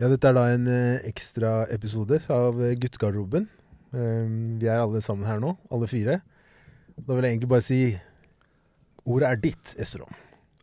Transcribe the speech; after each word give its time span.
Ja, 0.00 0.08
dette 0.08 0.30
er 0.30 0.36
da 0.36 0.46
en 0.54 0.64
eh, 0.70 1.02
ekstraepisode 1.10 2.22
av 2.32 2.60
eh, 2.64 2.72
Guttegarderoben. 2.80 3.44
Um, 3.92 4.56
vi 4.60 4.68
er 4.70 4.78
alle 4.80 5.02
sammen 5.04 5.26
her 5.28 5.40
nå, 5.42 5.50
alle 5.68 5.88
fire. 5.90 6.20
Da 6.96 7.16
vil 7.16 7.26
jeg 7.26 7.34
egentlig 7.34 7.50
bare 7.50 7.64
si 7.66 7.80
Ordet 9.10 9.26
er 9.30 9.40
ditt, 9.42 9.72
Esrom. 9.80 10.12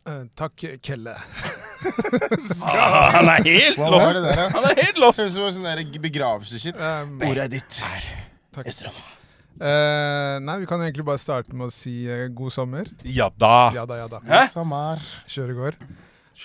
Eh, 0.08 0.24
takk, 0.38 0.64
Kelle. 0.82 1.14
Ah, 2.66 3.12
han 3.14 3.28
er 3.30 3.44
helt 3.46 3.76
Hva 3.78 3.86
var 3.92 4.00
lost! 4.00 4.16
det 4.16 4.22
der, 4.24 4.40
da? 4.40 4.46
Han 4.56 4.64
er 4.72 4.80
helt 4.80 4.98
lost! 4.98 5.20
Høres 5.22 5.36
ut 5.36 5.38
som 5.38 5.60
sånn 5.60 5.68
der. 5.68 5.84
Um, 6.74 7.14
Ordet 7.28 7.44
er 7.44 7.52
ditt. 7.52 7.78
Takk. 8.56 8.66
Esrom. 8.72 8.98
eh, 9.62 10.34
nei, 10.42 10.56
vi 10.64 10.66
kan 10.70 10.82
egentlig 10.82 11.06
bare 11.06 11.22
starte 11.22 11.54
med 11.54 11.68
å 11.70 11.74
si 11.74 12.00
eh, 12.10 12.26
god 12.34 12.54
sommer. 12.54 12.90
Ja 13.06 13.30
da. 13.38 13.70
Ja 13.76 13.86
da, 13.86 14.00
ja 14.02 14.10
da. 14.10 14.22
Hæ? 14.26 14.42
Sommer. 14.50 15.02
Kjøret 15.30 15.60
går. 15.62 15.78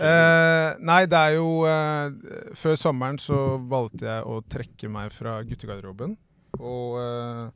Eh, 0.02 0.76
nei, 0.82 1.04
det 1.06 1.20
er 1.20 1.36
jo 1.36 1.50
eh, 1.70 2.56
Før 2.58 2.74
sommeren 2.80 3.20
så 3.22 3.36
valgte 3.70 4.08
jeg 4.08 4.24
å 4.26 4.40
trekke 4.50 4.90
meg 4.90 5.12
fra 5.14 5.36
guttegarderoben. 5.46 6.16
Og 6.60 6.98
eh, 6.98 7.52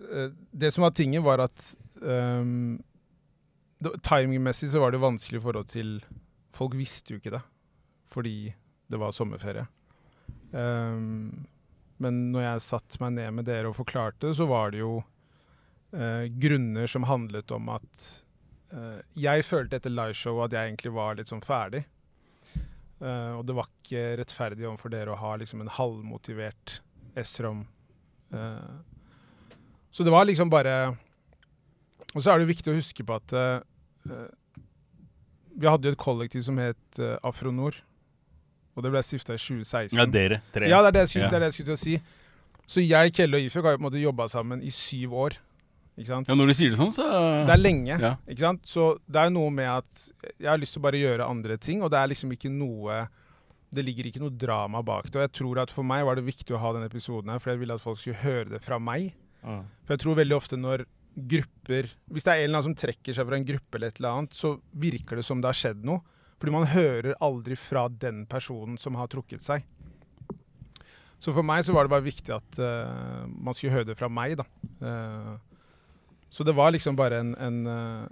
det- 0.00 0.32
det 0.50 0.72
som 0.74 0.82
var 0.82 0.90
tingen, 0.90 1.22
var 1.22 1.38
at 1.40 1.76
um, 2.02 2.82
Timingmessig 4.02 4.70
så 4.72 4.80
var 4.80 4.90
det 4.90 4.98
vanskelig 5.02 5.38
i 5.38 5.44
forhold 5.44 5.68
til 5.68 5.94
Folk 6.54 6.74
visste 6.74 7.14
jo 7.14 7.18
ikke 7.20 7.32
det, 7.34 7.42
fordi 8.10 8.54
det 8.90 8.98
var 9.00 9.10
sommerferie. 9.12 9.66
Um, 10.52 11.46
men 11.98 12.32
når 12.32 12.42
jeg 12.42 12.60
satte 12.66 13.00
meg 13.02 13.12
ned 13.16 13.32
med 13.34 13.44
dere 13.48 13.70
og 13.70 13.74
forklarte 13.78 14.30
så 14.34 14.46
var 14.46 14.70
det 14.70 14.78
jo 14.84 15.02
eh, 15.94 16.26
grunner 16.42 16.86
som 16.90 17.06
handlet 17.06 17.50
om 17.54 17.68
at 17.74 17.90
Eh, 18.02 18.23
jeg 19.14 19.44
følte 19.46 19.78
etter 19.78 19.92
liveshowet 19.92 20.48
at 20.48 20.56
jeg 20.56 20.70
egentlig 20.72 20.92
var 20.96 21.18
litt 21.18 21.30
sånn 21.30 21.44
ferdig. 21.44 21.84
Uh, 23.02 23.38
og 23.38 23.44
det 23.46 23.54
var 23.54 23.68
ikke 23.68 24.02
rettferdig 24.20 24.66
overfor 24.66 24.92
dere 24.94 25.12
å 25.12 25.20
ha 25.20 25.34
liksom 25.38 25.62
en 25.62 25.70
halvmotivert 25.76 26.78
S-rom. 27.20 27.64
Uh, 28.34 28.82
så 29.94 30.02
det 30.02 30.10
var 30.10 30.24
liksom 30.26 30.50
bare 30.50 30.96
Og 32.14 32.22
så 32.22 32.32
er 32.32 32.42
det 32.42 32.50
viktig 32.50 32.72
å 32.72 32.78
huske 32.78 33.04
på 33.06 33.14
at 33.14 33.32
eh, 33.34 33.60
eh, 34.10 34.58
vi 35.54 35.68
hadde 35.70 35.86
jo 35.86 35.94
et 35.94 35.98
kollektiv 35.98 36.42
som 36.42 36.58
het 36.58 36.98
uh, 36.98 37.14
Afronor. 37.22 37.76
Og 38.74 38.82
det 38.82 38.90
ble 38.90 39.02
stifta 39.06 39.36
i 39.36 39.38
2016. 39.38 39.94
Ja, 39.94 40.06
dere 40.10 40.40
tre. 40.54 40.66
Ja, 40.66 40.80
det 40.82 40.88
er 40.90 40.96
det 40.96 41.02
jeg 41.04 41.10
skulle, 41.12 41.24
Ja. 41.24 41.30
det 41.30 41.36
er 41.36 41.44
det 41.44 41.48
jeg 41.50 41.56
skulle 41.56 41.68
til 41.68 41.76
å 41.76 41.82
si. 41.82 41.94
Så 42.66 42.82
jeg, 42.82 43.12
Kelle 43.14 43.38
og 43.38 43.46
Ifjok 43.46 43.68
har 43.68 43.76
jo 43.76 43.78
på 43.78 43.84
en 43.84 43.86
måte 43.86 44.02
jobba 44.02 44.26
sammen 44.32 44.64
i 44.66 44.72
syv 44.74 45.14
år. 45.26 45.36
Ja, 45.94 46.34
når 46.34 46.50
du 46.50 46.54
sier 46.58 46.72
det 46.72 46.78
sånn, 46.80 46.90
så 46.90 47.04
Det 47.46 47.52
er 47.54 47.60
lenge. 47.60 47.94
Ja. 48.02 48.16
Ikke 48.26 48.42
sant? 48.42 48.64
Så 48.66 48.96
det 49.06 49.20
er 49.20 49.30
noe 49.30 49.52
med 49.54 49.68
at 49.70 50.06
jeg 50.40 50.48
har 50.50 50.58
lyst 50.58 50.74
til 50.74 50.82
å 50.82 50.86
bare 50.88 50.98
gjøre 50.98 51.28
andre 51.30 51.58
ting, 51.62 51.84
og 51.84 51.92
det 51.94 52.00
er 52.00 52.10
liksom 52.10 52.32
ikke 52.34 52.50
noe 52.50 53.04
Det 53.74 53.82
ligger 53.82 54.06
ikke 54.06 54.22
noe 54.22 54.30
drama 54.30 54.82
bak 54.86 55.08
det. 55.08 55.18
Og 55.18 55.24
jeg 55.24 55.32
tror 55.34 55.60
at 55.62 55.70
for 55.74 55.86
meg 55.86 56.04
var 56.06 56.18
det 56.18 56.26
viktig 56.26 56.54
å 56.54 56.60
ha 56.62 56.72
denne 56.74 56.86
episoden 56.86 57.32
her, 57.32 57.40
for 57.42 57.50
jeg 57.50 57.62
ville 57.62 57.74
at 57.74 57.82
folk 57.82 57.98
skulle 57.98 58.22
høre 58.22 58.46
det 58.52 58.60
fra 58.62 58.78
meg. 58.78 59.14
Mm. 59.42 59.64
For 59.82 59.94
jeg 59.96 60.02
tror 60.04 60.18
veldig 60.20 60.36
ofte 60.36 60.58
når 60.58 60.86
grupper 61.14 61.90
Hvis 62.10 62.24
det 62.26 62.32
er 62.32 62.40
en 62.40 62.48
eller 62.48 62.58
annen 62.58 62.66
som 62.72 62.74
trekker 62.74 63.14
seg 63.14 63.26
fra 63.28 63.36
en 63.38 63.46
gruppe 63.46 63.78
eller 63.78 63.92
et 63.92 63.98
eller 64.00 64.16
annet, 64.18 64.34
så 64.34 64.56
virker 64.82 65.18
det 65.18 65.26
som 65.26 65.42
det 65.42 65.50
har 65.50 65.58
skjedd 65.58 65.84
noe. 65.86 66.02
Fordi 66.42 66.54
man 66.54 66.66
hører 66.66 67.14
aldri 67.22 67.54
fra 67.58 67.86
den 67.88 68.24
personen 68.26 68.78
som 68.80 68.98
har 68.98 69.10
trukket 69.12 69.42
seg. 69.44 69.62
Så 71.22 71.32
for 71.32 71.46
meg 71.46 71.62
så 71.64 71.74
var 71.74 71.86
det 71.86 71.94
bare 71.94 72.04
viktig 72.04 72.34
at 72.34 72.58
uh, 72.60 73.24
man 73.26 73.54
skulle 73.56 73.72
høre 73.78 73.88
det 73.88 73.96
fra 73.96 74.10
meg, 74.12 74.34
da. 74.36 74.44
Eh, 74.84 75.30
så 76.34 76.42
det 76.46 76.56
var 76.58 76.72
liksom 76.74 76.96
bare 76.98 77.20
en, 77.22 77.34
en, 77.38 77.58
eh, 77.70 78.06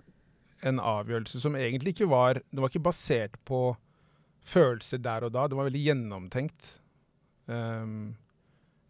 en 0.71 0.79
avgjørelse 0.79 1.41
som 1.43 1.57
egentlig 1.59 1.97
ikke 1.97 2.07
var 2.07 2.39
Det 2.39 2.61
var 2.63 2.71
ikke 2.71 2.85
basert 2.87 3.35
på 3.49 3.73
følelser 4.47 5.01
der 5.03 5.27
og 5.27 5.33
da. 5.35 5.49
Det 5.49 5.59
var 5.59 5.67
veldig 5.67 5.83
gjennomtenkt. 5.83 6.69
Um, 7.47 8.15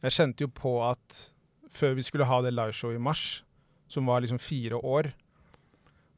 jeg 0.05 0.17
kjente 0.17 0.45
jo 0.45 0.51
på 0.53 0.75
at 0.85 1.19
før 1.73 1.97
vi 1.97 2.05
skulle 2.05 2.29
ha 2.29 2.43
det 2.45 2.53
liveshowet 2.53 2.99
i 2.99 3.03
mars, 3.03 3.43
som 3.89 4.09
var 4.09 4.21
liksom 4.21 4.41
fire 4.41 4.77
år, 4.77 5.13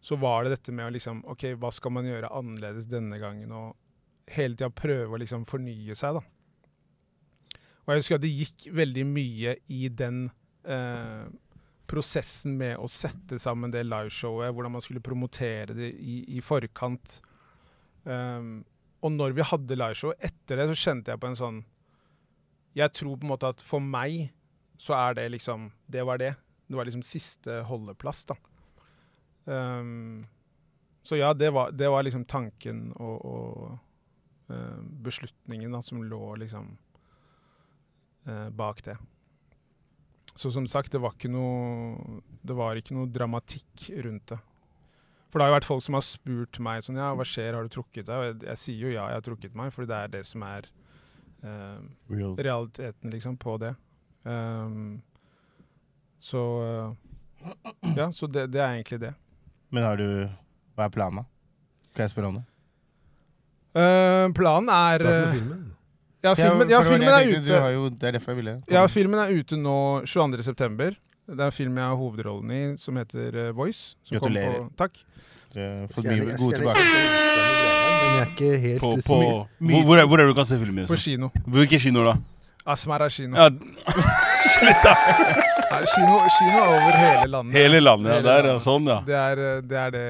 så 0.02 0.18
var 0.20 0.44
det 0.44 0.56
dette 0.56 0.74
med 0.74 0.88
å 0.88 0.94
liksom 0.94 1.22
OK, 1.30 1.46
hva 1.58 1.70
skal 1.74 1.94
man 1.94 2.06
gjøre 2.08 2.30
annerledes 2.34 2.86
denne 2.90 3.18
gangen? 3.22 3.52
Og 3.54 4.32
hele 4.34 4.58
tida 4.58 4.70
prøve 4.74 5.14
å 5.14 5.20
liksom 5.22 5.46
fornye 5.48 5.94
seg, 5.98 6.18
da. 6.18 7.60
Og 7.84 7.92
jeg 7.92 8.02
husker 8.02 8.18
at 8.18 8.24
det 8.24 8.32
gikk 8.32 8.66
veldig 8.74 9.04
mye 9.06 9.56
i 9.72 9.88
den 9.92 10.26
eh, 10.64 11.24
prosessen 11.90 12.56
med 12.58 12.78
å 12.80 12.88
sette 12.90 13.38
sammen 13.40 13.72
det 13.72 13.84
liveshowet, 13.86 14.52
hvordan 14.54 14.76
man 14.76 14.84
skulle 14.84 15.04
promotere 15.04 15.76
det 15.76 15.90
i, 16.00 16.22
i 16.36 16.42
forkant. 16.44 17.18
Um, 18.04 18.64
og 19.04 19.12
når 19.12 19.36
vi 19.36 19.46
hadde 19.46 19.76
liveshow 19.76 20.14
etter 20.16 20.60
det, 20.60 20.68
så 20.70 20.80
kjente 20.88 21.12
jeg 21.12 21.20
på 21.20 21.30
en 21.30 21.38
sånn 21.38 21.60
Jeg 22.76 22.92
tror 22.92 23.16
på 23.16 23.24
en 23.24 23.30
måte 23.30 23.48
at 23.54 23.62
for 23.64 23.80
meg 23.80 24.32
så 24.80 24.96
er 24.98 25.16
det 25.16 25.28
liksom 25.32 25.70
Det 25.88 26.02
var 26.04 26.20
det. 26.20 26.34
Det 26.66 26.76
var 26.76 26.88
liksom 26.88 27.04
siste 27.04 27.60
holdeplass, 27.68 28.24
da. 28.28 28.36
Um, 29.44 30.24
så 31.04 31.18
ja, 31.20 31.34
det 31.36 31.50
var, 31.52 31.72
det 31.76 31.88
var 31.92 32.02
liksom 32.02 32.24
tanken 32.24 32.86
og, 32.96 33.24
og 33.28 34.52
uh, 34.52 34.80
beslutningen 35.04 35.76
da, 35.76 35.82
som 35.84 36.00
lå 36.08 36.22
liksom 36.40 36.70
uh, 38.24 38.48
bak 38.48 38.80
det. 38.86 38.96
Så 40.34 40.50
som 40.50 40.66
sagt, 40.66 40.90
det 40.92 40.98
var 40.98 41.14
ikke 41.14 41.30
noe 41.30 42.20
Det 42.42 42.56
var 42.58 42.74
ikke 42.78 42.96
noe 42.96 43.06
dramatikk 43.10 43.88
rundt 44.02 44.32
det. 44.34 44.40
For 45.30 45.38
det 45.38 45.46
har 45.46 45.52
jo 45.52 45.56
vært 45.56 45.66
folk 45.66 45.82
som 45.82 45.96
har 45.98 46.04
spurt 46.06 46.58
meg 46.62 46.84
sånn 46.86 46.98
Ja, 47.00 47.12
hva 47.14 47.26
skjer, 47.26 47.56
har 47.56 47.66
du 47.66 47.72
trukket 47.74 48.06
deg? 48.06 48.14
Og 48.14 48.26
jeg, 48.28 48.36
jeg 48.50 48.62
sier 48.62 48.86
jo 48.86 48.92
ja, 48.92 49.08
jeg 49.10 49.18
har 49.18 49.26
trukket 49.26 49.56
meg, 49.58 49.72
for 49.74 49.90
det 49.90 49.96
er 49.98 50.12
det 50.12 50.22
som 50.28 50.44
er 50.46 50.68
eh, 51.42 52.14
realiteten, 52.38 53.10
liksom, 53.10 53.38
på 53.42 53.56
det. 53.62 53.72
Um, 54.22 55.02
så 56.22 56.42
eh, 56.62 57.52
Ja, 57.98 58.12
så 58.12 58.26
det, 58.30 58.46
det 58.54 58.62
er 58.62 58.76
egentlig 58.76 59.00
det. 59.02 59.12
Men 59.74 59.82
har 59.84 59.98
du 59.98 60.06
Hva 60.74 60.86
er 60.86 60.94
planen, 60.94 61.24
da? 61.24 61.90
Kan 61.94 62.06
jeg 62.06 62.14
spørre 62.14 62.30
om 62.30 62.38
det? 62.40 62.46
Uh, 63.74 64.30
planen 64.34 64.70
er 64.70 65.02
Start 65.02 65.10
med 65.10 65.26
eh, 65.26 65.34
filmen. 65.34 65.73
Ja, 66.24 66.32
filmen, 66.38 66.70
ja, 66.72 66.78
filmen 66.82 67.08
er 67.12 67.26
ute. 67.36 67.58
har 67.60 67.70
jo, 67.74 67.82
det 67.92 68.06
er 68.08 68.12
derfor 68.16 68.30
jeg 68.32 68.38
ville 68.40 68.54
Ja, 68.72 68.86
filmen 68.88 69.18
er 69.20 69.28
ute 69.36 69.56
nå 69.60 69.74
22.9. 70.08 70.94
Det 71.24 71.40
er 71.40 71.46
en 71.50 71.56
film 71.56 71.76
jeg 71.80 71.86
har 71.90 71.96
hovedrollen 72.00 72.50
i, 72.52 72.62
som 72.80 72.96
heter 73.00 73.28
uh, 73.48 73.52
Voice. 73.56 73.82
Som 74.08 74.16
Gratulerer. 74.18 74.60
På, 74.64 74.68
takk. 74.76 74.94
Fått 75.54 76.04
mye 76.08 76.20
gode 76.36 76.36
skal 76.36 76.48
gjerne- 76.48 76.58
tilbake. 76.58 76.84
Men 78.04 78.12
er 78.22 78.26
ikke 78.32 78.50
helt 78.64 78.80
på, 78.82 78.88
så 79.00 79.06
på, 79.08 79.16
mye- 79.20 79.44
mye- 79.68 79.82
hvor, 79.84 79.84
hvor, 79.84 79.96
er, 80.00 80.04
hvor 80.10 80.18
er 80.24 80.28
du 80.28 80.34
kan 80.36 80.44
se 80.48 80.56
filmen? 80.60 80.86
På 80.88 80.96
kino. 81.00 81.26
Hvilken 81.46 81.80
kino, 81.80 82.00
da? 82.08 82.14
Asmara 82.66 83.08
kino. 83.12 83.36
Ja, 83.36 83.48
Nei, 85.70 85.80
kino, 85.90 86.16
kino 86.36 86.60
over 86.64 86.96
hele 86.98 87.26
landet. 87.30 87.54
hele 87.56 87.80
landet. 87.80 88.10
Ja, 88.10 88.16
Hele 88.18 88.26
der, 88.28 88.46
landet. 88.48 88.62
Sånn, 88.64 88.86
ja. 88.88 88.96
Det 89.06 89.16
er, 89.18 89.40
eh, 89.42 89.60
det 89.64 89.78
er 89.80 89.92
det 89.94 90.04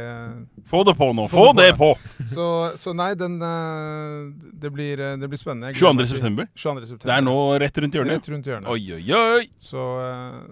Få 0.71 0.81
det 0.87 0.95
på 0.99 1.09
nå. 1.17 1.27
Få 1.31 1.45
få 1.45 1.53
det 1.57 1.67
det 1.71 1.77
på! 1.79 1.91
Så, 2.33 2.47
så 2.81 2.95
nei, 2.97 3.11
den 3.21 3.37
eh, 3.45 4.49
det, 4.63 4.71
blir, 4.75 5.01
eh, 5.01 5.17
det 5.21 5.29
blir 5.31 5.41
spennende. 5.41 5.75
22. 5.77 6.07
september. 6.15 6.49
22. 6.55 6.87
september. 6.91 7.11
Det 7.11 7.17
er 7.17 7.27
nå 7.27 7.37
rett 7.63 7.81
rundt 7.85 7.99
hjørnet. 7.99 8.19
Rett 8.21 8.31
rundt 8.33 8.49
hjørnet. 8.51 8.71
Oi, 8.73 8.97
oi, 8.97 9.05
oi! 9.19 9.45
Så, 9.59 9.85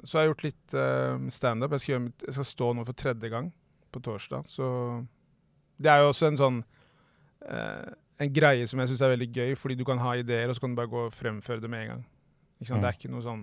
så 0.05 0.19
jeg 0.19 0.23
har 0.23 0.31
gjort 0.33 0.47
litt 0.47 0.77
standup. 1.39 1.75
Jeg, 1.77 1.85
skal 1.87 2.11
jeg 2.29 2.37
skal 2.39 2.49
stå 2.53 2.71
nå 2.79 2.87
for 2.89 2.99
tredje 3.05 3.33
gang 3.33 3.51
på 3.93 4.03
torsdag. 4.05 4.47
Så 4.53 4.69
det 5.83 5.91
er 5.93 6.05
jo 6.05 6.13
også 6.13 6.31
en 6.31 6.39
sånn 6.41 6.63
En 8.23 8.31
greie 8.31 8.69
som 8.71 8.79
jeg 8.79 8.93
syns 8.93 9.01
er 9.03 9.11
veldig 9.17 9.31
gøy, 9.35 9.55
fordi 9.59 9.75
du 9.81 9.83
kan 9.89 9.99
ha 9.99 10.13
ideer, 10.21 10.47
og 10.49 10.55
så 10.55 10.63
kan 10.63 10.75
du 10.75 10.79
bare 10.79 10.91
gå 10.93 11.09
og 11.09 11.15
fremføre 11.17 11.61
det 11.65 11.71
med 11.73 11.83
en 11.83 11.89
gang. 11.97 12.03
Ikke 12.61 12.69
sant? 12.71 12.79
Mm. 12.79 12.85
Det 12.85 12.91
er 12.93 12.99
ikke 13.01 13.11
noe 13.11 13.25
sånn 13.25 13.43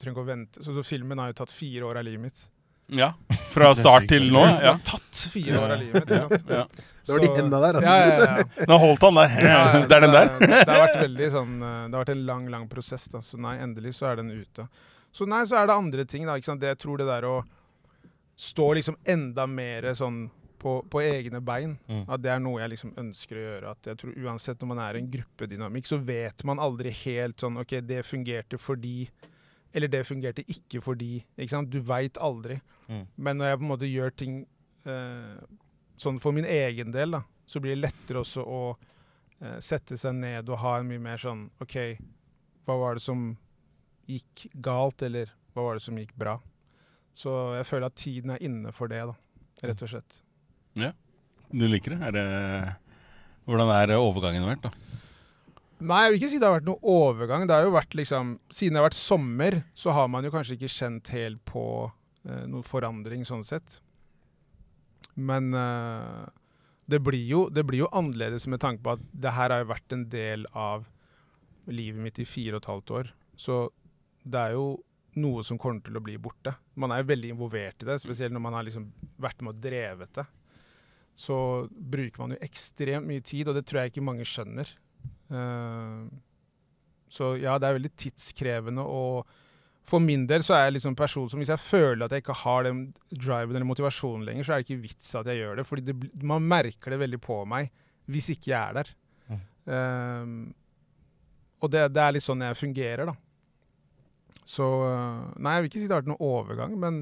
trenger 0.00 0.16
ikke 0.16 0.24
å 0.24 0.30
vente. 0.30 0.64
Så, 0.64 0.74
så 0.76 0.82
filmen 0.86 1.20
har 1.22 1.30
jo 1.32 1.38
tatt 1.42 1.52
fire 1.54 1.84
år 1.90 2.00
av 2.00 2.06
livet 2.08 2.24
mitt. 2.28 2.40
Ja. 2.90 3.12
Fra 3.52 3.68
start 3.78 4.08
til 4.10 4.24
nå. 4.34 4.40
Ja. 4.64 4.72
Tatt 4.82 5.20
fire 5.30 5.60
år 5.62 5.74
av 5.76 5.78
livet 5.82 6.00
mitt. 6.00 6.10
Ikke 6.16 6.40
sant? 6.40 6.50
Ja. 6.50 6.64
Det 7.06 7.12
var 7.14 7.22
de 7.22 7.30
enda 7.44 7.60
der. 7.62 7.78
Ja, 7.86 7.92
ja, 8.00 8.16
ja. 8.24 8.64
Nå 8.70 8.78
holdt 8.82 9.04
han 9.06 9.20
der. 9.20 9.36
Det 9.90 9.94
er 9.98 10.04
den 10.06 10.14
der. 10.16 10.32
Det, 10.40 10.48
det 10.50 10.72
har 10.74 10.82
vært 10.86 10.98
veldig 11.04 11.28
sånn 11.36 11.52
eh, 11.62 11.76
Det 11.86 11.94
har 11.94 12.02
vært 12.02 12.12
en 12.16 12.24
lang, 12.32 12.48
lang 12.56 12.66
prosess, 12.72 13.06
da. 13.12 13.22
Så 13.24 13.38
nei, 13.40 13.54
endelig 13.62 13.94
så 14.00 14.10
er 14.10 14.18
den 14.22 14.32
ute. 14.34 14.66
Så 15.14 15.26
nei, 15.30 15.44
så 15.50 15.60
er 15.60 15.70
det 15.70 15.76
andre 15.78 16.04
ting, 16.10 16.26
da. 16.28 16.34
Ikke 16.38 16.50
sant? 16.50 16.62
Det 16.62 16.72
jeg 16.74 16.80
tror 16.82 17.00
det 17.02 17.08
der 17.10 17.26
å 17.30 17.38
stå 18.40 18.68
liksom 18.78 18.96
enda 19.04 19.46
mer 19.50 19.90
sånn 19.98 20.24
på, 20.60 20.78
på 20.92 21.00
egne 21.00 21.40
bein, 21.44 21.78
Mm. 21.88 22.02
at 22.12 22.20
det 22.20 22.30
er 22.34 22.40
noe 22.42 22.60
jeg 22.60 22.70
liksom 22.74 22.92
ønsker 23.00 23.38
å 23.38 23.44
gjøre. 23.46 23.70
At 23.72 23.86
jeg 23.90 23.98
tror 24.02 24.18
uansett 24.26 24.60
når 24.60 24.68
man 24.74 24.80
er 24.84 24.96
i 24.98 25.00
en 25.04 25.10
gruppedynamikk, 25.14 25.86
så 25.88 25.96
vet 26.04 26.44
man 26.48 26.60
aldri 26.60 26.92
helt 27.04 27.40
sånn 27.40 27.56
OK, 27.62 27.78
det 27.86 28.02
fungerte 28.04 28.58
fordi 28.60 29.06
Eller 29.72 29.90
det 29.90 30.04
fungerte 30.08 30.44
ikke 30.50 30.80
fordi. 30.82 31.20
Ikke 31.38 31.52
sant? 31.52 31.70
Du 31.70 31.80
veit 31.86 32.18
aldri. 32.18 32.58
Mm. 32.88 33.04
Men 33.16 33.38
når 33.38 33.50
jeg 33.52 33.58
på 33.60 33.64
en 33.66 33.70
måte 33.70 33.90
gjør 33.90 34.14
ting 34.18 34.38
eh, 34.88 35.42
sånn 36.00 36.18
for 36.22 36.34
min 36.34 36.48
egen 36.48 36.94
del, 36.94 37.14
da, 37.18 37.22
så 37.46 37.62
blir 37.62 37.76
det 37.76 37.84
lettere 37.84 38.22
også 38.24 38.42
å 38.42 38.62
eh, 38.72 39.58
sette 39.62 39.98
seg 40.00 40.16
ned 40.18 40.50
og 40.50 40.62
ha 40.64 40.78
en 40.80 40.90
mye 40.90 41.02
mer 41.02 41.22
sånn 41.22 41.46
OK, 41.62 41.76
hva 42.66 42.78
var 42.80 42.98
det 42.98 43.04
som 43.04 43.28
gikk 44.10 44.48
galt, 44.58 45.02
eller 45.06 45.30
hva 45.54 45.68
var 45.68 45.78
det 45.78 45.84
som 45.86 45.98
gikk 45.98 46.16
bra? 46.18 46.36
Så 47.14 47.30
jeg 47.58 47.66
føler 47.66 47.90
at 47.90 47.98
tiden 47.98 48.34
er 48.34 48.42
inne 48.46 48.72
for 48.74 48.90
det, 48.90 49.02
da, 49.06 49.14
rett 49.66 49.86
og 49.86 49.92
slett. 49.92 50.20
Ja, 50.78 50.92
Du 51.50 51.66
liker 51.66 51.96
det? 51.96 51.98
Er 52.06 52.12
det 52.14 52.26
Hvordan 53.50 53.70
er 53.74 53.96
overgangen 53.98 54.44
vært, 54.46 54.68
da? 54.68 54.89
Nei, 55.80 56.00
jeg 56.04 56.12
vil 56.12 56.18
ikke 56.18 56.28
si 56.28 56.40
det 56.40 56.48
har 56.48 56.58
vært 56.58 56.66
noen 56.68 56.90
overgang. 56.92 57.46
Det 57.48 57.56
har 57.56 57.64
jo 57.64 57.72
vært 57.72 57.94
liksom 57.96 58.34
Siden 58.52 58.76
det 58.76 58.82
har 58.82 58.90
vært 58.90 58.98
sommer, 58.98 59.56
så 59.72 59.94
har 59.96 60.10
man 60.12 60.26
jo 60.26 60.32
kanskje 60.34 60.58
ikke 60.58 60.72
kjent 60.74 61.12
helt 61.14 61.40
på 61.48 61.64
eh, 62.28 62.44
noen 62.50 62.66
forandring 62.66 63.24
sånn 63.28 63.46
sett. 63.48 63.78
Men 65.16 65.54
eh, 65.56 66.26
det, 66.90 67.00
blir 67.04 67.24
jo, 67.24 67.46
det 67.48 67.64
blir 67.68 67.86
jo 67.86 67.92
annerledes 67.96 68.46
med 68.50 68.60
tanke 68.60 68.84
på 68.84 68.96
at 68.98 69.06
det 69.24 69.32
her 69.36 69.54
har 69.54 69.64
jo 69.64 69.70
vært 69.72 69.96
en 69.96 70.04
del 70.12 70.44
av 70.52 70.84
livet 71.70 72.02
mitt 72.02 72.20
i 72.20 72.28
fire 72.28 72.58
og 72.58 72.64
et 72.64 72.70
halvt 72.74 72.94
år. 72.98 73.10
Så 73.40 73.62
det 74.20 74.40
er 74.40 74.56
jo 74.58 74.68
noe 75.20 75.42
som 75.46 75.58
kommer 75.58 75.80
til 75.84 75.96
å 75.96 76.04
bli 76.04 76.18
borte. 76.22 76.52
Man 76.78 76.92
er 76.92 77.00
jo 77.00 77.10
veldig 77.10 77.32
involvert 77.34 77.82
i 77.82 77.88
det, 77.88 77.98
spesielt 78.02 78.36
når 78.36 78.44
man 78.44 78.58
har 78.58 78.68
liksom 78.68 78.90
vært 79.20 79.40
med 79.42 79.56
og 79.56 79.64
drevet 79.64 80.12
det. 80.20 80.26
Så 81.18 81.36
bruker 81.70 82.22
man 82.22 82.36
jo 82.36 82.44
ekstremt 82.44 83.08
mye 83.08 83.24
tid, 83.24 83.48
og 83.48 83.56
det 83.56 83.64
tror 83.68 83.82
jeg 83.82 83.94
ikke 83.94 84.06
mange 84.06 84.28
skjønner. 84.28 84.70
Eh, 85.30 86.00
så 87.10 87.34
ja, 87.40 87.56
det 87.58 87.68
er 87.68 87.78
veldig 87.78 87.92
tidskrevende. 87.98 88.84
Og 88.84 89.26
for 89.90 90.02
min 90.04 90.26
del 90.30 90.44
så 90.46 90.56
er 90.56 90.68
jeg 90.68 90.78
liksom 90.78 90.96
person 90.98 91.30
som 91.30 91.40
hvis 91.42 91.50
jeg 91.50 91.62
føler 91.62 92.04
at 92.06 92.14
jeg 92.14 92.24
ikke 92.24 92.38
har 92.44 92.66
den 92.68 92.82
driven 93.10 93.56
eller 93.56 93.68
motivasjonen 93.68 94.26
lenger, 94.28 94.46
så 94.46 94.54
er 94.54 94.62
det 94.62 94.68
ikke 94.68 94.84
vits 94.84 95.14
at 95.18 95.30
jeg 95.30 95.42
gjør 95.42 95.60
det. 95.60 95.66
Fordi 95.66 95.86
det, 95.88 95.96
man 96.22 96.46
merker 96.46 96.94
det 96.94 97.00
veldig 97.02 97.22
på 97.24 97.42
meg 97.48 97.70
hvis 98.10 98.32
ikke 98.34 98.52
jeg 98.52 98.60
er 98.60 98.78
der. 98.80 98.92
Mm. 99.30 99.42
Um, 99.70 100.38
og 101.60 101.70
det, 101.70 101.82
det 101.94 102.02
er 102.02 102.14
litt 102.16 102.24
sånn 102.24 102.42
jeg 102.42 102.58
fungerer, 102.58 103.10
da. 103.10 103.14
Så 104.48 104.66
eh, 104.82 105.18
Nei, 105.38 105.52
jeg 105.54 105.62
vil 105.62 105.68
ikke 105.70 105.80
si 105.80 105.86
det 105.86 105.94
har 105.94 106.00
vært 106.00 106.10
noen 106.10 106.24
overgang, 106.26 106.72
men 106.80 107.00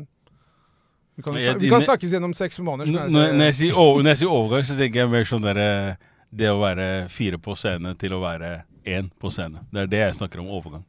vi 1.18 1.24
kan, 1.24 1.38
vi 1.58 1.70
kan 1.70 1.82
snakkes 1.82 2.12
gjennom 2.14 2.34
seks 2.36 2.60
måneder. 2.62 3.08
når 3.10 3.48
jeg 3.48 3.56
sier 3.58 4.30
overgang, 4.30 4.66
så 4.66 4.76
tenker 4.78 5.02
jeg 5.02 5.10
mer 5.10 5.24
sånn 5.26 5.46
derre 5.46 5.70
Det 6.30 6.50
å 6.52 6.60
være 6.60 7.08
fire 7.12 7.40
på 7.40 7.54
scene 7.56 7.94
til 7.98 8.14
å 8.16 8.20
være 8.22 8.62
én 8.88 9.08
på 9.20 9.30
scene. 9.32 9.62
Det 9.72 9.84
er 9.84 9.90
det 9.92 10.02
jeg 10.02 10.18
snakker 10.20 10.42
om 10.42 10.50
overgang. 10.58 10.84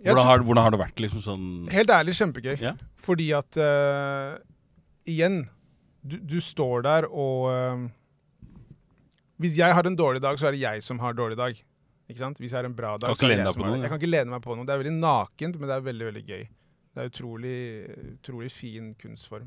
Hvordan 0.00 0.26
har, 0.26 0.42
hvordan 0.46 0.64
har 0.64 0.74
det 0.74 0.80
vært 0.80 1.00
liksom 1.04 1.22
sånn 1.24 1.48
Helt 1.68 1.90
ærlig, 1.92 2.14
kjempegøy. 2.16 2.54
Ja. 2.62 2.72
Fordi 3.04 3.26
at 3.36 3.58
uh, 3.60 4.38
Igjen, 5.08 5.42
du, 6.00 6.16
du 6.24 6.38
står 6.40 6.86
der 6.86 7.06
og 7.10 7.50
uh, 7.52 7.82
Hvis 9.40 9.58
jeg 9.60 9.76
har 9.76 9.88
en 9.88 9.98
dårlig 9.98 10.22
dag, 10.24 10.40
så 10.40 10.48
er 10.48 10.56
det 10.56 10.62
jeg 10.62 10.86
som 10.86 11.00
har 11.04 11.16
dårlig 11.16 11.36
dag. 11.40 11.60
Ikke 12.08 12.22
sant? 12.22 12.40
Hvis 12.40 12.54
jeg 12.54 12.62
har 12.62 12.68
en 12.68 12.76
bra 12.76 12.96
dag, 12.96 13.12
Kan 13.12 13.20
så 13.20 13.28
er 13.28 13.36
det 13.36 13.44
jeg 13.44 13.54
som 13.54 13.66
har 13.66 13.76
det. 13.76 13.84
Jeg 13.84 13.92
kan 13.92 14.00
ikke 14.00 14.10
lene 14.10 14.34
meg 14.34 14.42
på 14.44 14.56
noe. 14.56 14.66
Det 14.66 14.74
er 14.74 14.82
veldig 14.82 14.96
nakent, 14.96 15.60
men 15.60 15.70
det 15.70 15.76
er 15.76 15.86
veldig, 15.86 16.08
veldig 16.10 16.24
gøy. 16.26 16.42
Det 16.90 17.02
er 17.02 17.10
utrolig, 17.12 17.58
utrolig 18.16 18.50
fin 18.50 18.90
kunstform. 18.98 19.46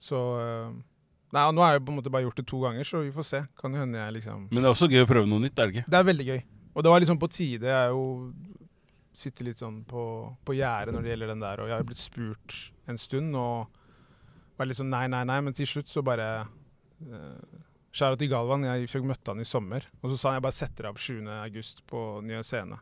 Så 0.00 0.18
eh, 0.40 0.74
Nei, 1.30 1.42
og 1.46 1.54
Nå 1.54 1.62
har 1.62 1.76
jeg 1.76 1.84
på 1.86 1.92
en 1.92 1.98
måte 2.00 2.10
bare 2.12 2.26
gjort 2.26 2.40
det 2.40 2.46
to 2.50 2.58
ganger, 2.62 2.86
så 2.86 3.04
vi 3.04 3.12
får 3.14 3.26
se. 3.26 3.42
Kan 3.60 3.74
jo 3.74 3.82
hende 3.82 4.00
jeg 4.00 4.16
liksom 4.18 4.48
Men 4.50 4.62
det 4.62 4.66
er 4.66 4.74
også 4.74 4.90
gøy 4.90 5.04
å 5.04 5.10
prøve 5.10 5.30
noe 5.30 5.44
nytt, 5.44 5.54
er 5.58 5.68
det 5.68 5.76
ikke? 5.76 5.90
Det 5.90 6.00
er 6.00 6.08
veldig 6.08 6.26
gøy. 6.26 6.40
Og 6.70 6.86
det 6.86 6.92
var 6.92 7.02
liksom 7.02 7.20
på 7.22 7.30
tide. 7.30 7.70
Jeg 7.70 7.76
er 7.76 7.94
jo 7.94 8.04
sitter 9.20 9.48
litt 9.48 9.60
sånn 9.60 9.80
på, 9.90 10.02
på 10.46 10.54
gjerdet 10.54 10.94
når 10.94 11.04
det 11.04 11.12
gjelder 11.12 11.32
den 11.32 11.42
der, 11.42 11.62
og 11.62 11.70
jeg 11.70 11.76
har 11.76 11.86
blitt 11.86 12.00
spurt 12.00 12.58
en 12.90 13.00
stund 13.00 13.34
og 13.38 13.80
var 14.58 14.68
litt 14.68 14.78
sånn 14.78 14.92
nei, 14.92 15.06
nei, 15.10 15.24
nei, 15.26 15.38
men 15.42 15.56
til 15.56 15.66
slutt 15.66 15.90
så 15.90 16.02
bare 16.06 16.28
uh, 16.44 17.58
Skjæra 17.90 18.14
til 18.20 18.28
Galvan. 18.30 18.62
Jeg 18.68 18.86
fikk 18.86 19.06
møtte 19.08 19.32
han 19.32 19.42
i 19.42 19.48
sommer, 19.48 19.82
og 19.98 20.12
så 20.12 20.18
sa 20.18 20.30
han 20.30 20.36
jeg 20.38 20.44
bare 20.46 20.54
setter 20.54 20.86
deg 20.86 20.92
opp 20.92 21.00
7. 21.02 21.16
august 21.40 21.82
på 21.90 22.02
Nye 22.22 22.44
Scene. 22.46 22.78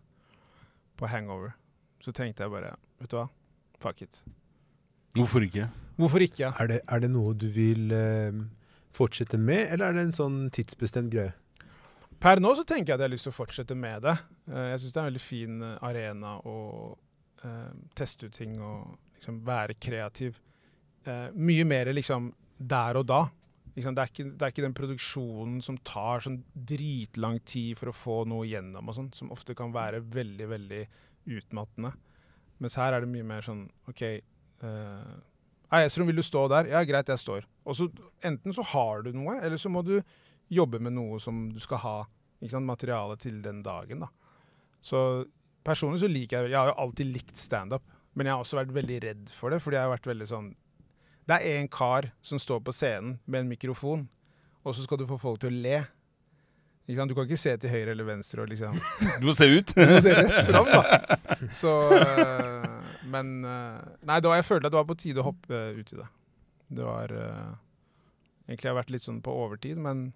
På 1.01 1.09
Hangover. 1.09 1.55
Så 2.05 2.13
tenkte 2.13 2.45
jeg 2.45 2.53
bare, 2.53 2.75
vet 3.01 3.13
du 3.13 3.17
hva, 3.17 3.25
fuck 3.81 4.03
it. 4.05 4.21
Hvorfor 5.17 5.47
ikke? 5.47 5.71
Hvorfor 5.99 6.23
ikke? 6.23 6.53
Er 6.63 6.71
det, 6.71 6.79
er 6.87 7.03
det 7.03 7.11
noe 7.11 7.35
du 7.35 7.49
vil 7.51 7.91
eh, 7.95 8.39
fortsette 8.95 9.39
med, 9.41 9.67
eller 9.75 9.89
er 9.91 9.99
det 9.99 10.05
en 10.09 10.17
sånn 10.17 10.39
tidsbestemt 10.55 11.11
greie? 11.13 11.35
Per 12.19 12.41
nå 12.43 12.51
så 12.59 12.65
tenker 12.67 12.93
jeg 12.93 12.97
at 12.97 13.03
jeg 13.03 13.09
har 13.09 13.15
lyst 13.15 13.27
til 13.29 13.35
å 13.35 13.39
fortsette 13.39 13.77
med 13.79 14.03
det. 14.07 14.15
Eh, 14.51 14.69
Jeg 14.73 14.81
syns 14.83 14.95
det 14.95 14.99
er 14.99 15.05
en 15.05 15.11
veldig 15.13 15.23
fin 15.25 15.59
eh, 15.67 15.75
arena 15.87 16.37
å 16.47 16.57
eh, 17.47 17.73
teste 17.99 18.27
ut 18.31 18.39
ting 18.39 18.57
og 18.63 18.95
liksom 19.19 19.43
være 19.47 19.77
kreativ. 19.83 20.39
Eh, 21.07 21.29
mye 21.35 21.67
mer 21.67 21.91
liksom 21.95 22.33
der 22.59 22.99
og 22.99 23.07
da. 23.11 23.21
Liksom, 23.79 23.95
det, 23.95 24.03
er 24.03 24.11
ikke, 24.11 24.25
det 24.35 24.43
er 24.47 24.51
ikke 24.55 24.65
den 24.67 24.75
produksjonen 24.75 25.61
som 25.63 25.77
tar 25.87 26.25
sånn 26.25 26.41
dritlang 26.67 27.39
tid 27.47 27.77
for 27.79 27.93
å 27.93 27.95
få 27.95 28.17
noe 28.27 28.47
gjennom, 28.51 28.89
og 28.91 28.97
sånn, 28.97 29.13
som 29.15 29.31
ofte 29.31 29.55
kan 29.55 29.71
være 29.75 30.01
veldig, 30.03 30.49
veldig 30.51 30.81
utmattende. 31.39 31.93
Mens 32.59 32.75
her 32.81 32.97
er 32.97 33.05
det 33.05 33.11
mye 33.13 33.27
mer 33.29 33.47
sånn 33.47 33.61
OK 33.91 34.03
eh, 34.09 35.13
Nei, 35.69 35.83
Esrom, 35.85 36.09
vil 36.09 36.17
du 36.17 36.25
stå 36.25 36.47
der? 36.49 36.71
Ja, 36.73 36.81
greit, 36.89 37.11
jeg 37.13 37.21
står. 37.21 37.45
Og 37.69 37.77
så 37.77 37.89
Enten 38.25 38.55
så 38.57 38.65
har 38.73 39.03
du 39.05 39.13
noe, 39.13 39.37
eller 39.45 39.61
så 39.61 39.71
må 39.71 39.83
du 39.85 39.99
jobbe 40.51 40.81
med 40.81 40.95
noe 40.97 41.19
som 41.21 41.49
du 41.53 41.61
skal 41.61 41.83
ha 41.83 41.97
ikke 42.41 42.55
sant, 42.55 42.69
materiale 42.69 43.19
til 43.21 43.43
den 43.45 43.61
dagen. 43.63 44.01
da. 44.07 44.09
Så 44.81 45.27
personlig 45.67 46.01
så 46.01 46.09
liker 46.09 46.45
jeg 46.47 46.53
Jeg 46.53 46.59
har 46.59 46.71
jo 46.71 46.79
alltid 46.85 47.13
likt 47.13 47.37
standup, 47.37 47.83
men 48.15 48.27
jeg 48.27 48.35
har 48.35 48.41
også 48.45 48.61
vært 48.63 48.75
veldig 48.75 48.99
redd 49.05 49.29
for 49.35 49.51
det, 49.51 49.61
fordi 49.63 49.77
jeg 49.77 49.85
har 49.85 49.93
vært 49.93 50.07
veldig 50.09 50.29
sånn 50.31 50.49
Det 51.29 51.37
er 51.37 51.59
én 51.61 51.69
kar 51.69 52.09
som 52.25 52.39
står 52.41 52.63
på 52.65 52.73
scenen 52.73 53.19
med 53.27 53.43
en 53.45 53.51
mikrofon, 53.53 54.09
og 54.65 54.75
så 54.75 54.87
skal 54.87 54.99
du 54.99 55.07
få 55.07 55.19
folk 55.21 55.41
til 55.43 55.53
å 55.53 55.61
le. 55.67 55.83
Ikke 56.89 56.97
sant? 57.03 57.11
Du 57.13 57.15
kan 57.19 57.27
ikke 57.29 57.37
se 57.37 57.53
til 57.61 57.69
høyre 57.75 57.93
eller 57.93 58.07
venstre 58.09 58.43
og 58.43 58.49
liksom 58.49 58.79
Du 59.21 59.27
må 59.29 59.35
se 59.37 59.45
ut. 59.45 59.75
Du 59.77 59.93
må 59.93 60.01
se 60.01 60.15
rett 60.17 60.49
fram, 60.49 60.71
da. 60.73 61.19
Så 61.53 61.75
øh, 61.93 62.58
Men 63.09 63.45
øh, 63.45 63.81
Nei, 64.09 64.21
da 64.25 64.35
jeg 64.37 64.47
følte 64.47 64.69
at 64.69 64.75
det 64.75 64.81
var 64.81 64.89
på 64.89 64.99
tide 65.01 65.23
å 65.23 65.29
hoppe 65.31 65.61
ut 65.79 65.93
i 65.95 65.99
det. 65.99 66.09
Det 66.79 66.85
var 66.85 67.13
øh, 67.15 67.53
Egentlig 68.49 68.69
har 68.69 68.75
jeg 68.75 68.81
vært 68.83 68.93
litt 68.95 69.05
sånn 69.05 69.21
på 69.25 69.35
overtid, 69.45 69.81
men 69.81 70.11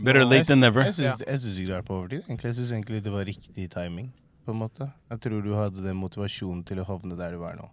Better 0.00 0.24
late 0.24 0.48
than 0.48 0.62
never. 0.64 0.86
Jeg 0.86 0.96
syns, 0.96 1.20
ikke 1.58 1.68
du 1.68 1.74
er 1.76 1.84
på 1.84 1.96
overtid. 1.98 2.22
Egentlig. 2.24 2.50
Jeg 2.52 2.56
syns 2.60 2.72
egentlig 2.72 3.02
det 3.04 3.12
var 3.12 3.26
riktig 3.28 3.66
timing. 3.72 4.08
på 4.44 4.54
en 4.54 4.60
måte. 4.62 4.86
Jeg 5.10 5.20
tror 5.20 5.42
du 5.44 5.52
hadde 5.54 5.84
den 5.84 5.98
motivasjonen 6.00 6.62
til 6.64 6.80
å 6.80 6.86
havne 6.88 7.18
der 7.18 7.36
du 7.36 7.44
er 7.44 7.58
nå. 7.58 7.68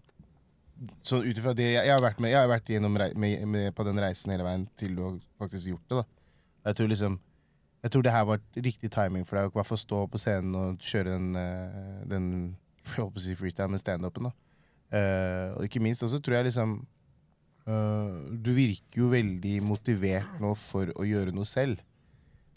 Sånn 1.07 1.23
ut 1.25 1.39
ifra 1.39 1.55
det 1.57 1.71
jeg, 1.71 1.87
jeg 1.87 1.93
har 1.95 2.03
vært 2.03 2.19
med 2.21 2.29
Jeg 2.29 2.37
har 2.37 2.49
vært 2.51 2.67
gjennom 2.69 2.97
rei, 3.01 3.07
med, 3.17 3.47
med 3.49 3.71
på 3.73 3.81
den 3.87 3.97
reisen 3.97 4.29
hele 4.29 4.45
veien 4.45 4.67
til 4.77 4.93
du 4.93 5.01
har 5.01 5.15
faktisk 5.41 5.71
gjort 5.71 5.87
det. 5.89 6.03
da. 6.03 6.03
Jeg 6.69 6.77
tror 6.77 6.91
liksom 6.91 7.15
Jeg 7.81 7.93
tror 7.93 8.05
det 8.05 8.13
her 8.13 8.27
var 8.29 8.43
riktig 8.67 8.91
timing 8.93 9.25
for 9.25 9.39
deg 9.39 9.57
å 9.57 9.79
stå 9.79 10.03
på 10.11 10.21
scenen 10.21 10.53
og 10.59 10.83
kjøre 10.83 11.15
den, 11.15 11.27
eh, 11.39 12.03
den 12.11 12.27
jeg 12.95 13.03
holdt 13.05 13.19
å 13.19 13.23
si 13.23 13.35
freestyle 13.37 13.71
med 13.71 13.81
standupen. 13.81 14.29
Eh, 14.91 15.49
og 15.57 15.67
ikke 15.67 15.81
minst 15.83 16.05
også 16.05 16.21
tror 16.23 16.37
jeg 16.37 16.47
liksom 16.47 16.77
uh, 17.67 18.11
Du 18.31 18.53
virker 18.55 19.01
jo 19.01 19.09
veldig 19.11 19.57
motivert 19.67 20.37
nå 20.39 20.53
for 20.55 20.93
å 20.95 21.07
gjøre 21.07 21.33
noe 21.35 21.47
selv. 21.47 21.81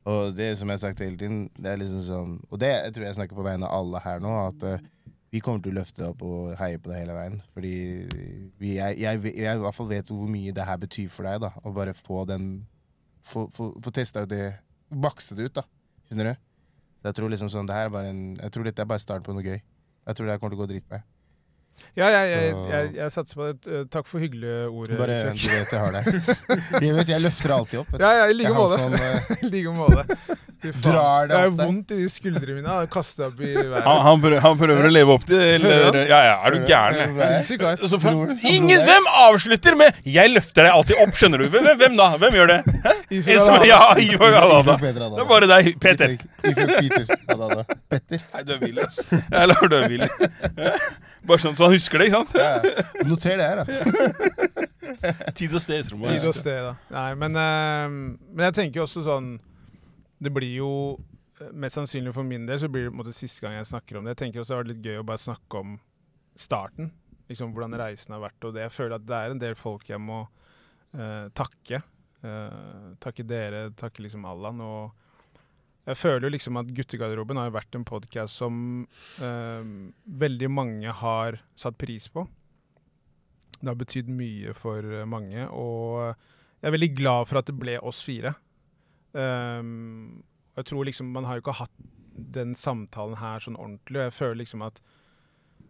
Og 0.06 0.36
det 0.36 0.52
som 0.56 0.70
jeg 0.70 0.78
har 0.78 0.84
sagt 0.84 1.02
hele 1.02 1.18
tiden, 1.18 1.48
det 1.58 1.72
er 1.72 1.80
liksom 1.80 2.04
sånn 2.06 2.36
Og 2.48 2.60
det 2.62 2.70
jeg 2.70 2.94
tror 2.94 3.06
jeg 3.08 3.18
snakker 3.18 3.36
på 3.36 3.44
vegne 3.44 3.66
av 3.66 3.82
alle 3.82 4.02
her 4.04 4.22
nå, 4.22 4.36
at 4.46 4.66
uh, 4.68 4.86
vi 5.30 5.42
kommer 5.42 5.62
til 5.62 5.74
å 5.74 5.78
løfte 5.78 6.06
opp 6.08 6.22
og 6.26 6.54
heie 6.58 6.78
på 6.82 6.90
deg 6.90 7.04
hele 7.04 7.14
veien. 7.14 7.36
Fordi 7.54 7.74
vi, 8.58 8.72
jeg, 8.78 8.96
jeg, 8.98 9.20
jeg, 9.30 9.58
i 9.58 9.62
hvert 9.62 9.76
fall 9.76 9.90
vet 9.90 10.10
hvor 10.10 10.30
mye 10.30 10.54
det 10.54 10.66
her 10.66 10.78
betyr 10.82 11.10
for 11.12 11.28
deg, 11.28 11.42
da. 11.44 11.52
Å 11.62 11.74
bare 11.74 11.96
få 11.96 12.26
den 12.30 12.52
Få, 13.20 13.42
få, 13.52 13.66
få 13.84 13.90
testa 13.92 14.22
ut 14.24 14.30
det 14.30 14.46
Bakse 14.88 15.36
det 15.36 15.50
ut, 15.50 15.58
da. 15.58 15.66
Skjønner 16.08 16.30
du? 16.30 16.38
Så 17.00 17.10
jeg 17.10 17.16
tror 17.18 17.32
liksom 17.32 17.50
sånn, 17.52 17.68
det 17.68 17.76
her 17.76 17.90
er 17.90 17.92
bare 17.92 18.12
en 18.12 18.22
Jeg 18.38 18.54
tror 18.54 18.64
dette 18.66 18.80
er 18.80 18.88
bare 18.88 19.02
start 19.02 19.26
på 19.26 19.34
noe 19.36 19.44
gøy. 19.44 19.60
Jeg 20.10 20.18
tror 20.18 20.26
det 20.30 20.36
kommer 20.42 20.54
til 20.54 20.58
å 20.58 20.62
gå 20.64 20.70
dritbra. 20.74 21.00
Ja, 21.96 22.06
jeg, 22.12 22.30
jeg, 22.30 22.54
jeg, 22.70 22.88
jeg 22.98 23.12
satser 23.14 23.38
på 23.38 23.46
det. 23.48 23.72
Eh, 23.72 23.84
Takk 23.90 24.08
for 24.10 24.22
hyggelige 24.22 24.66
ord. 24.68 24.90
Bare 25.00 25.16
Fredrik. 25.30 25.40
du 25.40 25.54
vet 25.54 25.72
jeg 25.74 25.80
har 25.80 25.96
det. 25.96 26.02
Jeg 26.84 26.94
vet, 26.96 27.10
jeg 27.14 27.22
løfter 27.24 27.54
alltid 27.54 27.80
opp. 27.82 27.94
Ja, 28.00 28.10
ja, 28.20 28.26
i 28.30 28.36
like 28.36 28.52
måte. 28.54 28.76
som, 28.78 28.94
uh... 29.00 29.44
Like 29.46 29.72
måte. 29.74 30.36
Drar 30.60 31.28
det 31.30 31.32
det 31.32 31.40
er 31.40 31.52
vondt 31.56 31.92
i 31.94 31.98
de 32.02 32.08
skuldrene 32.12 32.58
mine. 32.58 32.74
Jeg 32.82 32.90
opp 32.92 33.38
i 33.40 33.52
været. 33.54 33.84
Han, 33.86 34.00
han, 34.04 34.20
prøver, 34.20 34.42
han 34.44 34.58
prøver 34.60 34.88
å 34.88 34.92
leve 34.92 35.14
opp 35.16 35.24
til 35.28 35.40
eller, 35.56 35.96
Ja, 36.04 36.20
ja, 36.26 36.34
er 36.44 36.56
du 36.56 36.66
gæren? 36.68 37.14
Ingen, 38.50 38.84
hvem 38.84 39.08
avslutter 39.24 39.78
med 39.80 40.00
'jeg 40.04 40.34
løfter 40.34 40.68
deg 40.68 40.72
alltid 40.74 41.00
opp', 41.04 41.16
skjønner 41.16 41.44
du? 41.44 41.48
Hvem, 41.48 41.64
hvem, 41.64 41.78
hvem 41.80 41.96
da? 41.96 42.10
Hvem 42.20 42.38
gjør 42.40 42.52
det? 42.52 42.60
Ja, 43.70 43.80
Ivar 44.04 44.36
Galada. 44.36 44.76
Det 44.80 45.22
er 45.24 45.28
bare 45.32 45.48
deg, 45.50 45.72
Peter. 45.80 46.16
Petter. 47.90 48.20
Nei, 48.34 48.42
du 48.44 48.52
er 48.54 48.60
vill, 48.60 48.78
ass. 48.84 49.00
Jeg 49.10 49.48
lar 49.50 49.68
du 49.70 49.76
er 49.80 49.88
vill. 49.88 50.04
Bare 51.28 51.42
sånn 51.42 51.56
så 51.58 51.68
han 51.68 51.76
husker 51.76 52.00
det, 52.00 52.08
ikke 52.08 52.22
sant? 52.22 52.32
Ja, 52.38 52.60
ja. 52.64 53.04
Noter 53.08 53.36
det 53.36 53.48
her, 53.50 53.60
da. 53.60 55.32
Tid 55.36 55.52
og 55.52 55.60
sted. 55.62 55.84
Trond. 55.88 56.06
Tid 56.08 56.24
og 56.30 56.36
sted, 56.36 56.62
da. 56.64 56.72
Nei, 56.94 57.10
men, 57.20 57.36
eh, 57.36 57.86
men 57.90 58.46
jeg 58.48 58.56
tenker 58.56 58.80
jo 58.80 58.86
også 58.88 59.04
sånn 59.06 59.34
Det 60.20 60.32
blir 60.32 60.52
jo 60.58 60.72
eh, 61.40 61.52
Mest 61.56 61.78
sannsynlig 61.78 62.12
for 62.16 62.26
min 62.26 62.46
del 62.48 62.60
så 62.60 62.68
blir 62.68 62.86
det 62.86 62.92
på 62.92 62.98
en 62.98 63.02
måte 63.02 63.16
siste 63.16 63.44
gang 63.44 63.56
jeg 63.56 63.70
snakker 63.72 63.98
om 63.98 64.04
det. 64.04 64.14
Jeg 64.14 64.22
tenker 64.24 64.42
også 64.42 64.52
det 64.52 64.58
har 64.58 64.64
vært 64.64 64.72
litt 64.74 64.90
gøy 64.90 65.00
å 65.00 65.06
bare 65.08 65.24
snakke 65.24 65.62
om 65.64 65.78
starten. 66.38 66.92
Liksom 67.30 67.54
Hvordan 67.54 67.78
reisen 67.80 68.16
har 68.16 68.24
vært. 68.24 68.44
Og 68.44 68.56
det 68.56 68.66
jeg 68.66 68.74
føler 68.74 68.98
at 68.98 69.06
det 69.08 69.18
er 69.18 69.34
en 69.34 69.42
del 69.42 69.56
folk 69.58 69.88
jeg 69.88 70.02
må 70.02 70.24
uh, 70.26 71.26
takke. 71.36 71.78
Uh, 72.20 72.96
takke 73.00 73.24
dere, 73.24 73.68
takke 73.78 74.02
liksom 74.02 74.26
Allan. 74.28 74.60
Og 74.66 75.86
jeg 75.88 75.98
føler 76.00 76.26
jo 76.26 76.32
liksom 76.34 76.58
at 76.60 76.72
Guttegarderoben 76.74 77.38
har 77.40 77.48
jo 77.48 77.56
vært 77.56 77.78
en 77.78 77.86
podkast 77.88 78.42
som 78.42 78.56
eh, 79.24 79.70
veldig 80.22 80.50
mange 80.52 80.92
har 80.92 81.38
satt 81.58 81.78
pris 81.80 82.04
på. 82.12 82.26
Det 83.56 83.66
har 83.66 83.78
betydd 83.80 84.10
mye 84.12 84.52
for 84.54 84.84
mange, 85.08 85.46
og 85.48 86.12
jeg 86.60 86.68
er 86.68 86.76
veldig 86.76 86.90
glad 87.00 87.30
for 87.30 87.40
at 87.40 87.48
det 87.48 87.56
ble 87.58 87.78
oss 87.80 88.02
fire. 88.04 88.34
Um, 89.12 90.22
jeg 90.54 90.68
tror 90.70 90.86
liksom 90.86 91.08
Man 91.10 91.24
har 91.26 91.34
jo 91.34 91.42
ikke 91.42 91.56
hatt 91.58 91.80
den 92.14 92.52
samtalen 92.58 93.18
her 93.20 93.42
sånn 93.42 93.58
ordentlig. 93.58 93.98
Og 93.98 94.06
jeg 94.08 94.16
føler 94.16 94.40
liksom 94.42 94.64
at 94.66 94.80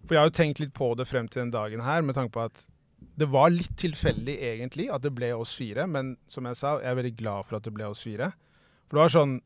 For 0.04 0.16
jeg 0.16 0.20
har 0.22 0.30
jo 0.30 0.36
tenkt 0.40 0.62
litt 0.62 0.74
på 0.76 0.92
det 0.98 1.08
frem 1.08 1.28
til 1.28 1.44
den 1.44 1.54
dagen 1.54 1.84
her, 1.84 2.02
med 2.02 2.18
tanke 2.18 2.34
på 2.36 2.44
at 2.48 2.66
det 3.20 3.28
var 3.32 3.48
litt 3.52 3.72
tilfeldig 3.80 4.34
egentlig 4.44 4.86
at 4.92 5.02
det 5.04 5.12
ble 5.16 5.30
oss 5.32 5.54
fire, 5.56 5.86
men 5.88 6.14
som 6.28 6.44
jeg 6.48 6.56
sa, 6.56 6.74
jeg 6.80 6.88
er 6.90 6.98
veldig 6.98 7.14
glad 7.16 7.46
for 7.48 7.56
at 7.56 7.64
det 7.64 7.72
ble 7.72 7.86
oss 7.88 8.02
fire. 8.04 8.30
For 8.88 8.96
det 8.96 9.02
var 9.02 9.14
sånn 9.14 9.36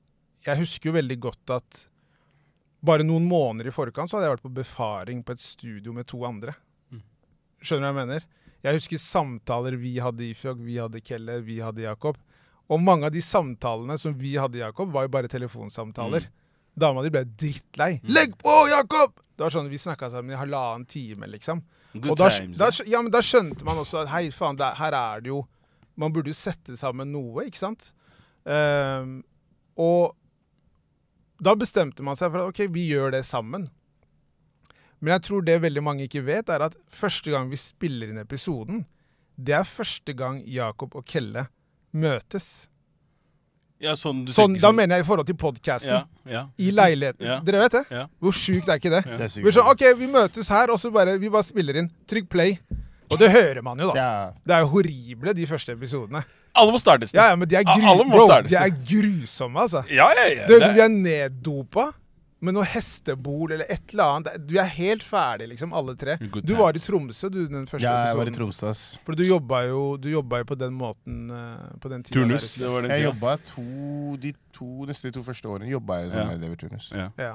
Jeg 0.44 0.60
husker 0.60 0.90
jo 0.90 0.98
veldig 0.98 1.16
godt 1.24 1.52
at 1.54 1.84
bare 2.84 3.06
noen 3.06 3.24
måneder 3.24 3.70
i 3.70 3.74
forkant 3.74 4.10
så 4.10 4.18
hadde 4.18 4.28
jeg 4.28 4.34
vært 4.34 4.44
på 4.44 4.56
befaring 4.58 5.22
på 5.24 5.32
et 5.32 5.40
studio 5.40 5.94
med 5.96 6.04
to 6.10 6.18
andre. 6.28 6.52
Mm. 6.92 7.00
Skjønner 7.64 7.80
du 7.80 7.86
hva 7.86 7.92
jeg 7.92 8.00
mener? 8.00 8.26
Jeg 8.64 8.78
husker 8.78 9.00
samtaler 9.00 9.78
vi 9.80 9.94
hadde 10.04 10.26
i 10.26 10.34
Fjog, 10.36 10.60
vi 10.64 10.76
hadde 10.80 11.00
Kelle, 11.04 11.38
vi 11.44 11.58
hadde 11.64 11.86
Jakob. 11.86 12.20
Og 12.72 12.80
mange 12.80 13.08
av 13.08 13.12
de 13.12 13.20
samtalene 13.22 13.96
som 14.00 14.14
vi 14.16 14.36
hadde, 14.40 14.62
Jakob, 14.62 14.92
var 14.92 15.06
jo 15.06 15.12
bare 15.12 15.28
telefonsamtaler. 15.28 16.30
Dama 16.74 17.04
di 17.04 17.12
ble 17.12 17.24
drittlei. 17.24 17.98
Mm. 18.02 18.10
'Legg 18.10 18.38
på, 18.40 18.54
Jakob!' 18.72 19.20
Det 19.36 19.42
var 19.42 19.50
sånn, 19.50 19.68
Vi 19.70 19.78
snakka 19.78 20.10
sammen 20.10 20.30
i 20.30 20.38
halvannen 20.38 20.86
time, 20.86 21.26
liksom. 21.26 21.62
Good 21.92 22.10
og 22.10 22.16
da, 22.18 22.30
times. 22.30 22.58
da, 22.58 22.70
ja, 22.86 23.02
men 23.02 23.12
da 23.12 23.20
skjønte 23.22 23.64
man 23.66 23.78
også 23.78 24.02
at 24.02 24.10
hei, 24.10 24.30
faen, 24.34 24.56
der, 24.58 24.74
her 24.74 24.94
er 24.94 25.20
det 25.22 25.30
jo 25.30 25.44
Man 25.96 26.10
burde 26.10 26.32
jo 26.32 26.34
sette 26.34 26.74
sammen 26.74 27.12
noe, 27.14 27.44
ikke 27.46 27.60
sant? 27.60 27.92
Um, 28.42 29.22
og 29.78 30.16
da 31.38 31.54
bestemte 31.54 32.02
man 32.02 32.18
seg 32.18 32.32
for 32.32 32.42
at 32.42 32.50
OK, 32.50 32.64
vi 32.74 32.88
gjør 32.88 33.12
det 33.14 33.20
sammen. 33.28 33.68
Men 34.98 35.12
jeg 35.14 35.22
tror 35.28 35.44
det 35.46 35.60
veldig 35.62 35.84
mange 35.86 36.08
ikke 36.08 36.24
vet, 36.26 36.50
er 36.50 36.64
at 36.66 36.74
første 36.90 37.30
gang 37.30 37.46
vi 37.52 37.60
spiller 37.60 38.10
inn 38.10 38.18
episoden, 38.18 38.82
det 39.38 39.54
er 39.54 39.68
første 39.68 40.16
gang 40.18 40.40
Jakob 40.50 40.96
og 40.98 41.06
Kelle 41.06 41.46
møtes. 41.94 42.68
ja, 43.80 43.92
sånn 43.98 44.24
du 44.24 44.32
Sånn, 44.32 44.54
da 44.54 44.68
sånn- 44.68 44.76
mener 44.76 44.96
jeg 44.96 45.04
i 45.04 45.06
forhold 45.08 45.26
til 45.28 45.36
podkasten. 45.36 45.92
Ja, 45.92 46.04
ja. 46.30 46.42
I 46.58 46.70
leiligheten. 46.72 47.26
Ja. 47.26 47.40
Dere 47.44 47.58
vet 47.64 47.72
det? 47.72 47.84
Ja. 47.90 48.06
Hvor 48.22 48.32
sjukt 48.32 48.68
er 48.68 48.78
ikke 48.80 48.90
det? 48.94 49.02
Ja. 49.06 49.16
Det 49.20 49.26
er 49.28 49.42
Vi 49.44 49.52
sånn, 49.52 49.68
OK, 49.68 49.84
vi 49.98 50.06
møtes 50.08 50.48
her, 50.48 50.70
og 50.70 50.78
så 50.80 50.90
bare, 50.94 51.18
vi 51.18 51.28
bare 51.28 51.44
spiller 51.44 51.76
inn. 51.82 51.90
Trykk 52.08 52.28
play. 52.32 52.58
Og 53.10 53.18
det 53.20 53.28
hører 53.30 53.60
man 53.62 53.78
jo, 53.78 53.90
da. 53.92 53.94
Ja. 53.94 54.32
Det 54.46 54.54
er 54.56 54.64
jo 54.64 54.70
horrible, 54.72 55.34
de 55.36 55.46
første 55.46 55.74
episodene. 55.76 56.24
Alle 56.54 56.72
må 56.72 56.78
startes. 56.80 57.12
Ja, 57.12 57.28
ja, 57.30 57.36
men 57.36 57.48
de 57.50 57.56
er, 57.58 57.64
gru 57.66 58.04
Bro, 58.08 58.26
de 58.48 58.56
er 58.56 58.70
grusomme, 58.70 59.58
altså. 59.60 59.84
Ja, 59.90 60.08
ja, 60.16 60.26
ja. 60.30 60.46
Det 60.48 60.54
høres 60.54 60.62
ut 60.62 60.64
som 60.64 60.74
vi 60.74 60.80
er 60.86 60.94
neddopa 60.94 61.86
med 62.44 62.54
noe 62.56 62.66
hestebol 62.68 63.54
eller 63.56 63.70
et 63.72 63.94
eller 63.94 64.04
annet. 64.18 64.46
Du 64.48 64.54
er 64.60 64.68
helt 64.76 65.02
ferdig, 65.06 65.48
liksom, 65.54 65.72
alle 65.76 65.94
tre. 66.00 66.16
Du 66.20 66.54
var 66.58 66.76
i. 66.76 66.82
Tromsø, 66.84 67.30
du, 67.32 67.40
den 67.48 67.64
første 67.70 67.86
ja, 67.86 68.10
jeg 68.10 68.18
var 68.20 68.28
i. 68.30 68.34
Tromsø, 68.36 68.68
ass. 68.70 68.82
For 69.06 69.16
du 69.18 69.24
jobba 69.24 69.62
jo, 69.70 69.80
du 69.96 70.10
jobba 70.12 70.42
jo 70.42 70.48
på 70.52 70.58
den 70.60 70.76
måten 70.76 71.30
eh, 71.32 71.64
på 71.80 71.88
den 71.92 72.04
tida. 72.04 72.18
Turnus. 72.20 72.50
Der, 72.54 72.64
Det 72.66 72.72
var 72.74 72.84
den 72.86 72.90
Jeg 72.94 73.00
tida. 73.00 73.08
jobba 73.10 73.36
to, 73.50 73.66
de 74.22 74.34
to, 74.52 74.68
neste 74.90 75.10
to 75.16 75.22
første 75.26 75.48
årene 75.48 75.70
jobba 75.72 76.02
jeg 76.02 76.10
som 76.12 76.18
Ja. 76.20 76.30
eleverturnus. 76.38 76.90
Ja. 76.92 77.08
Ja, 77.18 77.34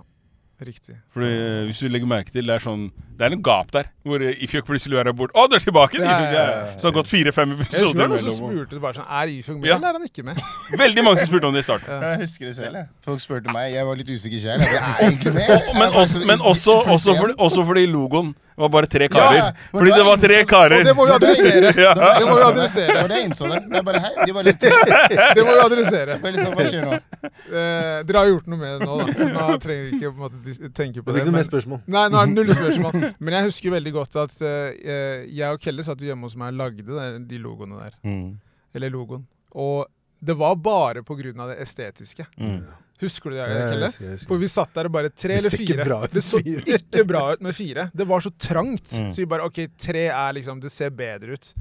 riktig. 0.67 0.95
Fordi, 1.13 1.27
eh, 1.29 1.63
hvis 1.69 1.79
du 1.79 1.87
legger 1.87 2.09
merke 2.09 2.31
til, 2.33 2.45
det 2.45 2.55
er 2.57 2.63
sånn 2.63 2.89
Det 3.19 3.25
er 3.27 3.33
en 3.35 3.41
gap 3.43 3.71
der. 3.75 3.87
Hvor 4.07 4.21
eh, 4.23 4.35
Ifjok 4.45 4.65
plutselig 4.67 4.95
er 4.99 5.09
borte. 5.11 5.35
Å, 5.35 5.47
du 5.51 5.55
er 5.57 5.63
tilbake! 5.63 5.99
Ja, 5.99 6.03
ja, 6.07 6.31
ja, 6.31 6.43
ja. 6.43 6.65
Så 6.79 6.87
det 6.87 6.89
har 6.89 6.95
gått 7.01 7.09
fire-fem 7.11 7.49
Jeg 7.51 7.57
husker 7.59 7.71
det 7.71 7.79
episoder 7.79 7.99
var 7.99 8.11
noen 8.13 8.23
som 8.23 8.35
spurte 8.37 8.79
bare 8.79 8.95
sånn 8.99 9.09
Er 9.19 9.31
Ifjok 9.33 9.57
med, 9.59 9.67
Ja. 9.69 9.75
eller 9.75 9.87
er 9.89 9.99
han 9.99 10.05
ikke 10.07 10.23
med? 10.29 10.43
Veldig 10.83 11.03
mange 11.03 11.19
som 11.23 11.27
spurte 11.31 11.49
om 11.51 11.53
det 11.57 11.63
i 11.63 11.67
starten. 11.67 11.89
Ja. 11.91 12.11
Jeg 12.13 12.21
husker 12.25 12.45
det 12.49 12.55
selv. 12.59 12.75
jeg. 12.79 12.87
Folk 13.05 13.23
spurte 13.23 13.51
meg. 13.55 13.73
Jeg 13.75 13.85
var 13.89 13.99
litt 13.99 14.11
usikker 14.15 14.39
sjøl. 14.45 14.63
Er 14.67 15.01
egentlig 15.03 15.33
med. 15.35 15.49
Og, 15.55 15.73
men 15.79 15.97
også, 16.03 16.23
men 16.31 16.39
også, 16.53 16.77
også, 16.95 17.15
fordi, 17.19 17.33
også 17.37 17.65
fordi 17.71 17.85
logoen 17.91 18.31
var 18.59 18.67
bare 18.73 18.87
tre 18.91 19.07
karer. 19.07 19.35
Ja, 19.39 19.51
Fordi 19.71 19.91
det 19.95 20.03
var 20.03 20.17
tre 20.19 20.37
karer. 20.43 20.79
Og 20.79 20.85
det 20.89 20.95
må 20.95 21.05
vi 21.07 21.13
adressere. 21.15 21.69
Ja. 21.79 21.93
Det 21.95 22.25
må 22.27 22.35
vi 22.35 22.43
adressere. 22.43 22.87
Det 22.91 23.01
var 23.03 23.11
det 23.11 23.19
jeg 23.21 23.29
innså 23.29 23.47
der. 23.47 23.61
Det 23.71 23.79
er 23.79 23.85
bare, 23.87 24.01
hei, 24.03 24.25
de 24.27 24.33
var 24.35 24.47
litt 24.49 24.65
Det 25.37 25.45
må 25.47 25.53
vi 25.55 25.61
adressere. 25.63 26.17
Bare 26.19 26.33
liksom, 26.35 26.55
Hva 26.59 26.65
skjer 26.67 26.83
nå? 26.89 26.99
Eh, 27.49 27.99
dere 28.07 28.21
har 28.21 28.27
gjort 28.29 28.47
noe 28.47 28.57
med 28.59 28.79
det 28.79 28.87
nå, 28.87 28.97
da. 28.99 29.13
Så 29.17 29.27
nå 29.33 29.45
trenger 29.63 29.85
vi 29.85 29.97
ikke 29.97 30.11
på 30.11 30.15
en 30.15 30.23
måte, 30.23 30.39
tenke 30.45 30.69
tenke 30.79 30.93
Det 30.99 31.03
på 31.03 31.11
blir 31.11 31.17
det. 31.17 31.21
ikke 31.23 31.31
noe 31.31 31.37
mer 31.39 31.47
spørsmål. 31.49 31.79
nei, 31.87 32.03
nå 32.13 32.19
er 32.21 32.25
det 32.29 32.35
null 32.37 32.51
spørsmål. 32.55 32.97
Men 33.25 33.33
jeg 33.37 33.47
husker 33.49 33.73
veldig 33.75 33.93
godt 33.95 34.19
at 34.23 34.35
eh, 34.41 35.23
jeg 35.27 35.49
og 35.55 35.59
Kelle 35.63 35.83
satt 35.87 36.03
hjemme 36.05 36.29
hos 36.29 36.35
meg 36.39 36.53
og 36.53 36.59
lagde 36.61 36.85
der, 36.89 37.17
de 37.31 37.39
logoene 37.43 37.79
der. 37.81 37.97
Mm. 38.07 38.29
Eller 38.75 38.93
logoen. 38.93 39.25
Og 39.55 39.87
det 40.21 40.35
var 40.39 40.55
bare 40.61 41.01
på 41.07 41.15
grunn 41.19 41.39
av 41.43 41.51
det 41.53 41.59
estetiske. 41.63 42.25
Mm. 42.39 42.61
Husker 42.99 43.31
du 43.31 43.35
det, 43.37 43.43
jeg 43.47 43.55
jeg 43.55 43.69
Kelle? 43.73 43.87
husker- 43.89 44.05
jeg 44.05 44.15
husker. 44.17 44.27
For 44.33 44.41
vi 44.41 44.47
satt 44.51 44.73
der 44.75 44.87
og 44.89 44.91
bare 44.91 45.09
tre 45.09 45.35
Det 45.35 45.37
eller 45.39 45.53
ser 45.53 45.61
ikke 45.63 45.75
fire. 45.77 45.85
bra 45.87 45.99
ut 46.03 46.15
det 46.17 46.23
så 46.27 46.39
ikke 46.43 47.05
bra 47.07 47.21
ut 47.33 47.41
med 47.45 47.55
fire. 47.55 47.85
Det 47.95 48.07
var 48.07 48.19
så 48.25 48.31
trangt. 48.35 48.91
Mm. 48.91 49.11
Så 49.15 49.23
vi 49.23 49.27
bare 49.31 49.45
OK, 49.47 49.59
tre 49.79 50.07
er 50.11 50.33
liksom 50.39 50.59
Det 50.63 50.71
ser 50.71 50.89
bedre 50.91 51.35
ut. 51.39 51.53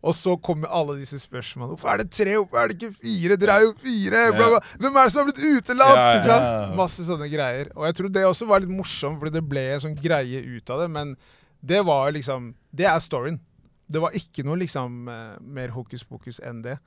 Og 0.00 0.14
så 0.16 0.32
kommer 0.40 0.70
alle 0.72 0.94
disse 0.96 1.18
spørsmålene. 1.20 1.74
Hvorfor 1.74 1.90
er 1.92 2.00
det 2.00 2.08
tre? 2.16 2.32
Hvorfor 2.38 2.62
er 2.62 2.70
det 2.70 2.78
ikke 2.78 2.94
fire? 3.02 3.36
Dere 3.36 3.56
er 3.58 3.66
jo 3.66 3.72
fire! 3.82 4.22
Bla, 4.32 4.46
bla. 4.54 4.60
Hvem 4.80 4.96
er 4.96 5.02
det 5.02 5.12
som 5.12 5.20
har 5.20 5.28
blitt 5.28 5.42
utelatt? 5.44 5.98
Ja, 5.98 6.06
ja, 6.16 6.38
ja. 6.40 6.62
Masse 6.78 7.04
sånne 7.04 7.28
greier. 7.32 7.68
Og 7.76 7.84
jeg 7.88 7.98
tror 7.98 8.14
det 8.14 8.24
også 8.24 8.48
var 8.48 8.64
litt 8.64 8.72
morsomt, 8.72 9.18
fordi 9.20 9.34
det 9.36 9.44
ble 9.50 9.66
en 9.74 9.82
sånn 9.84 9.98
greie 10.00 10.40
ut 10.40 10.72
av 10.72 10.80
det. 10.84 10.88
Men 10.96 11.12
det 11.60 11.82
var 11.84 12.14
liksom 12.16 12.54
Det 12.72 12.86
er 12.88 13.02
storyen. 13.04 13.36
Det 13.90 14.00
var 14.00 14.16
ikke 14.16 14.46
noe 14.46 14.56
liksom 14.62 15.08
eh, 15.10 15.36
mer 15.42 15.74
hokus 15.74 16.06
pokus 16.06 16.40
enn 16.46 16.62
det. 16.64 16.78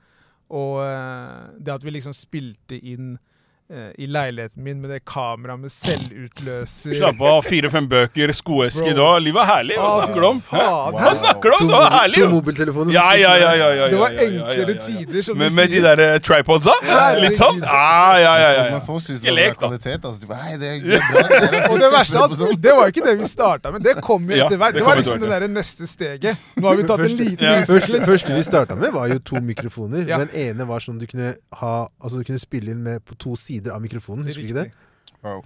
Og 0.50 0.80
eh, 0.82 1.54
det 1.60 1.74
at 1.76 1.84
vi 1.84 1.94
liksom 1.94 2.16
spilte 2.16 2.80
inn 2.80 3.14
i 3.96 4.06
leiligheten 4.06 4.60
min 4.62 4.80
med 4.82 4.90
det 4.92 4.98
kameraet 5.08 5.60
med 5.62 5.72
selvutløser 5.72 6.98
Slapp 6.98 7.20
av, 7.24 7.38
fire-fem 7.46 7.86
bøker, 7.88 8.32
skoeske 8.36 8.92
da. 8.96 9.06
Livet 9.22 9.40
er 9.40 9.48
herlig. 9.48 9.78
Hva 9.80 9.86
Ah, 9.88 9.94
snakker 10.02 10.20
du 10.20 10.26
om? 10.28 10.40
Hva 10.50 11.12
snakker 11.16 11.48
du 11.48 11.54
om? 11.56 11.70
Det 11.70 11.78
var 11.80 11.94
herlig, 11.94 12.18
to 12.20 12.28
mobiltelefoner. 12.34 12.92
Ja, 12.92 13.06
ja, 13.16 13.30
ja, 13.40 13.52
ja, 13.56 13.68
ja, 13.78 13.86
Det 13.88 14.00
var 14.02 14.18
enklere 14.26 14.74
tider, 14.84 15.22
som 15.24 15.40
du 15.40 15.46
med 15.56 15.72
de 15.72 15.80
der 15.80 16.02
eh, 16.04 16.18
tripodsa? 16.20 16.74
Litt 17.22 17.38
sånn? 17.38 17.62
Ja, 17.64 18.18
ja, 18.20 18.34
ja. 18.42 18.50
ja, 18.58 18.66
Men 18.68 18.76
ja. 18.76 18.82
folk 18.84 19.00
syns 19.06 19.24
det 19.24 19.32
var 19.32 19.56
kvalitet. 19.62 20.04
Altså. 20.04 20.20
De 20.20 20.28
bare, 20.28 20.42
Hei, 20.44 20.58
det 20.60 20.74
det 20.84 21.00
bra. 21.08 21.24
Det 21.24 21.62
Og 21.70 21.80
det 21.80 21.90
verste 21.96 22.20
er 22.20 22.36
at 22.36 22.62
det 22.68 22.76
var 22.76 22.92
ikke 22.92 23.06
det 23.08 23.16
vi 23.22 23.30
starta 23.32 23.72
med. 23.72 23.86
Det 23.88 23.96
kom 24.04 24.28
jo 24.28 24.36
etter 24.44 24.60
hvert. 24.60 24.76
det 24.76 24.84
Det 24.84 24.86
var 24.90 25.00
liksom 25.00 25.24
det 25.24 25.32
hvert, 25.32 25.46
der 25.48 25.54
neste 25.56 25.88
steget. 25.88 26.44
Nå 26.60 26.68
har 26.68 26.76
vi 26.82 26.86
tatt 26.92 27.04
en 27.08 27.16
liten. 27.16 27.66
Første, 27.72 28.04
første 28.04 28.36
vi 28.36 28.44
starta 28.44 28.76
med, 28.76 28.92
var 28.92 29.08
jo 29.08 29.18
to 29.32 29.40
mikrofoner. 29.40 30.04
Den 30.12 30.36
ene 30.44 30.68
var 30.68 30.84
sånn 30.84 31.00
du 31.00 31.08
kunne 31.08 31.32
ha 31.64 31.74
Altså 32.04 32.20
du 32.20 32.26
kunne 32.28 32.38
spille 32.42 32.74
inn 32.74 32.82
med 32.84 33.00
på 33.08 33.16
to 33.16 33.32
sider 33.38 33.53
av 33.72 33.82
mikrofonen. 33.82 34.24
Husker 34.26 34.42
du 34.42 34.48
ikke 34.48 34.62
det? 34.64 34.70
Wow. 35.24 35.44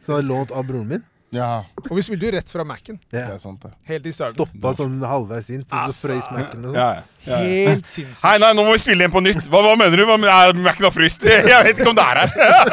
Så 0.00 0.12
hadde 0.14 0.22
jeg 0.24 0.30
lånt 0.32 0.50
av 0.52 0.64
broren 0.68 0.88
min. 0.88 1.04
Ja, 1.30 1.62
Og 1.86 1.92
vi 1.94 2.02
spilte 2.02 2.26
jo 2.26 2.30
rett 2.34 2.48
fra 2.50 2.64
Mac-en. 2.66 2.96
det 3.12 3.20
Ja. 3.20 3.34
er 3.34 3.38
sant, 3.38 3.60
det. 3.62 3.70
Helt 3.86 4.06
i 4.06 4.10
starten. 4.10 4.34
Stoppa 4.34 4.72
sånn 4.74 4.96
halvveis 5.06 5.46
inn, 5.54 5.60
og 5.62 5.70
så 5.70 5.84
Altså. 5.86 6.08
frøys 6.08 6.30
Mac-en. 6.34 6.64
og. 6.64 6.74
Ja, 6.74 7.02
ja. 7.24 7.36
Helt 7.36 7.86
sinnssykt. 7.92 8.24
Hei, 8.24 8.38
nei, 8.42 8.48
nå 8.52 8.64
må 8.66 8.72
vi 8.74 8.78
spille 8.82 9.04
igjen 9.06 9.12
på 9.14 9.22
nytt. 9.22 9.46
Hva, 9.46 9.60
hva 9.62 9.76
mener 9.78 9.96
du? 9.96 10.04
Hva, 10.10 10.16
er 10.18 10.52
Mac-en 10.58 10.88
har 10.88 10.90
fryst? 10.90 11.22
Jeg 11.52 11.64
vet 11.68 11.78
ikke 11.78 11.88
om 11.92 11.94
det 11.94 12.02
er 12.02 12.16
her. 12.18 12.30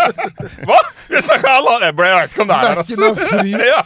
Hva? 0.66 0.80
Vi 1.12 1.22
snakka 1.22 1.54
alle 1.60 1.78
Jeg 1.86 1.96
vet 2.02 2.34
ikke 2.34 2.42
om 2.42 2.48
det 2.48 2.58
er 2.58 2.66
her, 2.68 2.78
altså. 2.82 3.14
Ja. 3.62 3.82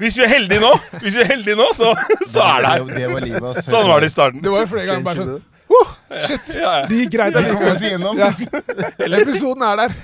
Hvis 0.00 0.16
vi 0.16 0.24
er 0.24 0.28
heldige 0.32 0.60
nå, 0.64 0.72
Hvis 1.02 1.16
vi 1.16 1.20
er 1.20 1.28
heldige 1.34 1.56
nå, 1.60 1.68
så, 1.76 1.92
så 2.26 2.40
er 2.40 2.64
det 2.64 2.68
her. 2.72 2.84
Det, 2.88 2.96
det 2.96 3.12
var 3.12 3.20
livet, 3.28 3.48
ass. 3.52 3.68
Sånn 3.68 3.86
var 3.88 4.00
det 4.00 4.08
i 4.10 4.14
starten. 4.16 4.40
Det 4.44 4.50
var 4.52 4.64
jo 4.64 4.70
flere 4.72 4.86
ganger 4.90 5.04
bare 5.06 5.16
sånn 5.26 5.36
Shit! 6.10 6.48
Ja, 6.54 6.70
ja. 6.80 6.86
Det 6.88 6.96
gikk 7.04 7.12
greit 7.14 7.36
Vi 7.36 7.52
kom 7.54 7.68
oss 7.70 7.82
igjennom. 7.84 8.18
Ja. 8.18 8.30
Episoden 9.20 9.62
er 9.62 9.78
der. 9.78 9.94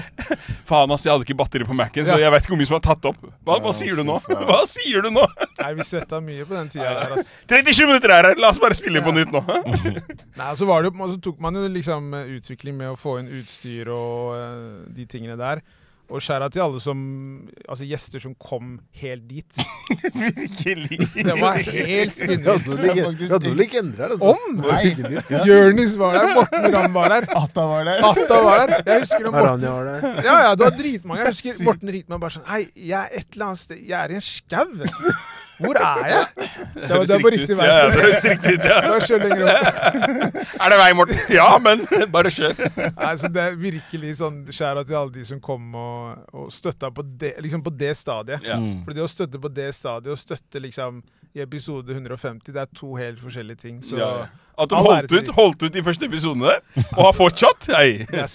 Faen, 0.68 0.94
ass, 0.94 1.04
jeg 1.04 1.12
hadde 1.12 1.26
ikke 1.26 1.36
batteri 1.36 1.66
på 1.68 1.76
Mac-en, 1.76 2.06
så 2.08 2.16
jeg 2.20 2.32
vet 2.32 2.46
ikke 2.46 2.54
hvor 2.54 2.60
mye 2.62 2.70
som 2.70 2.78
er 2.78 2.84
tatt 2.86 3.08
opp. 3.10 3.20
Hva, 3.44 3.58
hva 3.64 3.74
sier 3.76 4.00
du 4.00 4.06
nå? 4.08 4.16
Hva 4.28 4.62
sier 4.70 5.04
du 5.04 5.10
nå? 5.12 5.26
Nei, 5.58 5.72
vi 5.78 5.86
svetta 5.86 6.22
mye 6.24 6.46
på 6.48 6.56
den 6.56 6.72
tida 6.72 6.94
der, 6.96 7.16
ass. 7.20 7.34
37 7.52 7.84
minutter 7.84 8.14
er 8.16 8.30
her! 8.30 8.40
La 8.40 8.52
oss 8.54 8.62
bare 8.62 8.78
spille 8.78 9.02
inn 9.02 9.06
på 9.06 9.14
nytt 9.16 9.34
nå. 9.34 9.44
Nei, 10.40 10.50
så 10.58 10.68
var 10.68 10.86
det 10.86 10.94
så 10.96 11.20
tok 11.22 11.42
man 11.42 11.58
jo 11.58 11.66
liksom 11.68 12.12
eh, 12.16 12.34
utvikling 12.38 12.78
med 12.78 12.94
å 12.94 12.98
få 12.98 13.18
inn 13.20 13.30
utstyr 13.40 13.90
og 13.92 14.34
uh, 14.38 14.82
de 14.94 15.06
tingene 15.10 15.36
der. 15.40 15.62
Og 16.10 16.20
skjæra 16.20 16.48
til 16.52 16.60
alle 16.64 16.80
som 16.82 16.98
Altså 17.68 17.86
gjester 17.88 18.20
som 18.20 18.34
kom 18.34 18.74
helt 19.00 19.22
dit. 19.30 19.62
Virkelig. 20.22 20.98
Det 21.14 21.36
var 21.40 21.60
helt 21.62 22.14
spinnende 22.16 22.56
spinnvilt. 22.60 23.20
vi 23.22 23.28
hadde 23.30 23.48
noen 23.48 23.60
legender 23.60 24.02
her, 24.04 24.14
altså. 24.16 24.32
Om? 24.32 24.60
Nei. 24.60 25.46
Jonis 25.48 25.94
var 26.00 26.18
der, 26.18 26.34
Morten 26.36 26.68
Ramm 26.74 26.98
var 26.98 27.14
der. 27.14 27.28
Atta 27.42 27.66
var 27.70 27.88
der. 27.88 28.04
Atta 28.10 28.40
var 28.44 28.64
der. 28.66 28.84
Jeg 28.90 29.06
husker 29.06 29.26
når 29.28 29.36
Morten 29.38 29.68
var 29.68 29.88
der. 29.92 30.08
Ja, 30.26 30.36
ja, 30.48 30.50
det 30.56 30.66
var 30.66 30.76
dritmange. 30.80 31.22
Jeg 31.22 31.36
husker 31.36 31.64
Morten 31.70 31.94
ringte 31.96 32.12
meg 32.14 32.24
bare 32.26 32.36
sånn 32.36 32.48
Hei, 32.50 32.62
jeg 32.76 32.98
er 32.98 33.22
et 33.22 33.28
eller 33.32 33.48
annet 33.52 33.62
sted 33.62 33.80
Jeg 33.80 33.98
er 34.02 34.12
i 34.12 34.18
en 34.20 34.26
skau. 34.26 34.68
Hvor 35.62 35.78
er 35.80 36.10
jeg? 36.10 36.48
Så 36.82 36.98
jeg 36.98 37.08
det 37.08 37.16
er 37.16 37.24
på 37.24 37.32
riktig 37.34 37.56
vei. 37.58 37.68
Ja, 37.68 37.78
det 37.88 38.02
høres 38.02 38.26
riktig 38.26 38.54
ut, 38.56 38.66
ja. 38.68 38.78
Bare 38.86 39.06
kjør 39.06 39.24
lenger 39.24 39.48
opp. 39.48 40.36
Er 40.62 40.74
det 40.74 40.78
vei, 40.82 40.90
Morten? 40.98 41.22
Ja, 41.32 41.48
men 41.62 41.84
bare 42.12 42.32
kjør. 42.34 42.62
Nei, 42.98 43.14
så 43.20 43.30
det 43.32 43.46
er 43.46 43.58
virkelig 43.60 44.14
sånn 44.20 44.42
skjæra 44.52 44.84
til 44.88 44.98
alle 44.98 45.14
de 45.14 45.26
som 45.28 45.40
kom 45.42 45.74
og, 45.78 46.28
og 46.34 46.52
støtta 46.54 46.92
på 46.94 47.04
det, 47.22 47.34
liksom 47.44 47.64
på 47.64 47.72
det 47.82 47.94
stadiet. 47.98 48.44
Ja. 48.46 48.58
Mm. 48.60 48.82
For 48.86 48.96
det 48.96 49.04
å 49.04 49.10
støtte 49.10 49.40
på 49.42 49.50
det 49.52 49.70
stadiet 49.76 50.14
og 50.14 50.20
støtte 50.20 50.62
liksom 50.62 51.02
i 51.32 51.40
episode 51.40 51.94
150, 51.94 52.52
det 52.52 52.60
er 52.60 52.72
to 52.76 52.94
helt 52.98 53.20
forskjellige 53.22 53.62
ting. 53.64 53.82
Så 53.84 53.96
Ja, 54.00 54.14
ja. 54.24 54.30
At 54.60 54.68
de 54.68 54.76
holdt 54.76 55.12
ut, 55.12 55.28
holdt 55.32 55.62
ut 55.64 55.72
de 55.72 55.82
første 55.82 56.04
episodene 56.04 56.50
der, 56.50 56.82
og 56.92 57.06
har 57.06 57.14
fortsatt. 57.16 57.70
Hei. 57.72 57.86
det 58.02 58.02
er. 58.02 58.10
Det 58.12 58.20
er 58.20 58.26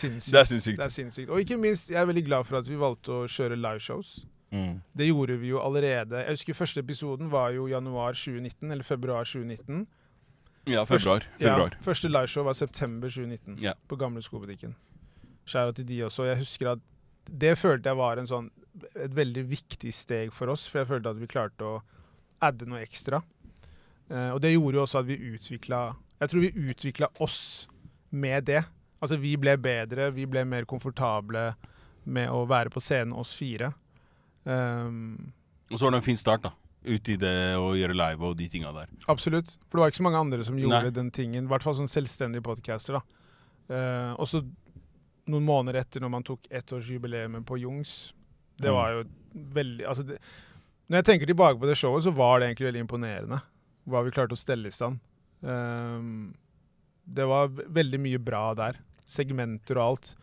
sinnssykt. 0.50 0.80
Det 0.80 0.86
er 0.88 0.94
sinnssykt. 0.96 1.30
Og 1.30 1.44
ikke 1.44 1.60
minst, 1.62 1.92
jeg 1.94 2.02
er 2.02 2.10
veldig 2.10 2.26
glad 2.26 2.48
for 2.50 2.58
at 2.58 2.70
vi 2.70 2.80
valgte 2.80 3.14
å 3.14 3.28
kjøre 3.30 3.60
liveshows. 3.62 4.16
Mm. 4.52 4.82
Det 4.98 5.08
gjorde 5.10 5.36
vi 5.42 5.48
jo 5.52 5.60
allerede. 5.60 6.22
Jeg 6.24 6.30
husker 6.38 6.54
første 6.56 6.80
episoden 6.80 7.30
var 7.32 7.50
jo 7.52 7.68
januar 7.68 8.14
2019, 8.16 8.72
eller 8.72 8.84
februar 8.84 9.24
2019. 9.28 9.86
Ja, 10.68 10.84
februar. 10.86 11.24
februar. 11.40 11.74
Ja, 11.76 11.84
første 11.84 12.10
liveshow 12.12 12.44
var 12.44 12.54
september 12.54 13.10
2019 13.10 13.58
Ja. 13.62 13.74
på 13.88 13.96
gamle 14.00 14.22
skobutikken. 14.22 14.76
Skjæra 15.48 15.74
til 15.76 15.86
de 15.88 16.02
også. 16.04 16.26
Jeg 16.28 16.38
husker 16.38 16.72
at 16.72 16.80
det 17.30 17.58
følte 17.58 17.90
jeg 17.90 17.98
var 17.98 18.18
en 18.20 18.28
sånn, 18.28 18.50
et 18.96 19.12
veldig 19.16 19.46
viktig 19.50 19.94
steg 19.94 20.32
for 20.34 20.48
oss, 20.50 20.68
for 20.68 20.80
jeg 20.80 20.88
følte 20.88 21.10
at 21.10 21.20
vi 21.20 21.28
klarte 21.28 21.64
å 21.64 21.82
adde 22.42 22.66
noe 22.68 22.82
ekstra. 22.84 23.22
Eh, 24.10 24.30
og 24.32 24.42
det 24.42 24.54
gjorde 24.54 24.76
jo 24.76 24.84
også 24.84 25.00
at 25.00 25.06
vi 25.08 25.18
utvikla 25.36 25.96
Jeg 26.20 26.30
tror 26.30 26.42
vi 26.42 26.52
utvikla 26.72 27.08
oss 27.20 27.68
med 28.12 28.46
det. 28.46 28.64
Altså 29.02 29.20
vi 29.20 29.36
ble 29.38 29.56
bedre, 29.58 30.12
vi 30.12 30.26
ble 30.26 30.44
mer 30.46 30.64
komfortable 30.66 31.52
med 32.06 32.30
å 32.30 32.48
være 32.48 32.70
på 32.74 32.80
scenen, 32.82 33.14
oss 33.14 33.36
fire. 33.38 33.74
Um, 34.48 35.34
Og 35.72 35.78
så 35.80 35.86
var 35.88 35.92
det 35.92 36.00
en 36.02 36.08
fin 36.08 36.20
start, 36.20 36.46
da. 36.48 36.54
Ut 36.88 37.10
i 37.12 37.18
det 37.20 37.34
å 37.60 37.74
gjøre 37.76 37.96
live 37.98 38.24
og 38.30 38.38
de 38.40 38.46
tinga 38.48 38.70
der. 38.72 38.88
Absolutt. 39.12 39.50
For 39.68 39.76
det 39.78 39.82
var 39.84 39.92
ikke 39.92 40.00
så 40.00 40.06
mange 40.08 40.22
andre 40.24 40.46
som 40.48 40.56
gjorde 40.62 40.84
Nei. 40.88 40.94
den 40.96 41.10
tingen. 41.12 41.44
I 41.50 41.52
hvert 41.52 41.66
fall 41.66 41.76
sånn 41.76 41.90
selvstendige 41.92 42.46
podcaster. 42.46 43.00
da. 43.00 43.02
Uh, 43.68 44.14
og 44.16 44.30
så 44.32 44.40
noen 45.28 45.44
måneder 45.44 45.82
etter, 45.82 46.00
når 46.00 46.10
man 46.14 46.24
tok 46.24 46.46
ettårsjubileet 46.56 47.34
på 47.46 47.58
Jungs 47.60 48.14
Det 48.58 48.70
Mm. 48.72 48.74
var 48.78 48.90
jo 48.94 49.02
veldig 49.54 49.86
altså 49.86 50.06
det, 50.08 50.20
Når 50.90 50.98
jeg 50.98 51.06
tenker 51.06 51.28
tilbake 51.28 51.60
på 51.60 51.68
det 51.68 51.76
showet, 51.78 52.04
så 52.08 52.14
var 52.16 52.40
det 52.40 52.48
egentlig 52.48 52.68
veldig 52.72 52.86
imponerende 52.88 53.42
hva 53.88 54.04
vi 54.06 54.12
klarte 54.16 54.32
å 54.34 54.40
stelle 54.40 54.68
i 54.68 54.72
stand. 54.72 55.00
Um, 55.44 56.34
det 57.06 57.28
var 57.28 57.48
veldig 57.50 58.00
mye 58.00 58.18
bra 58.24 58.54
der. 58.56 58.80
Segmenter 59.06 59.78
og 59.78 59.84
alt. 59.92 60.16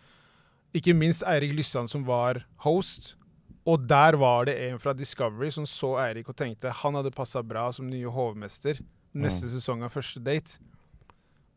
Ikke 0.74 0.94
minst 0.96 1.22
Eirik 1.22 1.52
Lyssand, 1.54 1.88
som 1.88 2.02
var 2.04 2.44
host. 2.64 3.14
Og 3.66 3.86
der 3.88 4.16
var 4.20 4.44
det 4.44 4.58
en 4.68 4.78
fra 4.78 4.92
Discovery 4.92 5.50
som 5.50 5.64
så 5.64 5.94
Eirik 6.02 6.28
og 6.28 6.36
tenkte 6.36 6.70
han 6.82 6.94
hadde 6.98 7.10
passa 7.14 7.42
bra 7.42 7.70
som 7.72 7.86
nye 7.88 8.10
hovmester 8.12 8.80
neste 9.14 9.48
sesong 9.48 9.82
av 9.86 9.90
Første 9.94 10.20
date. 10.22 10.58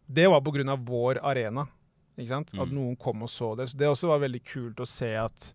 Det 0.08 0.28
var 0.32 0.40
pga. 0.42 0.76
vår 0.78 1.20
arena. 1.22 1.68
Ikke 2.18 2.28
sant? 2.30 2.54
At 2.54 2.70
Mm. 2.70 2.76
noen 2.76 2.96
kom 2.98 3.22
og 3.24 3.30
så 3.30 3.56
det. 3.58 3.68
Så 3.70 3.78
det 3.78 3.88
også 3.88 4.08
var 4.08 4.20
veldig 4.20 4.44
kult 4.46 4.78
å 4.80 4.88
se 4.88 5.14
at 5.16 5.54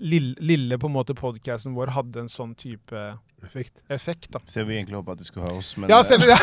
lille, 0.00 0.34
lille 0.40 0.78
på 0.82 0.88
en 0.90 0.94
måte 0.96 1.14
podkasten 1.14 1.74
vår 1.76 1.92
hadde 1.94 2.24
en 2.24 2.28
sånn 2.32 2.54
type 2.58 3.02
Effekt. 3.46 3.82
effekt. 3.92 4.30
da. 4.34 4.40
Selv 4.48 4.66
vi 4.72 4.78
egentlig 4.80 4.96
håpa 4.98 5.12
at 5.14 5.20
du 5.20 5.24
skulle 5.28 5.46
ha 5.46 5.52
oss, 5.58 5.74
men 5.78 5.90
Ja, 5.92 6.00
selv, 6.02 6.24
ja. 6.26 6.38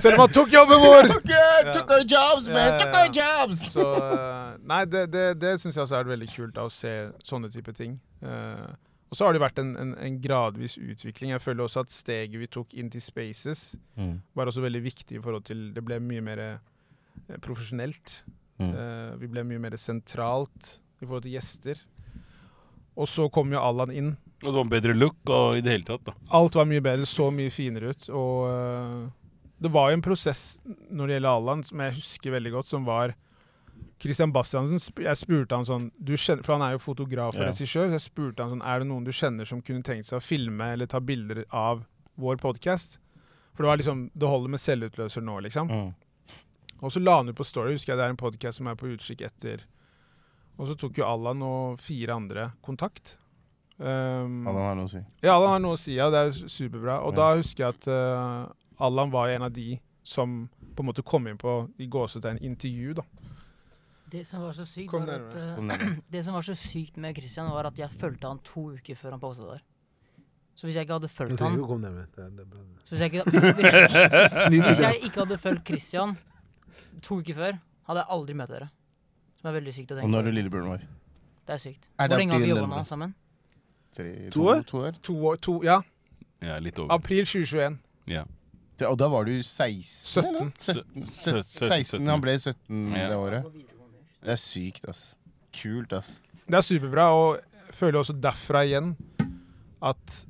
selv 0.00 0.14
om 0.14 0.22
han 0.24 0.32
tok 0.32 0.52
jobben 0.54 0.80
vår! 0.80 1.10
Okay, 1.18 1.72
took 1.74 1.90
our 1.90 2.04
jobs, 2.08 2.46
man! 2.48 2.56
Ja, 2.62 2.70
ja, 2.70 2.78
Took 2.80 2.94
our 3.00 3.10
jobs! 3.18 3.64
Så 3.74 3.84
eh, 3.98 4.56
Nei, 4.72 4.80
det, 4.88 5.02
det, 5.12 5.24
det 5.42 5.52
syns 5.60 5.76
jeg 5.76 5.84
også 5.84 5.98
er 6.00 6.08
veldig 6.14 6.30
kult 6.32 6.54
da, 6.56 6.64
å 6.64 6.72
se 6.72 6.94
sånne 7.26 7.50
type 7.52 7.74
ting. 7.76 7.98
Uh, 8.24 8.70
og 9.12 9.18
så 9.18 9.26
har 9.28 9.36
det 9.36 9.42
vært 9.44 9.58
en, 9.60 9.74
en, 9.78 9.90
en 10.00 10.14
gradvis 10.24 10.78
utvikling. 10.80 11.34
Jeg 11.34 11.42
føler 11.44 11.66
også 11.66 11.84
at 11.84 11.92
steget 11.92 12.40
vi 12.40 12.48
tok 12.50 12.72
inn 12.80 12.88
til 12.90 13.02
Spaces, 13.04 13.74
Mm. 13.98 14.16
var 14.34 14.48
også 14.50 14.64
veldig 14.64 14.80
viktig 14.82 15.18
i 15.18 15.22
forhold 15.22 15.44
til 15.46 15.68
Det 15.76 15.84
ble 15.86 16.00
mye 16.02 16.22
mer 16.24 16.40
eh, 16.42 17.36
profesjonelt. 17.44 18.22
Mm. 18.58 18.70
Uh, 18.72 19.12
vi 19.20 19.28
ble 19.30 19.44
mye 19.46 19.60
mer 19.62 19.76
sentralt 19.78 20.78
i 21.02 21.06
forhold 21.06 21.26
til 21.26 21.36
gjester. 21.36 21.78
Og 22.94 23.10
så 23.10 23.26
kom 23.32 23.52
jo 23.52 23.62
Allan 23.62 23.90
inn. 23.90 24.14
Og 24.42 24.48
det 24.50 24.54
var 24.54 24.64
en 24.64 24.72
bedre 24.72 24.94
look 24.94 25.32
og 25.32 25.58
i 25.58 25.62
det 25.64 25.72
hele 25.72 25.86
tatt, 25.88 26.04
da. 26.06 26.14
Alt 26.36 26.56
var 26.58 26.68
mye 26.68 26.82
bedre, 26.84 27.08
så 27.08 27.30
mye 27.34 27.52
finere 27.52 27.94
ut. 27.94 28.08
Og 28.12 28.46
uh, 28.50 29.44
det 29.64 29.72
var 29.72 29.90
jo 29.90 29.98
en 29.98 30.04
prosess 30.04 30.44
når 30.64 31.06
det 31.06 31.16
gjelder 31.16 31.38
Allan, 31.38 31.64
som 31.66 31.80
jeg 31.80 31.96
husker 31.96 32.34
veldig 32.34 32.52
godt, 32.58 32.70
som 32.70 32.86
var 32.86 33.14
Christian 34.02 34.32
Bastiansen. 34.34 34.82
Jeg 35.00 35.16
spurte 35.18 35.56
han 35.56 35.66
sånn 35.66 35.88
du 35.96 36.14
kjenner, 36.14 36.44
For 36.44 36.56
han 36.56 36.66
er 36.66 36.76
jo 36.76 36.82
fotograf 36.84 37.34
og 37.38 37.46
regissør. 37.46 37.88
Så 37.88 37.96
jeg 37.96 38.04
spurte 38.04 38.44
han 38.44 38.52
sånn 38.56 38.64
Er 38.66 38.82
det 38.82 38.88
noen 38.90 39.06
du 39.06 39.12
kjenner 39.14 39.48
som 39.48 39.62
kunne 39.64 39.86
tenkt 39.86 40.10
seg 40.10 40.20
å 40.20 40.24
filme 40.24 40.72
eller 40.74 40.90
ta 40.90 41.00
bilder 41.00 41.44
av 41.50 41.84
vår 42.20 42.38
podkast? 42.42 42.98
For 43.54 43.64
det 43.64 43.70
var 43.70 43.80
liksom 43.80 44.08
Det 44.12 44.28
holder 44.28 44.52
med 44.52 44.62
selvutløser 44.62 45.24
nå, 45.24 45.38
liksom. 45.46 45.70
Mm. 45.70 45.92
Og 46.84 46.92
så 46.92 47.00
la 47.00 47.16
han 47.20 47.30
ut 47.30 47.38
på 47.38 47.46
Story, 47.46 47.72
husker 47.78 47.94
jeg 47.94 48.02
det 48.02 48.08
er 48.10 48.12
en 48.12 48.20
podkast 48.20 48.60
som 48.60 48.68
er 48.68 48.76
på 48.76 48.90
utkikk 48.92 49.24
etter. 49.24 49.64
Og 50.58 50.68
så 50.70 50.76
tok 50.78 51.00
jo 51.00 51.06
Allan 51.08 51.42
og 51.42 51.80
fire 51.82 52.14
andre 52.14 52.48
kontakt. 52.62 53.16
Um, 53.78 54.44
Allan 54.46 54.62
har 54.68 54.76
noe 54.78 54.86
å 54.86 54.92
si. 54.92 55.00
ja, 55.24 55.32
Allan 55.34 55.50
har 55.56 55.62
noe 55.64 55.74
å 55.74 55.80
si, 55.80 55.96
ja. 55.96 56.06
Det 56.14 56.20
er 56.20 56.30
superbra. 56.46 57.00
Og 57.02 57.14
Ja. 57.14 57.16
da 57.18 57.40
husker 57.40 57.64
jeg 57.66 57.74
at 57.74 57.88
uh, 57.90 58.52
Allan 58.78 59.10
var 59.10 59.32
en 59.34 59.42
av 59.48 59.52
de 59.52 59.80
som 60.04 60.48
på 60.76 60.82
en 60.84 60.90
måte 60.92 61.02
kom 61.02 61.26
inn 61.26 61.38
på 61.40 61.68
i 61.80 61.86
gåsetegn 61.90 62.38
intervju, 62.44 62.94
da. 63.00 63.02
Det 64.14 64.22
som 64.28 64.42
var 64.44 64.52
så 64.54 64.62
sykt, 64.68 64.92
var 64.92 65.10
at, 65.10 65.34
uh, 65.34 65.98
det 66.14 66.22
som 66.24 66.34
var 66.36 66.46
så 66.46 66.54
sykt 66.54 66.96
med 67.02 67.16
Christian, 67.18 67.50
var 67.50 67.66
at 67.66 67.78
jeg 67.78 67.90
fulgte 67.90 68.30
han 68.30 68.38
to 68.46 68.68
uker 68.76 68.94
før 68.94 69.16
han 69.16 69.22
posta 69.22 69.48
der. 69.56 69.62
Så 70.54 70.68
hvis 70.68 70.76
jeg 70.78 70.86
ikke 70.86 70.94
hadde 71.00 71.08
Du 71.10 71.14
fulgt 71.16 71.38
trenger 71.40 71.66
han 71.66 71.82
hvis, 72.86 73.00
jeg 73.00 73.10
ikke, 73.10 73.24
hvis, 74.50 74.62
hvis 74.68 74.82
jeg 74.84 75.00
ikke 75.02 75.24
hadde 75.24 75.38
fulgt 75.42 75.66
Christian 75.66 76.14
to 77.02 77.18
uker 77.18 77.34
før, 77.34 77.58
hadde 77.88 78.04
jeg 78.04 78.12
aldri 78.14 78.36
møtt 78.38 78.52
dere. 78.54 78.68
Som 79.44 79.50
er 79.52 79.58
veldig 79.60 79.72
sykt 79.76 79.90
å 79.92 79.96
Og 79.98 79.98
tenke 80.00 80.08
når 80.08 80.14
nå 80.14 80.20
er 80.22 80.24
du 80.30 80.32
lillebroren 80.38 80.70
vår? 80.72 80.84
Det 81.44 81.52
er 81.52 81.58
sykt. 81.60 81.82
Er 82.00 82.08
det 82.08 82.14
Hvor 82.16 82.20
lenge 82.22 82.32
har 82.32 82.40
vi 82.40 82.48
jobba 82.48 82.68
nå 82.70 82.84
sammen? 82.88 83.10
Tre, 83.92 84.12
To 84.32 84.46
år? 84.48 84.62
To 84.70 84.78
år? 84.80 84.94
To 85.04 85.16
år, 85.28 85.36
to, 85.44 85.56
ja. 85.66 85.74
Ja, 86.40 86.56
litt 86.64 86.78
over. 86.80 86.94
April 86.96 87.26
2021. 87.28 87.76
Ja. 88.08 88.24
Det- 88.78 88.88
Og 88.88 88.96
da 88.98 89.08
var 89.12 89.24
du 89.28 89.36
16? 89.42 89.84
17. 89.84 90.34
eller? 90.34 90.52
17, 90.56 91.04
17, 91.04 91.44
17, 91.44 91.68
16, 91.68 92.06
han 92.08 92.20
ble 92.24 92.38
17 92.38 92.96
Ja. 92.96 93.08
det 93.12 93.16
året. 93.20 93.52
Det 94.24 94.32
er 94.32 94.40
sykt, 94.40 94.88
ass. 94.88 95.14
Kult, 95.52 95.92
ass. 95.92 96.22
Det 96.48 96.54
er 96.56 96.62
superbra, 96.64 97.10
og 97.12 97.36
jeg 97.68 97.74
føler 97.74 98.00
også 98.00 98.18
derfra 98.18 98.64
igjen 98.64 98.96
at 99.82 100.26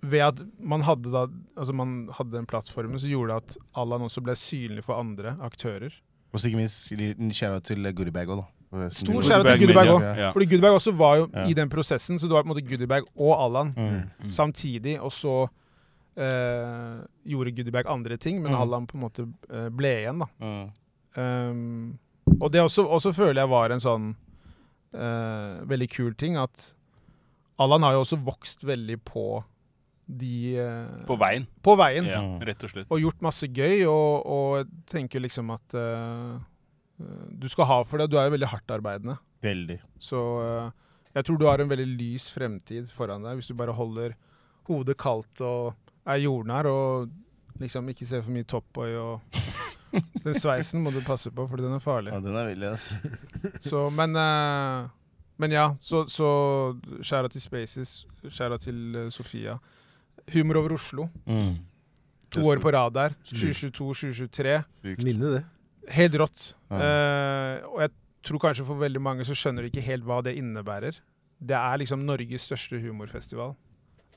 ved 0.00 0.20
at 0.20 0.42
man 0.60 0.82
hadde, 0.82 1.10
da, 1.10 1.26
altså 1.56 1.74
man 1.74 2.08
hadde 2.12 2.30
den 2.30 2.46
plattformen, 2.46 3.00
så 3.00 3.08
gjorde 3.10 3.34
det 3.34 3.36
at 3.36 3.56
Allan 3.74 4.02
også 4.02 4.22
ble 4.22 4.32
synlig 4.38 4.84
for 4.84 4.94
andre 5.00 5.36
aktører. 5.42 5.90
Og 6.34 6.40
så 6.42 6.48
ikke 6.50 6.58
minst 6.58 6.90
kjære 7.38 7.60
til 7.62 7.86
Goodiebag 7.94 8.26
òg, 8.34 8.40
da. 8.42 8.88
Stor 8.90 9.20
skjæra 9.22 9.44
til 9.54 9.60
Goodiebag 9.68 9.90
òg. 9.92 10.06
Ja. 10.18 10.30
Fordi 10.34 10.46
Goodiebag 10.50 10.74
også 10.80 10.92
var 10.98 11.16
jo 11.20 11.28
Ja. 11.32 11.44
i 11.46 11.54
den 11.54 11.68
prosessen, 11.70 12.18
så 12.18 12.26
det 12.26 12.34
var 12.34 12.42
på 12.42 12.50
en 12.50 12.54
måte 12.56 12.66
Goodiebag 12.68 13.04
og 13.16 13.32
Allan 13.44 13.70
Mm. 13.76 14.02
Mm. 14.24 14.30
samtidig. 14.30 14.96
Og 15.00 15.12
så 15.12 15.48
eh, 16.16 16.98
gjorde 17.26 17.50
Goodiebag 17.54 17.86
andre 17.86 18.16
ting, 18.16 18.42
men 18.42 18.52
Mm. 18.52 18.60
Allan 18.60 18.86
på 18.86 18.94
en 18.98 19.00
måte 19.00 19.28
eh, 19.50 19.68
ble 19.70 19.88
igjen, 20.02 20.18
da. 20.18 20.26
Mm. 20.40 20.70
Um, 21.16 21.98
og 22.40 22.50
det 22.52 22.60
også, 22.60 22.84
også 22.90 23.12
føler 23.14 23.42
jeg 23.42 23.48
var 23.50 23.70
en 23.70 23.80
sånn 23.80 24.16
eh, 24.94 25.64
veldig 25.66 25.88
kul 25.90 26.14
ting, 26.14 26.36
at 26.36 26.74
Allan 27.58 27.82
har 27.82 27.92
jo 27.92 28.00
også 28.00 28.18
vokst 28.24 28.64
veldig 28.66 28.96
på 29.04 29.44
de 30.06 30.56
eh, 30.60 31.04
På 31.08 31.16
veien. 31.16 31.46
på 31.64 31.76
veien. 31.80 32.04
Ja, 32.10 32.20
Mm. 32.20 32.40
rett 32.44 32.62
og 32.64 32.70
slett. 32.70 32.86
Og 32.92 33.00
gjort 33.00 33.22
masse 33.24 33.46
gøy, 33.48 33.84
og, 33.88 34.26
og 34.26 34.68
tenker 34.90 35.20
liksom 35.24 35.50
at 35.54 35.74
eh, 35.74 36.34
eh, 37.00 37.26
du 37.30 37.48
skal 37.48 37.64
ha 37.70 37.82
for 37.84 37.98
det. 37.98 38.10
Du 38.12 38.18
er 38.20 38.28
jo 38.28 38.34
veldig 38.36 38.50
hardtarbeidende. 38.52 39.16
Veldig. 39.44 39.78
Så 40.00 40.16
uh, 40.40 40.70
jeg 41.14 41.24
tror 41.24 41.38
du 41.38 41.46
har 41.46 41.60
en 41.60 41.68
veldig 41.68 41.86
lys 41.98 42.30
fremtid 42.32 42.88
foran 42.96 43.22
deg, 43.26 43.36
hvis 43.36 43.48
du 43.52 43.54
bare 43.58 43.74
holder 43.76 44.14
hodet 44.68 44.96
kaldt 44.96 45.40
og 45.44 45.74
er 46.08 46.22
jordnær 46.22 46.64
og 46.70 47.10
liksom 47.60 47.88
ikke 47.92 48.06
ser 48.08 48.22
for 48.24 48.32
mye 48.32 48.44
Topboy 48.48 48.94
og 48.96 49.20
Den 50.24 50.34
sveisen 50.34 50.80
må 50.82 50.90
du 50.90 50.98
passe 51.06 51.30
på, 51.30 51.44
for 51.46 51.60
den 51.60 51.70
er 51.76 51.78
farlig. 51.84 52.10
Ja, 52.10 52.18
den 52.24 52.34
er 52.34 52.48
villig, 52.48 52.66
altså. 52.72 52.96
Så, 53.68 53.84
men, 53.94 54.16
uh, 54.16 54.88
men 55.38 55.52
ja, 55.54 55.68
så, 55.78 56.06
så 56.10 56.26
skjæra 57.04 57.28
til 57.30 57.44
Spaces, 57.44 57.92
skjæra 58.26 58.58
til 58.58 59.06
Sofia. 59.14 59.54
Humor 60.32 60.56
over 60.62 60.72
Oslo. 60.78 61.08
Mm. 61.28 61.56
To 62.34 62.40
år 62.50 62.58
på 62.62 62.72
rad 62.72 62.94
der. 62.96 63.14
2022-2023. 63.28 64.62
Minne 65.04 65.32
det. 65.38 65.42
Helt 65.94 66.14
rått. 66.18 66.54
Ja. 66.72 66.78
Uh, 66.80 67.74
og 67.74 67.80
jeg 67.84 67.90
tror 68.24 68.40
kanskje 68.46 68.64
for 68.66 68.80
veldig 68.80 69.02
mange 69.04 69.26
så 69.28 69.36
skjønner 69.36 69.66
de 69.66 69.70
ikke 69.72 69.84
helt 69.84 70.06
hva 70.08 70.22
det 70.24 70.32
innebærer. 70.40 70.96
Det 71.44 71.56
er 71.58 71.76
liksom 71.82 72.04
Norges 72.08 72.46
største 72.48 72.80
humorfestival. 72.80 73.52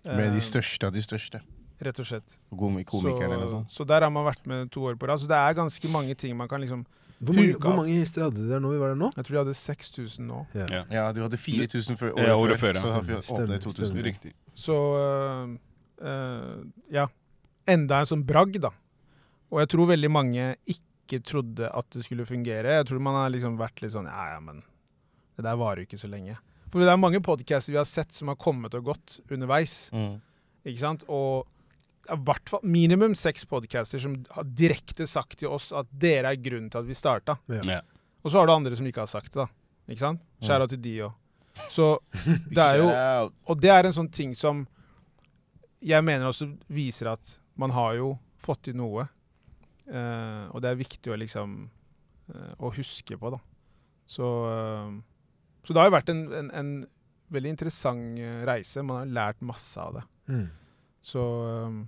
Med 0.08 0.30
Eh, 0.30 0.34
de 0.38 0.40
største 0.42 0.88
av 0.88 0.94
de 0.96 1.02
største. 1.04 1.42
Rett 1.84 2.00
og 2.00 2.06
slett. 2.08 2.38
Komi- 2.56 2.86
Komikerne 2.88 3.34
eller 3.36 3.44
noe 3.44 3.50
så, 3.50 3.58
sånt. 3.60 3.72
så 3.76 3.86
der 3.86 4.02
har 4.02 4.10
man 4.10 4.24
vært 4.26 4.48
med 4.48 4.72
to 4.72 4.82
år 4.88 4.96
på 4.96 5.08
rad. 5.10 5.20
Så 5.20 5.28
det 5.28 5.36
er 5.36 5.54
ganske 5.54 5.90
mange 5.92 6.16
ting 6.16 6.36
man 6.38 6.48
kan 6.48 6.62
liksom 6.62 6.86
Hvor 7.20 7.34
mange, 7.36 7.54
hvor 7.60 7.76
mange 7.76 7.98
gjester 8.00 8.24
hadde 8.24 8.48
dere 8.48 8.60
når 8.62 8.72
vi 8.72 8.80
var 8.80 8.88
der 8.94 8.96
nå? 8.96 9.12
Jeg 9.18 9.26
tror 9.26 9.34
de 9.36 9.40
hadde 9.44 9.54
6000 9.58 10.26
nå. 10.28 10.46
Ja. 10.56 10.84
Ja. 10.90 11.12
Du 11.12 11.22
hadde 11.22 11.38
4000 11.38 11.98
før, 11.98 12.14
Ja, 12.18 12.36
året 12.38 12.60
før, 12.62 12.74
ja. 12.78 12.82
Så 12.82 12.88
da 12.94 13.44
åpnet 13.44 13.58
i 13.58 13.60
2000. 13.68 14.04
Riktig. 14.06 14.34
Så 14.56 14.74
øh, 14.74 15.58
ja. 16.02 17.08
Enda 17.68 18.02
en 18.02 18.10
sånn 18.10 18.26
bragd, 18.28 18.62
da. 18.64 18.72
Og 19.52 19.62
jeg 19.64 19.72
tror 19.74 19.90
veldig 19.94 20.10
mange 20.12 20.50
ikke 20.70 21.22
trodde 21.26 21.70
at 21.72 21.88
det 21.96 22.04
skulle 22.06 22.28
fungere. 22.28 22.78
Jeg 22.80 22.88
tror 22.90 23.04
man 23.04 23.18
har 23.20 23.32
liksom 23.34 23.58
vært 23.60 23.82
litt 23.84 23.94
sånn 23.96 24.10
Ja, 24.12 24.34
ja, 24.36 24.40
men 24.44 24.62
det 25.38 25.46
der 25.46 25.60
varer 25.60 25.84
jo 25.84 25.88
ikke 25.90 26.02
så 26.02 26.10
lenge. 26.12 26.38
For 26.72 26.84
det 26.84 26.92
er 26.92 27.00
mange 27.00 27.22
podcaster 27.24 27.72
vi 27.74 27.80
har 27.80 27.88
sett 27.88 28.16
som 28.16 28.32
har 28.32 28.40
kommet 28.40 28.76
og 28.76 28.90
gått 28.90 29.20
underveis. 29.32 29.88
Mm. 29.96 30.18
Ikke 30.68 30.82
sant? 30.82 31.06
Og 31.08 31.48
i 32.08 32.18
hvert 32.28 32.52
fall 32.52 32.64
minimum 32.64 33.16
seks 33.20 33.46
podcaster 33.48 34.02
som 34.04 34.18
har 34.36 34.48
direkte 34.58 35.08
sagt 35.08 35.40
til 35.42 35.52
oss 35.56 35.70
at 35.76 35.88
dere 35.92 36.32
er 36.34 36.42
grunnen 36.42 36.72
til 36.72 36.82
at 36.82 36.90
vi 36.90 36.98
starta. 36.98 37.38
Ja. 37.52 37.64
Ja. 37.78 37.82
Og 38.24 38.32
så 38.32 38.42
har 38.42 38.50
du 38.50 38.56
andre 38.56 38.76
som 38.76 38.88
ikke 38.88 39.06
har 39.06 39.12
sagt 39.12 39.32
det, 39.34 39.46
da. 39.46 39.48
Ikke 39.88 40.04
sant? 40.04 40.24
Skjæra 40.44 40.68
til 40.68 40.82
de 40.84 40.96
òg. 41.08 41.16
Så 41.72 41.92
det 42.56 42.64
er 42.64 42.82
jo. 42.82 42.90
Og 43.48 43.62
det 43.62 43.72
er 43.72 43.88
en 43.88 43.96
sånn 43.96 44.12
ting 44.14 44.36
som 44.36 44.66
jeg 45.88 46.06
mener 46.06 46.30
også 46.30 46.50
viser 46.74 47.12
at 47.14 47.38
man 47.60 47.74
har 47.76 47.96
jo 47.98 48.12
fått 48.44 48.68
til 48.68 48.78
noe. 48.80 49.08
Uh, 49.88 50.52
og 50.52 50.62
det 50.64 50.72
er 50.72 50.82
viktig 50.82 51.14
å 51.14 51.20
liksom 51.20 51.58
uh, 52.34 52.54
å 52.60 52.72
huske 52.76 53.18
på, 53.20 53.32
da. 53.34 53.40
Så, 54.08 54.28
uh, 54.52 54.92
Så 55.64 55.74
det 55.74 55.82
har 55.82 55.90
jo 55.90 55.98
vært 55.98 56.12
en, 56.12 56.24
en, 56.36 56.52
en 56.52 56.72
veldig 57.34 57.54
interessant 57.56 58.20
reise. 58.48 58.84
Man 58.84 59.02
har 59.02 59.16
lært 59.20 59.46
masse 59.46 59.80
av 59.80 60.00
det. 60.00 60.04
Mm. 60.32 60.48
Så 61.04 61.24
um, 61.68 61.82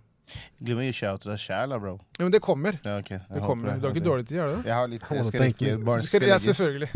Glem 0.60 0.82
å 0.82 0.86
gi 0.86 0.94
shout 0.96 1.24
til 1.24 1.32
deg 1.32 1.42
sjæl, 1.42 1.74
da, 1.74 1.80
bro. 1.80 1.96
Ja, 2.18 2.26
men 2.26 2.34
det 2.36 2.42
kommer. 2.44 2.80
Ja, 2.84 2.98
okay. 3.00 3.22
Det 3.32 3.42
kommer. 3.44 3.72
Det. 3.72 3.80
Du 3.80 3.88
har 3.88 3.96
ikke 3.96 4.06
dårlig 4.06 4.28
tid, 4.28 4.40
har 4.42 4.50
du 4.52 4.56
det? 4.58 4.64
Jeg 4.68 4.76
har 4.76 4.90
litt 4.92 5.12
Jeg 5.16 5.28
skal 5.30 5.44
rekke. 5.46 5.76
Barn 5.88 6.04
skal 6.08 6.26
ja, 6.28 6.38
selvfølgelig. 6.44 6.90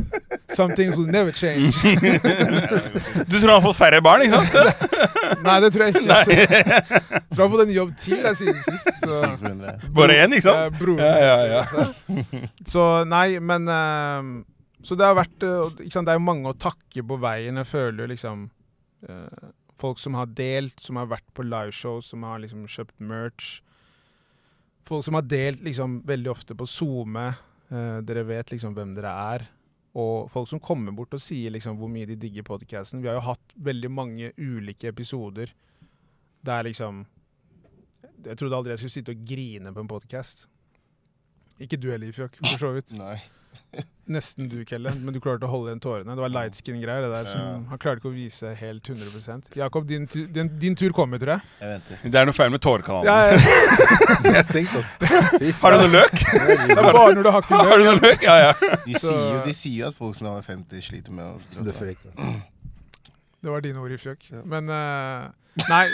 Some 0.54 0.76
things 0.76 0.98
will 0.98 1.08
never 1.08 1.32
change. 1.32 1.74
Du 3.30 3.40
tror 3.40 3.50
han 3.50 3.56
har 3.58 3.64
fått 3.64 3.80
færre 3.80 4.02
barn, 4.06 4.22
ikke 4.26 4.42
sant? 4.42 4.84
Nei, 5.48 5.56
det 5.64 5.72
tror 5.74 5.86
jeg 5.86 5.96
ikke. 5.96 6.18
Altså. 6.18 6.36
Jeg 6.36 7.24
tror 7.34 7.42
han 7.42 7.46
har 7.46 7.54
fått 7.56 7.64
en 7.66 7.74
jobb 7.74 7.94
til 8.00 8.18
jeg, 8.20 8.38
siden 8.38 8.60
sist. 8.68 8.92
Så. 9.02 9.90
Bare 9.96 10.18
én, 10.24 10.38
ikke 10.38 10.48
sant? 10.50 10.78
Broren 10.80 11.02
Ja, 11.02 11.14
ja, 11.24 11.58
ja. 11.58 11.88
Så 12.74 12.86
nei, 13.10 13.28
men 13.40 13.68
uh, 13.70 14.44
Så 14.86 14.98
det 15.00 15.08
har 15.08 15.18
vært 15.18 15.48
uh, 15.48 15.72
ikke 15.80 15.96
sant, 15.96 16.08
Det 16.08 16.14
er 16.14 16.20
jo 16.20 16.28
mange 16.28 16.52
å 16.52 16.58
takke 16.58 17.06
på 17.08 17.20
veien. 17.24 17.60
Jeg 17.64 17.70
føler 17.70 18.06
jo 18.06 18.12
liksom 18.14 18.48
eh, 19.10 19.52
Folk 19.80 20.00
som 20.00 20.16
har 20.18 20.30
delt, 20.38 20.80
som 20.80 21.00
har 21.00 21.10
vært 21.12 21.30
på 21.34 21.46
liveshow, 21.46 22.02
som 22.06 22.24
har 22.28 22.42
liksom 22.44 22.68
kjøpt 22.70 23.00
merch. 23.02 23.56
Folk 24.88 25.06
som 25.08 25.18
har 25.18 25.26
delt 25.26 25.64
liksom 25.66 26.02
veldig 26.08 26.32
ofte 26.32 26.56
på 26.56 26.68
SoMe. 26.70 27.30
Eh, 27.70 28.00
dere 28.06 28.26
vet 28.28 28.54
liksom 28.54 28.76
hvem 28.78 28.94
dere 28.98 29.14
er. 29.34 29.46
Og 30.00 30.30
folk 30.34 30.50
som 30.50 30.62
kommer 30.64 30.94
bort 30.96 31.14
og 31.14 31.22
sier 31.22 31.54
liksom 31.54 31.78
hvor 31.78 31.92
mye 31.92 32.08
de 32.10 32.18
digger 32.20 32.46
podcasten. 32.48 33.02
Vi 33.04 33.10
har 33.10 33.20
jo 33.20 33.28
hatt 33.28 33.54
veldig 33.56 33.92
mange 33.94 34.32
ulike 34.38 34.90
episoder 34.90 35.54
der 36.44 36.66
liksom 36.68 37.06
Jeg 38.24 38.38
trodde 38.40 38.56
aldri 38.56 38.72
jeg 38.74 38.80
skulle 38.82 38.94
sitte 38.98 39.14
og 39.16 39.24
grine 39.28 39.72
på 39.76 39.84
en 39.84 39.88
podkast. 39.88 40.46
Ikke 41.60 41.78
du 41.80 41.90
heller, 41.92 42.08
Ifjok, 42.08 42.38
for 42.40 42.60
så 42.60 42.70
vidt. 42.76 42.94
Nei. 42.98 43.18
Nesten 44.14 44.50
du, 44.52 44.58
Kelle, 44.68 44.92
men 45.00 45.14
du 45.16 45.20
klarte 45.24 45.48
å 45.48 45.50
holde 45.50 45.70
igjen 45.72 45.80
tårene. 45.80 46.12
Det 46.18 46.24
var 46.26 46.32
lightskin-greier. 46.34 47.06
det 47.06 47.12
der 47.14 47.26
som 47.32 47.40
Ja. 47.40 47.52
Han 47.70 47.80
klarte 47.80 48.02
ikke 48.02 48.10
å 48.12 48.16
vise 48.16 48.52
helt 48.60 48.84
100% 48.84 49.56
Jakob, 49.56 49.88
din, 49.88 50.08
tu- 50.08 50.28
din, 50.28 50.50
din 50.60 50.76
tur 50.76 50.92
kommer, 50.92 51.18
tror 51.22 51.38
jeg. 51.38 51.42
Jeg 51.62 51.70
venter. 51.70 51.98
Det 52.12 52.20
er 52.20 52.26
noe 52.28 52.36
feil 52.36 52.52
med 52.52 52.60
tårekanalen. 52.62 53.08
Ja, 53.08 53.32
ja. 53.32 53.38
Det 54.24 54.36
er 54.36 54.44
stengt, 54.44 54.76
altså. 54.76 54.94
Har 55.62 55.72
du 55.72 55.78
noe 55.86 55.94
løk? 55.96 56.20
Det 56.20 56.78
er 56.78 56.84
bare 56.84 57.14
når 57.16 57.24
du 57.24 57.32
har 57.32 57.42
løk. 57.48 57.54
Har 57.72 57.78
du 57.78 57.84
noe 57.88 58.00
løk? 58.04 58.24
Ja, 58.28 58.36
ja. 58.50 58.54
De 58.86 58.94
sier, 59.00 59.22
jo, 59.32 59.40
de 59.48 59.54
sier 59.56 59.80
jo 59.86 59.88
at 59.94 59.96
folk 59.96 60.16
som 60.20 60.28
er 60.36 60.42
50, 60.52 60.84
sliter 60.84 61.16
med 61.16 61.24
å 61.24 61.64
Det 61.70 61.76
får 61.80 61.94
da. 62.04 62.34
Det 63.44 63.52
var 63.52 63.64
dine 63.66 63.80
ord, 63.84 63.92
Ifjok. 63.92 64.30
Men 64.48 64.70
uh, 64.72 65.32
Nei, 65.70 65.84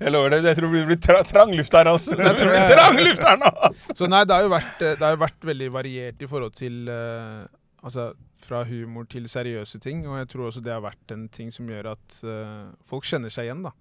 Jeg 0.00 0.12
lover 0.14 0.32
deg, 0.32 0.46
jeg 0.46 0.56
tror 0.58 0.72
det 0.72 0.84
blir 0.88 1.00
tra 1.02 1.18
trang 1.26 1.52
luft 1.58 1.74
her, 1.76 1.90
altså. 1.90 2.14
Det 2.16 2.30
blir 2.38 2.54
jeg- 2.54 2.70
trang 2.72 2.96
luft 3.02 3.24
her 3.26 3.36
nå, 3.40 3.50
altså. 3.68 3.96
Så 3.98 4.08
nei, 4.08 4.22
det 4.24 4.36
har 4.36 4.46
jo 4.46 4.52
vært, 4.54 4.78
eh, 4.80 4.94
det 4.96 5.04
har 5.04 5.18
vært 5.20 5.48
veldig 5.50 5.68
variert 5.74 6.22
i 6.22 6.28
forhold 6.30 6.54
til 6.56 6.88
uh, 6.88 7.46
Altså 7.86 8.06
fra 8.42 8.64
humor 8.66 9.04
til 9.10 9.28
seriøse 9.30 9.78
ting. 9.82 10.06
Og 10.08 10.16
jeg 10.18 10.28
tror 10.32 10.48
også 10.48 10.62
det 10.64 10.72
har 10.72 10.82
vært 10.82 11.12
en 11.14 11.28
ting 11.30 11.52
som 11.54 11.68
gjør 11.70 11.92
at 11.92 12.16
uh, 12.26 12.72
folk 12.88 13.04
kjenner 13.06 13.30
seg 13.30 13.46
igjen, 13.46 13.62
da. 13.66 13.72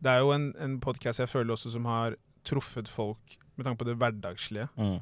Det 0.00 0.12
er 0.12 0.22
jo 0.24 0.30
en, 0.32 0.46
en 0.62 0.78
podkast 0.80 1.20
jeg 1.20 1.28
føler 1.32 1.52
også 1.56 1.72
som 1.74 1.84
har 1.88 2.16
truffet 2.46 2.88
folk 2.88 3.36
med 3.56 3.64
tanke 3.66 3.80
på 3.82 3.88
det 3.88 3.96
hverdagslige. 4.00 4.68
Mm. 4.76 5.00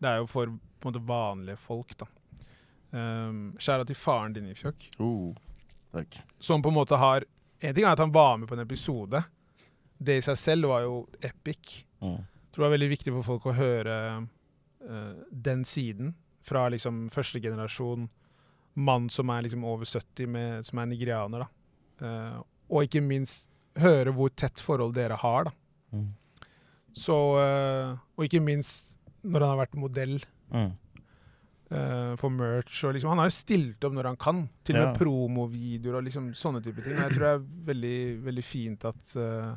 Det 0.00 0.10
er 0.10 0.16
jo 0.22 0.26
for 0.30 0.46
på 0.78 0.88
en 0.88 0.92
måte 0.94 1.04
vanlige 1.06 1.58
folk, 1.60 1.94
da. 1.98 2.06
Um, 2.90 3.56
til 3.58 3.96
faren 3.96 4.32
din, 4.32 4.48
Ifjok. 4.48 4.88
Uh, 5.00 5.34
takk. 5.92 6.20
Som 6.40 6.62
på 6.62 6.70
en 6.70 6.78
måte 6.78 6.96
har 6.96 7.26
En 7.60 7.74
ting 7.74 7.84
er 7.84 7.90
at 7.90 7.98
han 7.98 8.12
var 8.14 8.36
med 8.38 8.46
på 8.48 8.54
en 8.54 8.62
episode. 8.62 9.18
Det 9.98 10.14
i 10.14 10.22
seg 10.22 10.36
selv 10.38 10.68
var 10.70 10.84
jo 10.84 11.08
epic. 11.20 11.82
Mm. 11.98 12.20
Jeg 12.22 12.52
tror 12.54 12.62
det 12.62 12.68
er 12.68 12.74
veldig 12.76 12.90
viktig 12.92 13.14
for 13.16 13.26
folk 13.26 13.48
å 13.50 13.54
høre 13.58 13.96
uh, 14.22 15.16
den 15.32 15.64
siden. 15.66 16.12
Fra 16.46 16.68
liksom 16.70 17.08
første 17.10 17.42
generasjon 17.42 18.06
mann 18.78 19.08
som 19.10 19.34
er 19.34 19.42
liksom 19.42 19.66
over 19.66 19.90
70, 19.90 20.30
med, 20.30 20.68
som 20.70 20.78
er 20.78 20.86
nigerianer. 20.92 21.42
da. 21.42 21.48
Uh, 21.98 22.38
og 22.70 22.86
ikke 22.86 23.02
minst 23.02 23.48
høre 23.82 24.14
hvor 24.14 24.30
tett 24.30 24.62
forhold 24.62 24.94
dere 24.94 25.18
har. 25.18 25.50
da. 25.50 25.98
Mm. 25.98 26.08
Så, 26.94 27.18
uh, 27.42 27.98
og 28.14 28.28
ikke 28.28 28.44
minst 28.44 29.00
når 29.26 29.42
han 29.42 29.56
har 29.56 29.64
vært 29.64 29.80
modell 29.82 30.20
Mm. 30.48 30.72
Eh, 31.70 32.16
for 32.20 32.30
merch. 32.34 32.84
Og 32.84 32.94
liksom, 32.96 33.10
han 33.12 33.22
har 33.22 33.28
jo 33.30 33.36
stilt 33.38 33.84
opp 33.84 33.96
når 33.96 34.10
han 34.12 34.16
kan, 34.20 34.48
til 34.64 34.76
og 34.76 34.82
med 34.82 34.92
Ja. 34.92 34.98
promovideoer 34.98 35.98
og 36.00 36.04
liksom 36.08 36.32
sånne 36.34 36.62
type 36.64 36.82
ting. 36.82 36.96
Og 36.96 37.04
jeg 37.06 37.16
tror 37.16 37.26
det 37.26 37.34
er 37.34 37.46
veldig, 37.72 37.98
veldig 38.24 38.44
fint 38.44 38.84
at, 38.84 39.16
uh, 39.16 39.54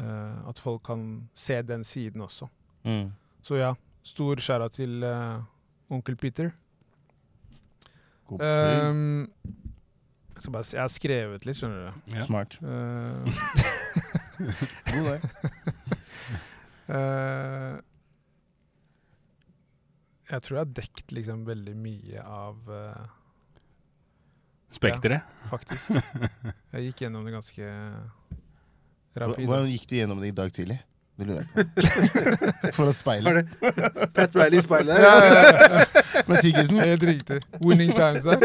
uh, 0.00 0.48
at 0.48 0.58
folk 0.58 0.82
kan 0.84 1.28
se 1.34 1.62
den 1.62 1.84
siden 1.84 2.20
også. 2.20 2.48
Mm. 2.84 3.12
Så 3.42 3.56
ja, 3.60 3.74
stor 4.02 4.36
skjæra 4.36 4.68
til 4.72 5.04
onkel 5.90 6.16
Peter. 6.16 6.50
Um, 8.30 9.28
jeg, 10.34 10.42
skal 10.42 10.52
bare, 10.52 10.64
jeg 10.72 10.80
har 10.80 10.88
skrevet 10.88 11.46
litt, 11.46 11.56
skjønner 11.58 11.84
du. 11.84 12.14
Ja. 12.16 12.20
Smart. 12.24 12.58
Eh, 12.62 13.24
God 14.94 15.04
det. 15.12 15.20
jeg 20.34 20.42
tror 20.46 20.56
jeg 20.58 20.64
har 20.66 20.72
dekt 20.80 21.12
liksom 21.16 21.44
veldig 21.48 21.74
mye 21.78 22.22
av 22.24 22.70
uh, 22.70 23.04
Spekteret. 24.74 25.22
faktisk. 25.50 25.92
Jeg 26.74 26.88
gikk 26.88 27.04
gjennom 27.04 27.24
det 27.28 27.34
ganske 27.36 27.62
Hva- 27.68 29.28
rapid. 29.28 29.46
Hvordan 29.46 29.70
gikk 29.70 29.86
du 29.90 29.94
gjennom 30.00 30.20
det 30.24 30.32
i 30.32 30.36
dag 30.40 30.50
tidlig? 30.56 30.80
Det 31.14 31.28
lurer 31.28 31.44
jeg 31.44 31.50
på. 31.54 31.60
Foran 32.74 32.88
Har 32.90 32.96
speilet. 32.98 33.52
Pat 34.16 34.34
Riley 34.34 34.58
i 34.58 34.62
speilet 34.64 34.98
Ja, 34.98 35.12
der? 35.20 35.26
ja, 35.28 35.42
ja, 35.44 35.68
ja. 35.78 36.22
Med 36.26 36.40
tyggisen. 36.42 36.80
Helt 36.82 37.04
riktig. 37.06 37.38
Winning 37.62 37.92
times 37.94 38.26
der. 38.26 38.42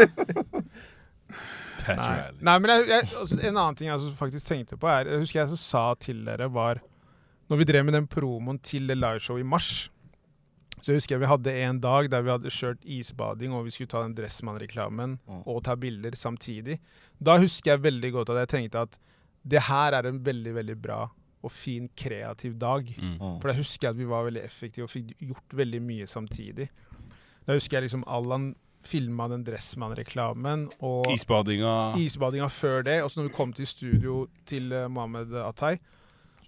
Pat 1.80 1.96
Nei, 1.98 2.12
Riley. 2.12 2.36
Nei 2.46 2.54
men 2.62 2.72
jeg, 2.76 2.86
jeg, 2.92 3.08
altså, 3.24 3.40
en 3.40 3.56
annen 3.56 3.78
ting 3.80 3.88
jeg 3.90 3.96
altså 3.96 4.12
faktisk 4.20 4.46
tenkte 4.52 4.78
på, 4.78 4.86
er 4.92 5.10
Jeg 5.10 5.24
husker 5.24 5.40
jeg 5.42 5.50
så 5.50 5.58
sa 5.58 5.82
til 5.98 6.22
dere 6.28 6.46
var 6.52 6.78
Når 7.50 7.58
vi 7.62 7.66
drev 7.72 7.86
med 7.88 7.96
den 7.98 8.06
promoen 8.10 8.60
til 8.62 8.86
det 8.86 8.98
liveshowet 9.00 9.42
i 9.42 9.48
mars, 9.56 9.70
så 10.80 10.92
jeg 10.92 10.96
husker 11.00 11.14
jeg 11.16 11.20
vi 11.20 11.26
hadde 11.30 11.52
en 11.66 11.80
dag 11.80 12.08
der 12.10 12.22
vi 12.22 12.30
hadde 12.30 12.50
kjørt 12.50 12.82
isbading, 12.84 13.52
og 13.52 13.64
vi 13.64 13.70
skulle 13.70 13.88
ta 13.92 14.02
den 14.02 14.14
Dressmann-reklamen 14.14 15.18
Mm. 15.28 15.42
og 15.46 15.62
ta 15.64 15.74
bilder 15.76 16.10
samtidig. 16.16 16.78
Da 17.22 17.38
husker 17.38 17.72
jeg 17.72 17.82
veldig 17.82 18.12
godt 18.12 18.30
at 18.30 18.36
jeg 18.48 18.48
tenkte 18.48 18.80
at 18.82 18.98
det 19.46 19.62
her 19.62 19.92
er 19.92 20.06
en 20.06 20.20
veldig, 20.24 20.54
veldig 20.54 20.76
bra 20.82 21.08
og 21.42 21.50
fin, 21.50 21.88
kreativ 21.96 22.58
dag. 22.58 22.84
Mm. 22.98 23.40
For 23.40 23.48
da 23.48 23.54
husker 23.56 23.86
jeg 23.88 23.90
at 23.94 23.96
vi 23.96 24.04
var 24.04 24.24
veldig 24.26 24.42
effektive 24.44 24.84
og 24.84 24.90
fikk 24.90 25.14
gjort 25.18 25.54
veldig 25.56 25.80
mye 25.82 26.06
samtidig. 26.06 26.68
Da 27.46 27.54
husker 27.56 27.78
jeg 27.78 27.88
liksom 27.88 28.04
Allan 28.06 28.54
filma 28.82 29.28
den 29.28 29.44
Dressmann-reklamen, 29.44 30.70
og 30.80 31.06
Isbadinga. 31.12 31.94
isbadinga 31.98 32.48
før 32.48 32.82
det. 32.84 33.02
Og 33.02 33.10
så 33.10 33.20
når 33.20 33.28
vi 33.28 33.34
kom 33.36 33.52
til 33.52 33.66
studio 33.66 34.26
til 34.46 34.72
uh, 34.72 34.88
Mohammed 34.88 35.32
Atay, 35.34 35.76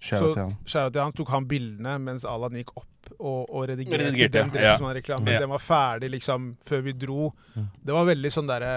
Så- 0.01 0.33
til 0.33 0.41
han. 0.41 0.55
skjæra 0.65 0.91
til 0.91 1.01
han, 1.01 1.11
tok 1.13 1.29
han 1.29 1.45
bildene 1.47 1.97
mens 2.01 2.25
Allan 2.25 2.51
gikk 2.53 2.75
opp 2.77 2.87
og, 3.19 3.49
og 3.49 3.67
redigerte, 3.69 4.05
Redigerte, 4.07 4.37
den. 4.39 4.51
Dressmann-reklamen. 4.53 5.31
Ja. 5.33 5.41
Den 5.43 5.53
var 5.53 5.63
ferdig 5.63 6.09
liksom 6.13 6.51
før 6.65 6.83
vi 6.87 6.93
dro. 6.97 7.31
Det 7.53 7.95
var 7.95 8.07
veldig 8.09 8.31
sånn 8.33 8.49
derre 8.49 8.73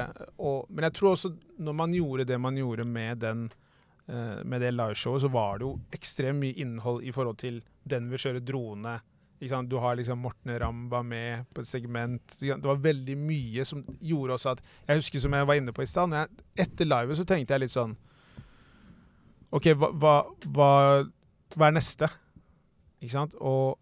Men 0.68 0.88
jeg 0.88 0.96
tror 0.98 1.14
også 1.14 1.32
når 1.58 1.76
man 1.78 1.94
gjorde 1.96 2.26
det 2.28 2.38
man 2.40 2.56
gjorde 2.58 2.84
med 2.84 3.22
den 3.24 3.44
eh, 4.08 4.44
med 4.44 4.60
det 4.60 4.72
liveshowet, 4.74 5.24
så 5.24 5.28
var 5.32 5.58
det 5.58 5.68
jo 5.68 5.74
ekstremt 5.96 6.42
mye 6.42 6.56
innhold 6.62 7.04
i 7.04 7.12
forhold 7.14 7.38
til 7.40 7.62
den 7.84 8.10
vi 8.10 8.20
kjører 8.20 8.44
drone. 8.44 8.98
Ikke 9.36 9.52
sant? 9.52 9.70
Du 9.70 9.76
har 9.80 9.96
liksom 9.96 10.18
Morten 10.24 10.52
Ramba 10.60 11.02
med 11.02 11.44
på 11.54 11.60
et 11.60 11.68
segment. 11.68 12.36
Det 12.40 12.56
var 12.64 12.80
veldig 12.80 13.16
mye 13.20 13.64
som 13.68 13.84
gjorde 14.00 14.36
også 14.38 14.54
at 14.54 14.62
Jeg 14.88 15.02
husker 15.02 15.20
som 15.20 15.32
jeg 15.36 15.48
var 15.48 15.60
inne 15.60 15.72
på 15.76 15.84
i 15.84 15.88
stad, 15.90 16.14
etter 16.56 16.88
livet 16.88 17.16
så 17.18 17.24
tenkte 17.28 17.54
jeg 17.54 17.66
litt 17.66 17.74
sånn 17.76 17.96
OK, 19.56 19.68
hva, 19.78 19.90
hva, 19.94 20.14
hva, 20.52 20.70
hva 21.54 21.68
er 21.68 21.76
neste? 21.76 22.08
Ikke 23.00 23.12
sant? 23.12 23.36
Og 23.38 23.76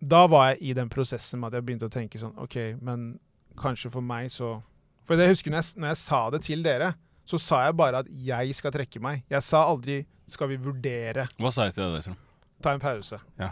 da 0.00 0.26
var 0.26 0.50
jeg 0.52 0.58
i 0.62 0.72
den 0.76 0.88
prosessen 0.92 1.40
med 1.40 1.48
at 1.52 1.58
jeg 1.60 1.66
begynte 1.66 1.86
å 1.88 1.92
tenke 1.92 2.18
sånn 2.20 2.34
OK, 2.38 2.56
men 2.82 3.18
kanskje 3.56 3.90
for 3.90 4.00
meg 4.04 4.28
så 4.30 4.62
For 5.06 5.14
jeg 5.16 5.28
husker 5.30 5.50
når 5.54 5.62
jeg, 5.62 5.80
når 5.80 5.88
jeg 5.88 5.96
sa 5.96 6.30
det 6.30 6.40
til 6.42 6.62
dere, 6.66 6.94
så 7.24 7.38
sa 7.38 7.60
jeg 7.66 7.76
bare 7.78 7.98
at 8.02 8.06
jeg 8.10 8.54
skal 8.54 8.72
trekke 8.74 9.00
meg. 9.00 9.22
Jeg 9.30 9.42
sa 9.42 9.60
aldri 9.70 10.04
'skal 10.28 10.48
vi 10.48 10.56
vurdere', 10.56 11.28
Hva 11.38 11.50
sa 11.52 11.62
jeg 11.64 11.74
til 11.74 11.84
deg? 11.84 11.94
Liksom? 11.94 12.16
ta 12.62 12.72
en 12.74 12.80
pause. 12.80 13.18
Ja. 13.38 13.50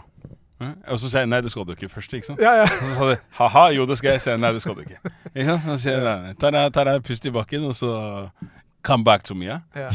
Og 0.87 0.99
så 0.99 1.09
sier 1.09 1.19
jeg 1.21 1.27
nei, 1.29 1.41
det 1.41 1.51
skal 1.51 1.63
du 1.65 1.71
ikke 1.71 1.89
først. 1.89 2.13
ikke 2.13 2.25
sant? 2.25 2.39
Ja, 2.39 2.51
ja. 2.55 2.63
Og 2.63 2.69
så 2.69 2.93
sa 2.95 3.09
de 3.11 3.17
ha-ha, 3.37 3.67
jo 3.71 3.85
det 3.85 3.97
skal 3.97 4.11
jeg. 4.11 4.21
sier 4.21 4.33
jeg 4.33 4.39
nei, 4.41 4.51
det 4.53 4.61
skal 4.61 4.75
du 4.75 4.81
ikke. 4.81 4.99
Ikke 5.35 5.45
sant? 5.45 5.61
Så 5.63 5.77
sier 5.83 5.93
jeg 5.93 6.03
nei, 6.03 6.21
nei. 6.27 6.33
Ta 6.33 6.51
deg- 6.51 6.73
Ta 6.73 6.83
deg 6.83 7.03
pust 7.03 7.25
i 7.25 7.29
bakken, 7.31 7.63
og 7.65 7.73
så 7.75 8.29
come 8.83 9.03
back 9.03 9.23
to 9.23 9.33
me. 9.35 9.45
Ja? 9.45 9.59
ja. 9.75 9.89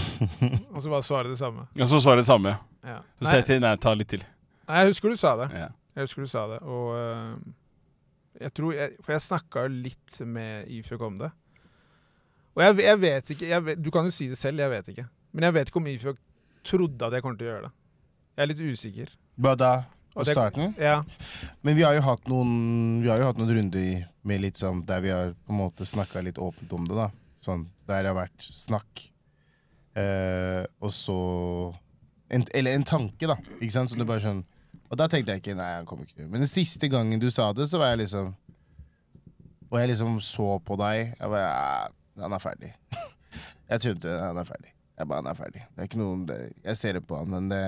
Og 0.75 0.81
så 0.83 0.89
bare 0.91 1.03
svare 1.03 1.29
det 1.29 1.39
samme. 1.39 1.67
Og 1.81 1.89
så 1.89 2.01
svarer 2.01 2.17
det 2.17 2.27
samme. 2.27 2.57
ja. 2.85 2.99
Så 3.21 3.25
sier 3.29 3.37
jeg 3.41 3.47
til 3.47 3.61
nei, 3.61 3.77
ta 3.77 3.93
litt 3.95 4.09
til. 4.09 4.23
nei, 4.69 4.79
jeg 4.85 4.89
husker 4.95 5.09
du 5.11 5.17
sa 5.17 5.37
det. 5.37 5.51
Ja. 5.55 5.69
Jeg 5.97 6.07
husker 6.07 6.25
du 6.25 6.31
sa 6.31 6.47
det, 6.53 6.61
og 6.63 6.95
øh, 6.97 7.39
jeg 8.41 8.53
tror 8.55 8.75
jeg, 8.77 8.97
For 9.03 9.13
jeg 9.17 9.25
snakka 9.27 9.65
litt 9.73 10.21
med 10.27 10.71
Ifjok 10.71 11.03
om 11.03 11.19
det. 11.21 11.31
Og 12.55 12.63
jeg, 12.65 12.77
jeg 12.87 13.01
vet 13.03 13.33
ikke 13.35 13.49
jeg 13.51 13.65
vet, 13.67 13.81
Du 13.83 13.91
kan 13.95 14.07
jo 14.07 14.15
si 14.15 14.29
det 14.31 14.39
selv, 14.39 14.63
jeg 14.63 14.71
vet 14.71 14.91
ikke. 14.95 15.07
Men 15.33 15.49
jeg 15.49 15.57
vet 15.59 15.71
ikke 15.71 15.83
om 15.83 15.89
Ifjok 15.91 16.21
trodde 16.67 17.07
at 17.07 17.17
jeg 17.17 17.25
kom 17.25 17.37
til 17.39 17.49
å 17.49 17.51
gjøre 17.51 17.65
det. 17.69 17.73
Jeg 18.37 18.45
er 18.45 18.51
litt 18.53 18.63
usikker. 18.65 19.17
Hva 19.41 19.57
da? 19.59 19.73
På 20.11 20.25
starten. 20.27 20.73
Ja. 20.81 21.05
Men 21.63 21.77
vi 21.79 21.85
har 21.87 21.95
jo 21.95 22.03
hatt 22.03 22.27
noen 22.31 22.51
Vi 23.05 23.11
har 23.11 23.21
jo 23.21 23.29
hatt 23.29 23.39
noen 23.39 23.53
runder 23.55 24.09
med 24.27 24.43
litt 24.43 24.59
sånn 24.61 24.83
der 24.87 25.05
vi 25.05 25.13
har 25.15 25.31
på 25.47 25.55
en 25.55 25.61
måte 25.61 25.87
snakka 25.87 26.21
litt 26.25 26.41
åpent 26.43 26.73
om 26.77 26.89
det, 26.89 26.97
da. 26.99 27.09
Sånn 27.45 27.69
der 27.89 28.03
det 28.05 28.11
har 28.11 28.19
vært 28.19 28.45
snakk. 28.45 29.05
Eh, 29.99 30.65
og 30.83 30.93
så 30.95 31.19
en, 32.31 32.45
Eller 32.55 32.77
en 32.77 32.87
tanke, 32.87 33.31
da. 33.31 33.39
Ikke 33.61 33.75
sant? 33.75 33.91
Så 33.93 33.99
det 33.99 34.09
bare 34.09 34.25
sånn 34.25 34.43
Og 34.91 34.99
da 34.99 35.07
tenkte 35.11 35.35
jeg 35.35 35.43
ikke 35.45 35.57
Nei, 35.59 35.71
han 35.79 35.87
kommer 35.89 36.09
ikke. 36.09 36.27
Men 36.27 36.43
den 36.45 36.51
siste 36.51 36.91
gangen 36.91 37.23
du 37.23 37.29
sa 37.31 37.51
det, 37.57 37.69
så 37.71 37.79
var 37.81 37.95
jeg 37.95 38.05
liksom 38.05 38.33
Og 39.71 39.79
jeg 39.79 39.93
liksom 39.93 40.19
så 40.25 40.59
på 40.67 40.79
deg. 40.81 41.15
Jeg 41.15 41.31
bare 41.31 41.47
ja, 41.47 42.25
Han 42.25 42.37
er 42.37 42.43
ferdig. 42.43 42.73
jeg 43.71 43.85
trodde 43.87 44.19
han 44.25 44.43
er 44.43 44.49
ferdig. 44.49 44.75
Jeg 44.99 45.09
bare, 45.09 45.23
han 45.23 45.31
er 45.31 45.39
ferdig. 45.39 45.63
Det 45.71 45.85
er 45.85 45.89
ikke 45.89 46.03
noe 46.03 46.19
det, 46.29 46.41
Jeg 46.65 46.81
ser 46.81 46.99
det 46.99 47.07
på 47.07 47.21
han, 47.23 47.31
men 47.31 47.49
det 47.53 47.65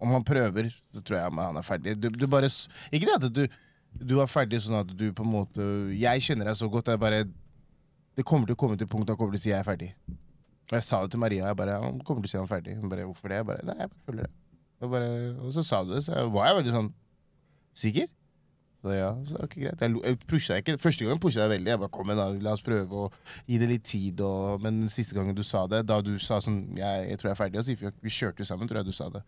om 0.00 0.14
han 0.14 0.24
prøver, 0.24 0.70
så 0.94 1.02
tror 1.04 1.18
jeg 1.18 1.32
han 1.36 1.58
er 1.60 1.66
ferdig. 1.66 1.92
Du, 2.00 2.08
du 2.08 2.24
bare, 2.30 2.48
ikke 2.88 3.04
det 3.04 3.16
at 3.18 3.34
du, 3.36 3.42
du 4.00 4.14
er 4.22 4.30
ferdig 4.30 4.62
sånn 4.64 4.78
at 4.78 4.94
du 4.96 5.10
på 5.12 5.26
en 5.26 5.32
måte 5.34 5.66
Jeg 5.92 6.24
kjenner 6.24 6.48
deg 6.48 6.56
så 6.56 6.70
godt. 6.72 6.88
Jeg 6.88 7.02
bare, 7.02 7.26
det 8.16 8.24
kommer 8.24 8.48
til 8.48 8.56
å 8.56 8.60
komme 8.62 8.78
til 8.80 8.88
punkt 8.88 9.10
da 9.10 9.18
kommer 9.18 9.36
til 9.36 9.42
å 9.42 9.44
si 9.44 9.52
jeg 9.52 9.60
er 9.60 9.66
ferdig. 9.66 9.90
Og 10.70 10.78
jeg 10.78 10.86
sa 10.86 11.02
det 11.02 11.12
til 11.12 11.20
Maria. 11.20 11.50
Jeg 11.50 11.58
bare, 11.58 11.76
han 11.82 12.00
kommer 12.06 12.24
til 12.24 12.30
å 12.30 12.32
si 12.32 12.40
han 12.40 12.48
er 12.48 12.54
ferdig. 12.54 12.78
Hun 12.80 12.92
bare, 12.92 13.08
hvorfor 13.10 13.32
det? 13.32 13.42
Jeg 13.42 13.50
bare, 13.50 13.66
nei, 13.68 13.76
jeg 13.82 13.92
bare 13.92 14.06
føler 14.06 14.24
det. 14.24 14.39
Bare, 14.80 15.10
og 15.44 15.52
så 15.52 15.64
sa 15.66 15.82
du 15.84 15.92
det, 15.92 16.00
så 16.06 16.14
jeg 16.16 16.32
var 16.32 16.48
jeg 16.48 16.60
veldig 16.62 16.72
sånn 16.72 16.90
Sikker? 17.80 18.08
Så 18.80 18.94
ja, 18.96 19.10
så 19.28 19.36
ok, 19.44 19.58
greit. 19.60 19.82
Jeg, 19.84 19.92
jeg 20.00 20.18
pusha 20.28 20.56
ikke. 20.60 20.78
Første 20.80 21.04
gangen 21.04 21.20
pusha 21.20 21.44
jeg 21.44 21.52
veldig. 21.52 21.68
Jeg 21.68 21.80
bare, 21.82 21.92
kom 21.92 22.08
igjen 22.08 22.20
da, 22.20 22.28
La 22.46 22.54
oss 22.56 22.64
prøve 22.64 23.02
å 23.02 23.10
gi 23.44 23.58
det 23.60 23.68
litt 23.68 23.84
tid. 23.84 24.22
Og, 24.24 24.62
men 24.64 24.80
den 24.82 24.92
siste 24.92 25.16
gangen 25.16 25.36
du 25.36 25.42
sa 25.46 25.66
det, 25.70 25.82
da 25.88 26.00
du 26.04 26.14
sa 26.18 26.40
sånn 26.42 26.62
Jeg, 26.80 27.10
jeg 27.10 27.20
tror 27.20 27.30
jeg 27.30 27.36
er 27.36 27.40
ferdig, 27.42 27.64
Sifjok, 27.66 27.98
vi 28.00 28.14
kjørte 28.16 28.46
sammen, 28.48 28.70
tror 28.70 28.80
jeg 28.80 28.88
du 28.88 28.96
sa 28.96 29.10
det. 29.12 29.22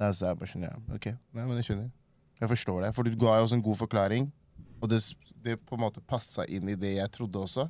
Da 0.00 0.08
sa 0.16 0.32
jeg 0.32 0.40
bare 0.40 0.48
sånn, 0.48 0.64
ja, 0.64 0.72
ok, 0.96 1.10
nei, 1.12 1.44
men 1.44 1.60
jeg 1.60 1.68
skjønner. 1.68 1.90
Jeg 2.40 2.52
forstår 2.54 2.86
det. 2.86 2.94
For 2.96 3.04
du 3.04 3.20
ga 3.20 3.36
jo 3.36 3.46
også 3.46 3.58
en 3.58 3.66
god 3.68 3.80
forklaring, 3.82 4.30
og 4.80 4.88
det, 4.88 5.02
det 5.44 5.58
på 5.60 5.76
en 5.76 5.84
måte 5.84 6.00
passa 6.00 6.48
inn 6.48 6.72
i 6.72 6.78
det 6.80 6.94
jeg 6.96 7.12
trodde 7.12 7.44
også. 7.44 7.68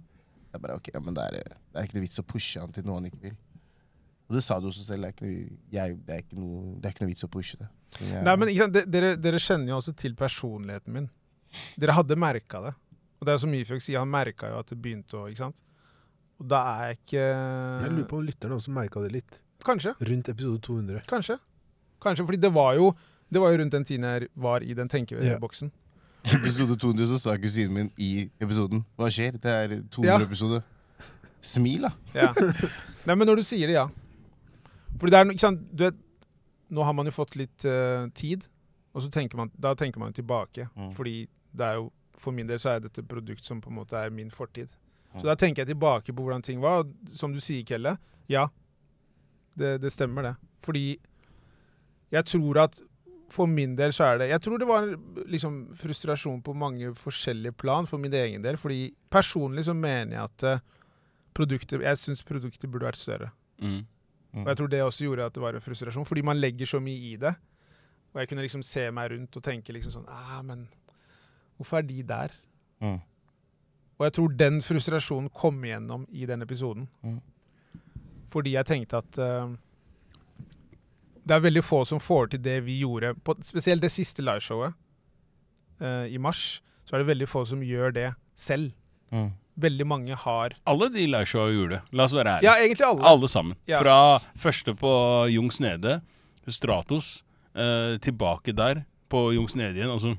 Jeg 0.55 0.63
bare, 0.63 0.79
ok, 0.79 0.93
ja, 0.95 1.03
men 1.03 1.19
det 1.19 1.27
er, 1.27 1.57
det 1.59 1.75
er 1.75 1.89
ikke 1.89 1.99
noe 1.99 2.07
vits 2.07 2.23
å 2.23 2.27
pushe 2.27 2.63
han 2.63 2.71
til 2.75 2.87
noe 2.87 3.01
han 3.01 3.11
ikke 3.11 3.25
vil. 3.27 3.39
Og 4.31 4.37
det 4.39 4.45
sa 4.47 4.61
du 4.63 4.69
også 4.71 4.85
selv. 4.87 5.03
Det 5.03 5.09
er 5.11 5.15
ikke, 5.17 5.57
jeg, 5.75 5.97
det 6.07 6.15
er 6.15 6.23
ikke, 6.23 6.37
noe, 6.39 6.77
det 6.79 6.87
er 6.87 6.95
ikke 6.95 7.03
noe 7.03 7.11
vits 7.11 7.27
å 7.27 7.31
pushe 7.33 7.59
det. 7.59 7.67
Jeg, 7.99 8.23
Nei, 8.23 8.35
men 8.39 8.53
ikke 8.53 8.69
sant? 8.69 8.79
Dere, 8.95 9.09
dere 9.19 9.41
kjenner 9.43 9.73
jo 9.73 9.81
også 9.81 9.95
til 9.99 10.15
personligheten 10.19 10.95
min. 10.95 11.09
Dere 11.83 11.97
hadde 11.99 12.19
merka 12.21 12.63
det. 12.69 12.73
Og 13.19 13.27
det 13.27 13.35
er 13.35 13.43
som 13.43 13.55
Ifjok 13.59 13.83
sier, 13.83 13.99
han 13.99 14.11
merka 14.13 14.53
jo 14.53 14.61
at 14.63 14.71
det 14.71 14.79
begynte 14.81 15.19
å 15.19 15.27
Ikke 15.29 15.43
sant? 15.43 15.59
Og 16.41 16.47
da 16.49 16.63
er 16.71 16.93
jeg 16.93 17.01
ikke 17.03 17.25
Jeg 17.27 17.91
lurer 17.93 18.07
på 18.09 18.21
om 18.21 18.29
lytterne 18.31 18.57
også 18.57 18.73
merka 18.73 19.03
det 19.05 19.11
litt. 19.19 19.41
Kanskje. 19.67 19.93
Rundt 20.09 20.31
episode 20.33 20.63
200. 20.65 21.03
Kanskje. 21.11 21.37
Kanskje, 22.01 22.25
fordi 22.31 22.41
det 22.41 22.53
var 22.55 22.79
jo 22.79 22.95
det 23.31 23.39
var 23.39 23.53
jo 23.53 23.61
rundt 23.61 23.73
den 23.73 23.85
tiden 23.87 24.07
jeg 24.09 24.29
var 24.35 24.63
i 24.63 24.75
den 24.75 24.89
tenkeboksen. 24.91 25.71
Episode 26.35 26.77
200 26.77 27.07
så 27.07 27.19
sa 27.19 27.37
kusinen 27.41 27.73
min 27.73 27.91
i 27.97 28.29
episoden 28.43 28.83
Hva 28.99 29.09
skjer? 29.13 29.39
Det 29.41 29.53
er 29.53 29.77
200 29.91 30.59
Ja. 30.59 30.61
Smil, 31.41 31.87
da. 31.87 31.93
Ja. 32.13 32.33
Nei, 33.07 33.15
men 33.15 33.25
når 33.25 33.41
du 33.41 33.45
sier 33.49 33.71
det, 33.71 33.79
ja. 33.79 33.87
Fordi 35.01 35.15
det 35.15 35.19
er, 35.19 35.33
ikke 35.35 35.47
sant, 35.47 35.67
du 35.73 35.85
vet, 35.89 36.07
Nå 36.71 36.85
har 36.87 36.95
man 36.95 37.09
jo 37.09 37.11
fått 37.11 37.33
litt 37.35 37.65
uh, 37.67 38.07
tid, 38.15 38.45
og 38.95 39.03
så 39.03 39.09
tenker 39.11 39.41
man, 39.41 39.49
da 39.59 39.73
tenker 39.75 39.99
man 39.99 40.13
jo 40.13 40.21
tilbake. 40.21 40.69
Mm. 40.79 40.93
Fordi 40.95 41.15
det 41.51 41.67
er 41.67 41.81
jo, 41.81 41.89
for 42.15 42.37
min 42.37 42.47
del 42.47 42.61
så 42.63 42.77
er 42.77 42.85
dette 42.85 43.03
et 43.03 43.09
produkt 43.11 43.43
som 43.43 43.59
på 43.59 43.73
en 43.73 43.81
måte 43.81 43.99
er 43.99 44.13
min 44.15 44.31
fortid. 44.31 44.71
Mm. 45.11 45.17
Så 45.17 45.27
da 45.27 45.35
tenker 45.35 45.65
jeg 45.65 45.73
tilbake 45.73 46.15
på 46.15 46.23
hvordan 46.23 46.47
ting 46.47 46.63
var. 46.63 46.85
Og 46.85 47.17
som 47.17 47.35
du 47.35 47.41
sier, 47.43 47.65
Kelle, 47.67 47.97
ja. 48.31 48.47
Det, 49.59 49.81
det 49.83 49.91
stemmer, 49.91 50.29
det. 50.29 50.35
Fordi 50.63 50.85
jeg 52.15 52.27
tror 52.31 52.63
at 52.69 52.79
for 53.31 53.47
min 53.47 53.77
del 53.79 53.93
så 53.95 54.09
er 54.11 54.19
det 54.19 54.29
Jeg 54.33 54.43
tror 54.43 54.59
det 54.59 54.67
var 54.67 54.89
liksom 55.31 55.61
frustrasjon 55.79 56.43
på 56.43 56.55
mange 56.55 56.95
forskjellige 56.99 57.53
plan 57.53 57.87
for 57.87 57.99
min 57.99 58.15
egen 58.15 58.43
del. 58.43 58.59
Fordi 58.59 58.93
personlig 59.11 59.65
så 59.65 59.75
mener 59.75 60.17
jeg 60.17 60.25
at 60.25 60.43
eh, 60.43 60.65
produktet 61.35 61.83
Jeg 61.83 61.99
syns 61.99 62.23
produktet 62.27 62.71
burde 62.71 62.91
vært 62.91 62.99
større. 62.99 63.31
Mm. 63.63 63.87
Og 64.33 64.49
jeg 64.49 64.57
tror 64.57 64.69
det 64.71 64.83
også 64.83 65.05
gjorde 65.05 65.27
at 65.27 65.35
det 65.35 65.43
var 65.43 65.57
en 65.59 65.65
frustrasjon, 65.65 66.07
fordi 66.07 66.23
man 66.23 66.39
legger 66.39 66.67
så 66.67 66.81
mye 66.83 67.13
i 67.13 67.17
det. 67.19 67.33
Og 68.13 68.21
jeg 68.21 68.29
kunne 68.31 68.45
liksom 68.45 68.63
se 68.67 68.91
meg 68.95 69.13
rundt 69.13 69.37
og 69.39 69.45
tenke 69.47 69.75
liksom 69.75 69.95
sånn 69.95 70.11
ah, 70.11 70.41
men 70.47 70.67
hvorfor 71.59 71.81
er 71.81 71.87
de 71.87 72.03
der? 72.07 72.35
Mm. 72.83 73.01
Og 73.99 74.07
jeg 74.07 74.15
tror 74.17 74.37
den 74.41 74.63
frustrasjonen 74.65 75.29
kom 75.35 75.59
igjennom 75.65 76.07
i 76.11 76.27
den 76.27 76.43
episoden. 76.43 76.87
Mm. 77.03 77.19
Fordi 78.31 78.55
jeg 78.55 78.67
tenkte 78.67 79.03
at 79.03 79.19
uh, 79.21 79.51
det 81.27 81.37
er 81.37 81.45
veldig 81.45 81.65
få 81.67 81.83
som 81.85 82.01
får 82.01 82.33
til 82.33 82.43
det 82.43 82.57
vi 82.65 82.81
gjorde, 82.81 83.13
på, 83.15 83.37
spesielt 83.45 83.83
det 83.83 83.93
siste 83.93 84.25
liveshowet 84.25 84.73
uh, 85.83 86.07
i 86.09 86.19
mars. 86.19 86.63
Så 86.87 86.97
er 86.97 87.03
det 87.03 87.11
veldig 87.11 87.29
få 87.29 87.45
som 87.45 87.63
gjør 87.63 87.93
det 87.95 88.09
selv. 88.35 88.73
Mm. 89.13 89.31
Veldig 89.61 89.87
mange 89.89 90.17
har 90.17 90.55
Alle 90.71 90.89
de 90.95 91.07
lærer 91.11 91.29
seg 91.29 91.41
å 91.43 91.51
det. 91.75 91.81
La 91.93 92.07
oss 92.09 92.15
være 92.17 92.39
ærlige. 92.39 92.49
Ja, 92.49 92.57
egentlig 92.65 92.87
alle. 92.87 93.07
Alle 93.13 93.31
sammen. 93.31 93.59
Ja. 93.71 93.81
Fra 93.83 93.97
første 94.41 94.75
på 94.79 94.93
Jungs 95.33 95.61
Nede, 95.63 96.01
Stratos, 96.51 97.23
eh, 97.55 97.99
tilbake 98.03 98.55
der 98.57 98.85
på 99.13 99.29
Jungs 99.37 99.57
Nede 99.59 99.77
igjen. 99.83 99.93
Altså, 99.93 100.15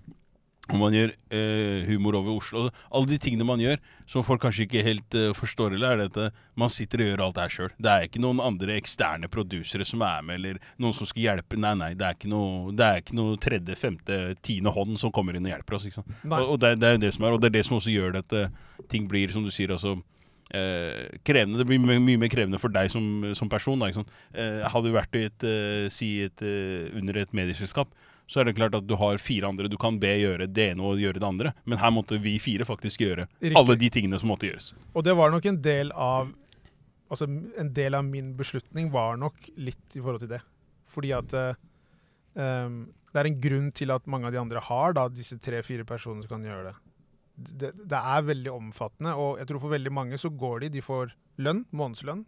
og 0.69 0.77
man 0.79 0.93
gjør 0.93 1.09
eh, 1.33 1.87
humor 1.89 2.15
over 2.19 2.37
Oslo. 2.37 2.67
Alle 2.93 3.09
de 3.09 3.17
tingene 3.21 3.47
man 3.47 3.59
gjør 3.59 3.79
som 4.09 4.23
folk 4.23 4.43
kanskje 4.43 4.67
ikke 4.67 4.83
helt 4.85 5.17
eh, 5.17 5.31
forstår, 5.35 5.73
eller 5.75 5.95
er 5.95 5.99
det 5.99 6.05
at 6.11 6.19
eh, 6.21 6.37
man 6.61 6.71
sitter 6.71 7.01
og 7.01 7.09
gjør 7.09 7.23
alt 7.25 7.37
det 7.37 7.45
her 7.45 7.55
sjøl. 7.55 7.73
Det 7.81 7.91
er 7.91 8.05
ikke 8.07 8.21
noen 8.23 8.43
andre 8.45 8.77
eksterne 8.77 9.31
produsere 9.31 9.87
som 9.87 10.05
er 10.05 10.21
med, 10.27 10.39
eller 10.39 10.61
noen 10.81 10.95
som 10.95 11.09
skal 11.09 11.25
hjelpe. 11.25 11.59
Nei, 11.59 11.73
nei, 11.81 11.91
det 11.97 12.07
er 12.07 12.15
ikke 12.15 12.31
noe, 12.31 12.71
det 12.77 12.87
er 12.87 13.01
ikke 13.03 13.17
noe 13.17 13.41
tredje, 13.41 13.79
femte, 13.79 14.21
tiende 14.45 14.75
hånd 14.75 15.01
som 15.01 15.13
kommer 15.15 15.35
inn 15.35 15.49
og 15.49 15.55
hjelper 15.55 15.79
oss. 15.79 15.89
Ikke 15.89 15.99
sant? 15.99 16.15
Nei. 16.23 16.39
Og, 16.39 16.55
og 16.55 16.63
det, 16.63 16.75
det 16.83 16.93
er 16.93 17.03
det 17.03 17.11
som 17.17 17.27
er, 17.27 17.35
og 17.35 17.43
det 17.43 17.51
er 17.51 17.57
det 17.57 17.65
som 17.67 17.79
også 17.81 17.95
gjør 17.97 18.15
det 18.15 18.23
at 18.27 18.37
eh, 18.39 18.85
ting 18.93 19.09
blir, 19.11 19.33
som 19.33 19.43
du 19.43 19.51
sier, 19.51 19.73
altså 19.75 19.97
eh, 20.55 21.17
krevende. 21.27 21.59
Det 21.59 21.67
blir 21.67 21.81
mye, 21.81 21.99
mye 22.03 22.21
mer 22.21 22.31
krevende 22.31 22.61
for 22.61 22.73
deg 22.73 22.91
som, 22.93 23.33
som 23.37 23.49
person. 23.51 23.81
Da? 23.81 23.91
Eh, 24.35 24.61
hadde 24.71 24.87
du 24.87 24.95
vært 24.95 25.19
i 25.19 25.25
et, 25.27 25.47
eh, 25.47 25.89
si 25.93 26.13
et, 26.25 26.45
eh, 26.45 26.91
under 26.99 27.21
et 27.23 27.35
medieselskap, 27.35 27.91
så 28.31 28.39
er 28.39 28.47
det 28.47 28.55
klart 28.55 28.75
at 28.77 28.85
du 28.87 28.93
har 28.95 29.19
fire 29.19 29.49
andre 29.49 29.67
du 29.67 29.75
kan 29.79 29.97
be 29.99 30.13
gjøre 30.21 30.47
det 30.47 30.69
ene 30.71 30.85
og 30.87 31.01
gjøre 31.01 31.19
det 31.19 31.27
andre. 31.27 31.51
Men 31.67 31.81
her 31.81 31.91
måtte 31.91 32.19
vi 32.23 32.37
fire 32.39 32.67
faktisk 32.67 33.03
gjøre 33.03 33.25
Riktig. 33.27 33.57
alle 33.59 33.75
de 33.81 33.89
tingene 33.91 34.19
som 34.21 34.31
måtte 34.31 34.47
gjøres. 34.47 34.71
Og 34.95 35.03
det 35.03 35.17
var 35.19 35.33
nok 35.33 35.49
en 35.51 35.59
del 35.61 35.93
av 35.95 36.31
Altså 37.11 37.25
en 37.27 37.73
del 37.75 37.91
av 37.91 38.05
min 38.07 38.29
beslutning 38.39 38.85
var 38.87 39.17
nok 39.19 39.49
litt 39.59 39.97
i 39.97 39.99
forhold 39.99 40.21
til 40.21 40.29
det. 40.31 40.37
Fordi 40.87 41.09
at 41.11 41.33
um, 41.35 42.77
det 43.11 43.19
er 43.19 43.27
en 43.27 43.41
grunn 43.43 43.65
til 43.75 43.91
at 43.91 44.07
mange 44.07 44.29
av 44.29 44.31
de 44.31 44.39
andre 44.39 44.61
har 44.63 44.95
da 44.95 45.09
disse 45.11 45.35
tre-fire 45.43 45.83
personene 45.83 46.23
som 46.23 46.37
kan 46.37 46.45
gjøre 46.47 46.69
det. 46.69 46.75
det. 47.59 47.71
Det 47.83 47.99
er 47.99 48.23
veldig 48.29 48.53
omfattende, 48.53 49.17
og 49.19 49.41
jeg 49.41 49.49
tror 49.49 49.59
for 49.65 49.75
veldig 49.75 49.91
mange 49.91 50.21
så 50.21 50.31
går 50.31 50.63
de, 50.63 50.71
de 50.77 50.85
får 50.85 51.11
lønn, 51.43 51.65
månedslønn, 51.75 52.23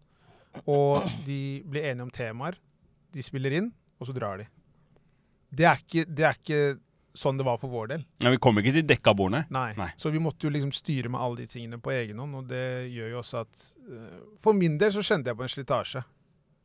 og 0.67 1.07
de 1.23 1.39
blir 1.63 1.87
enige 1.87 2.09
om 2.09 2.11
temaer, 2.11 2.59
de 3.15 3.23
spiller 3.23 3.55
inn, 3.55 3.71
og 4.03 4.11
så 4.11 4.17
drar 4.19 4.43
de. 4.43 4.49
Det 5.53 5.65
er 5.69 5.77
ikke, 5.83 6.03
det 6.09 6.25
er 6.25 6.39
ikke 6.39 6.61
sånn 7.13 7.37
det 7.37 7.45
var 7.45 7.59
for 7.61 7.69
vår 7.69 7.91
del. 7.91 8.03
Men 8.25 8.33
vi 8.33 8.39
kom 8.41 8.57
ikke 8.57 8.71
til 8.73 8.87
dekka 8.89 9.11
bordene. 9.13 9.43
nei. 9.53 9.67
Nei. 9.77 9.91
Så 10.01 10.09
vi 10.09 10.17
måtte 10.23 10.47
jo 10.47 10.49
liksom 10.55 10.71
styre 10.73 11.11
med 11.13 11.21
alle 11.21 11.43
de 11.43 11.47
tingene 11.51 11.77
på 11.77 11.91
egen 11.93 12.17
hånd, 12.23 12.33
og 12.39 12.47
det 12.49 12.63
gjør 12.89 13.11
jo 13.11 13.19
også 13.21 13.41
at 13.43 13.65
eh, 13.91 14.15
For 14.41 14.57
min 14.57 14.79
del 14.81 14.91
så 14.95 15.03
kjente 15.05 15.29
jeg 15.29 15.37
på 15.37 15.45
en 15.45 15.53
slitasje. 15.53 16.01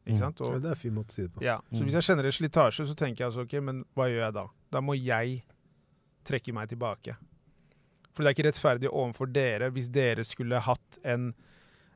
Ikke 0.09 0.18
sant? 0.22 0.38
sant? 0.40 0.55
Ja, 0.55 0.59
det 0.64 0.70
er 0.70 0.77
en 0.79 0.81
fin 0.81 0.94
måte 0.96 1.12
å 1.12 1.16
si 1.18 1.22
det 1.27 1.33
på. 1.35 1.42
ja, 1.44 1.59
så 1.68 1.83
Mm. 1.83 1.85
hvis 1.90 1.98
jeg 1.98 2.07
kjenner 2.09 2.24
en 2.31 2.33
slitasje, 2.38 2.87
så 2.88 2.94
tenker 2.96 3.18
jeg 3.24 3.29
altså 3.29 3.44
OK, 3.44 3.53
men 3.61 3.85
hva 3.94 4.07
gjør 4.09 4.24
jeg 4.24 4.35
da? 4.38 4.46
Da 4.72 4.81
må 4.81 4.96
jeg 4.96 5.42
trekke 6.24 6.55
meg 6.57 6.68
tilbake. 6.72 7.16
For 8.14 8.24
det 8.24 8.31
er 8.31 8.35
ikke 8.38 8.48
rettferdig 8.48 8.88
overfor 8.88 9.29
dere 9.31 9.68
hvis 9.70 9.90
dere 9.92 10.24
skulle 10.24 10.59
hatt 10.64 10.98
en 11.05 11.35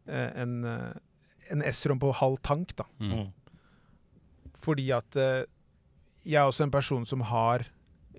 eh, 0.07 0.29
en, 0.45 0.59
eh, 0.65 0.93
en 1.51 1.63
S-rom 1.73 1.99
på 1.99 2.13
halv 2.21 2.37
tank, 2.45 2.77
da. 2.77 2.85
Mm. 3.01 3.13
Mm. 3.17 3.33
Fordi 4.63 4.91
at 4.95 5.17
jeg 6.23 6.39
er 6.39 6.49
også 6.49 6.67
en 6.67 6.75
person 6.75 7.07
som 7.09 7.25
har 7.27 7.65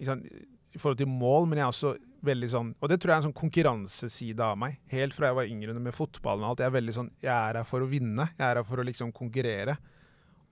sant, 0.04 0.26
I 0.74 0.80
forhold 0.82 1.00
til 1.00 1.10
mål, 1.10 1.48
men 1.48 1.60
jeg 1.60 1.66
er 1.66 1.74
også 1.74 1.94
veldig 2.24 2.50
sånn 2.52 2.72
Og 2.80 2.90
det 2.90 2.98
tror 3.02 3.12
jeg 3.12 3.16
er 3.16 3.22
en 3.22 3.28
sånn 3.28 3.36
konkurranseside 3.38 4.46
av 4.46 4.58
meg. 4.60 4.80
Helt 4.92 5.16
fra 5.16 5.30
jeg 5.30 5.38
var 5.38 5.52
yngre 5.52 5.76
med 5.76 5.96
fotballen 5.96 6.46
og 6.46 6.54
alt. 6.54 6.64
Jeg 6.64 6.72
er 6.72 6.78
veldig 6.78 6.96
sånn 6.96 7.12
Jeg 7.24 7.34
er 7.34 7.60
her 7.60 7.68
for 7.68 7.84
å 7.84 7.90
vinne. 7.90 8.30
Jeg 8.38 8.46
er 8.48 8.60
her 8.62 8.68
for 8.68 8.82
å 8.82 8.88
liksom 8.88 9.14
konkurrere. 9.16 9.78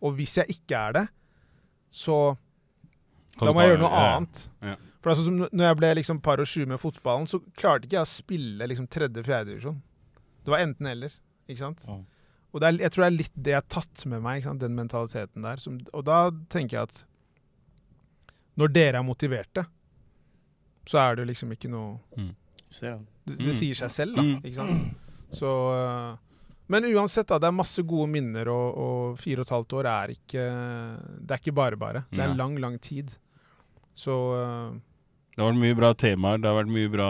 Og 0.01 0.15
hvis 0.17 0.37
jeg 0.41 0.57
ikke 0.57 0.79
er 0.79 0.97
det, 0.99 1.05
så 1.91 2.17
Kan 3.37 3.47
Da 3.47 3.53
må 3.55 3.63
jeg 3.63 3.73
gjøre 3.73 3.83
noe 3.85 3.91
ja. 3.91 4.07
annet. 4.15 4.45
Ja. 4.67 4.77
For 5.01 5.13
altså, 5.13 5.25
som 5.25 5.37
når 5.41 5.65
jeg 5.65 5.77
ble 5.79 5.91
liksom 5.97 6.19
par 6.21 6.41
og 6.43 6.49
sju 6.49 6.65
med 6.69 6.81
fotballen, 6.81 7.29
så 7.29 7.39
klarte 7.57 7.87
ikke 7.87 7.97
jeg 7.97 8.05
å 8.05 8.11
spille 8.11 8.67
liksom 8.69 8.89
tredje-fjerde 8.91 9.49
divisjon. 9.49 9.79
Det 10.45 10.53
var 10.53 10.61
enten-eller. 10.65 11.15
Ikke 11.47 11.61
sant? 11.63 11.85
Mm. 11.87 12.03
Og 12.51 12.61
det 12.61 12.67
er, 12.67 12.77
jeg 12.83 12.93
tror 12.93 13.05
det 13.05 13.07
er 13.07 13.15
litt 13.15 13.33
det 13.33 13.53
jeg 13.53 13.61
har 13.61 13.71
tatt 13.71 14.03
med 14.11 14.21
meg, 14.25 14.45
den 14.61 14.75
mentaliteten 14.77 15.47
der. 15.47 15.63
Som, 15.63 15.79
og 15.95 16.05
da 16.05 16.19
tenker 16.53 16.77
jeg 16.77 16.89
at 16.91 17.01
når 18.61 18.71
dere 18.75 18.99
er 19.01 19.05
motiverte, 19.07 19.65
så 20.87 20.99
er 21.03 21.19
det 21.19 21.27
liksom 21.31 21.51
ikke 21.55 21.69
noe 21.71 21.97
mm. 22.17 22.31
Det, 22.71 22.91
det 23.37 23.51
Mm. 23.51 23.55
sier 23.57 23.75
seg 23.77 23.91
selv, 23.91 24.15
da. 24.15 24.23
Mm. 24.23 24.37
Ikke 24.47 24.55
sant? 24.55 25.09
Så 25.35 25.49
øh, 25.75 26.15
Men 26.71 26.85
uansett, 26.87 27.27
da. 27.27 27.37
Det 27.43 27.49
er 27.49 27.55
masse 27.57 27.83
gode 27.83 28.07
minner, 28.09 28.47
og, 28.47 28.77
og 28.79 29.19
fire 29.19 29.43
og 29.43 29.45
et 29.49 29.51
halvt 29.57 29.73
år 29.81 29.89
er 29.91 30.13
ikke 30.15 30.45
Det 31.19 31.35
er 31.35 31.41
ikke 31.43 31.53
bare 31.57 31.75
bare. 31.79 32.05
Det 32.11 32.23
er 32.23 32.33
lang, 32.39 32.55
lang 32.63 32.77
tid. 32.81 33.11
Så 33.93 34.15
eh, 34.39 34.79
Det 35.35 35.43
har 35.43 35.51
vært 35.51 35.61
mye 35.61 35.75
bra 35.77 35.91
temaer, 35.93 36.39
det 36.41 36.47
har 36.49 36.57
vært 36.61 36.71
mye 36.73 36.91
bra 36.93 37.09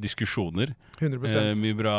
diskusjoner. 0.00 0.74
100 1.00 1.36
Eh, 1.40 1.54
mye 1.56 1.76
bra 1.78 1.96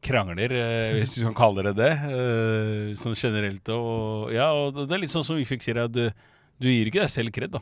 krangler, 0.00 0.52
eh, 0.56 0.94
hvis 0.96 1.18
du 1.18 1.26
kan 1.28 1.36
kalle 1.36 1.66
det 1.68 1.74
det. 1.76 1.92
Eh, 2.08 2.94
sånn 2.96 3.14
generelt. 3.14 3.68
Og, 3.76 4.32
ja, 4.32 4.48
og 4.56 4.72
det 4.86 4.96
er 4.96 5.02
litt 5.04 5.12
sånn 5.12 5.24
som 5.28 5.36
vi 5.36 5.44
fikk 5.48 5.62
si 5.64 5.76
det, 5.76 5.84
at 5.84 5.92
du, 5.92 6.06
du 6.60 6.68
gir 6.72 6.88
ikke 6.88 7.04
deg 7.04 7.12
selv 7.12 7.32
kred, 7.36 7.52
da. 7.52 7.60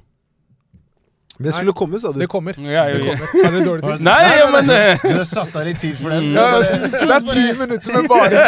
Det 1.38 1.53
skulle 1.55 1.72
komme, 1.77 1.98
sa 2.03 2.11
du. 2.12 2.18
Det 2.18 2.27
kommer. 2.31 2.57
Ja, 2.59 2.85
Det 2.90 2.98
ja, 2.98 3.12
ja. 3.12 3.16
kommer. 3.18 3.44
Er 3.46 3.53
det 3.55 3.61
dårlig 3.66 3.85
tid? 3.87 4.05
Nei, 4.09 4.22
ja, 4.38 4.46
men 4.51 4.70
eh, 4.74 5.05
Du 5.05 5.12
har 5.20 5.27
satt 5.29 5.55
av 5.61 5.66
litt 5.68 5.79
tid 5.83 5.94
for 6.01 6.11
den. 6.11 6.33
Ja, 6.35 6.46
Det 6.59 6.70
er 6.74 6.88
det 6.90 7.14
er 7.14 7.27
ti 7.31 7.44
minutter 7.61 7.94
med 8.01 8.09
bare. 8.11 8.42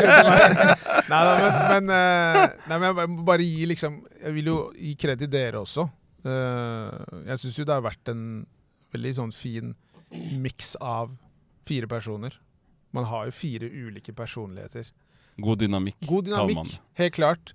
Nei 1.10 1.20
da, 1.26 1.30
men, 1.42 1.54
men, 1.70 1.92
eh, 1.94 2.40
nei, 2.70 2.76
men 2.78 2.86
jeg 3.02 3.10
må 3.10 3.24
bare 3.26 3.42
gi 3.46 3.64
liksom 3.66 3.96
Jeg 4.20 4.34
vil 4.36 4.50
jo 4.52 4.56
gi 4.78 4.92
kred 4.98 5.22
til 5.22 5.30
dere 5.32 5.62
også. 5.62 5.86
Eh, 6.26 7.22
jeg 7.30 7.42
syns 7.44 7.58
jo 7.62 7.66
det 7.68 7.76
har 7.76 7.86
vært 7.86 8.12
en 8.12 8.24
veldig 8.94 9.14
sånn 9.22 9.32
fin 9.34 9.72
miks 10.42 10.74
av 10.82 11.12
fire 11.66 11.86
personer. 11.90 12.34
Man 12.94 13.06
har 13.06 13.28
jo 13.28 13.34
fire 13.38 13.70
ulike 13.70 14.14
personligheter. 14.18 14.90
God 15.40 15.62
dynamikk. 15.62 15.98
God 16.10 16.26
dynamikk, 16.26 16.74
helt 16.98 17.14
klart. 17.14 17.52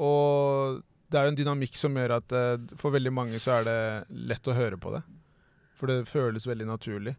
Og 0.00 0.80
det 1.08 1.18
er 1.18 1.26
jo 1.26 1.32
en 1.32 1.38
dynamikk 1.38 1.78
som 1.80 1.96
gjør 1.96 2.18
at 2.18 2.34
eh, 2.36 2.56
for 2.80 2.94
veldig 2.94 3.12
mange 3.14 3.40
så 3.40 3.58
er 3.58 3.68
det 3.68 3.78
lett 4.32 4.50
å 4.50 4.56
høre 4.56 4.80
på 4.80 4.92
det. 4.96 5.02
For 5.78 5.90
det 5.90 6.08
føles 6.10 6.46
veldig 6.48 6.66
naturlig. 6.68 7.14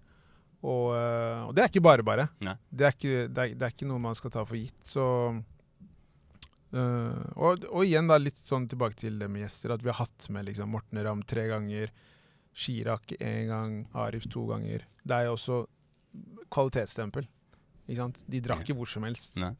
Og, 0.60 0.92
eh, 0.98 1.46
og 1.48 1.56
det 1.56 1.64
er 1.64 1.72
ikke 1.72 1.86
bare 1.86 2.06
bare. 2.06 2.28
Det 2.70 2.86
er 2.86 2.98
ikke, 2.98 3.24
det, 3.28 3.46
er, 3.46 3.56
det 3.56 3.66
er 3.66 3.74
ikke 3.74 3.90
noe 3.90 4.04
man 4.04 4.18
skal 4.18 4.34
ta 4.36 4.46
for 4.48 4.60
gitt. 4.60 4.78
Så 4.88 5.06
Uh, 6.70 7.26
og, 7.34 7.64
og 7.66 7.82
igjen 7.82 8.06
da 8.06 8.20
litt 8.20 8.38
sånn 8.38 8.68
tilbake 8.70 8.94
til 9.00 9.16
det 9.18 9.26
med 9.32 9.42
gjester, 9.42 9.72
at 9.74 9.82
vi 9.82 9.90
har 9.90 10.04
hatt 10.04 10.28
med 10.30 10.46
liksom 10.52 10.70
Morten 10.70 11.02
Ramm 11.02 11.24
tre 11.26 11.48
ganger. 11.50 11.90
Chirag 12.54 13.14
én 13.18 13.50
gang, 13.50 13.74
Arif 13.98 14.28
to 14.30 14.44
ganger. 14.50 14.84
Det 15.02 15.16
er 15.16 15.26
jo 15.26 15.34
også 15.34 15.58
kvalitetsstempel. 16.54 17.26
De 17.90 18.42
drar 18.46 18.62
ikke 18.62 18.76
hvor 18.78 18.90
som 18.90 19.06
helst. 19.08 19.38
Nei. 19.42 19.54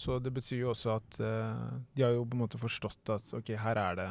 Så 0.00 0.16
det 0.22 0.32
betyr 0.32 0.62
jo 0.62 0.70
også 0.72 0.94
at 0.96 1.18
uh, 1.20 1.80
de 1.96 2.04
har 2.06 2.14
jo 2.14 2.24
på 2.24 2.38
en 2.38 2.44
måte 2.46 2.60
forstått 2.60 3.12
at 3.12 3.32
ok, 3.36 3.52
her 3.60 3.80
er 3.80 3.98
det 3.98 4.10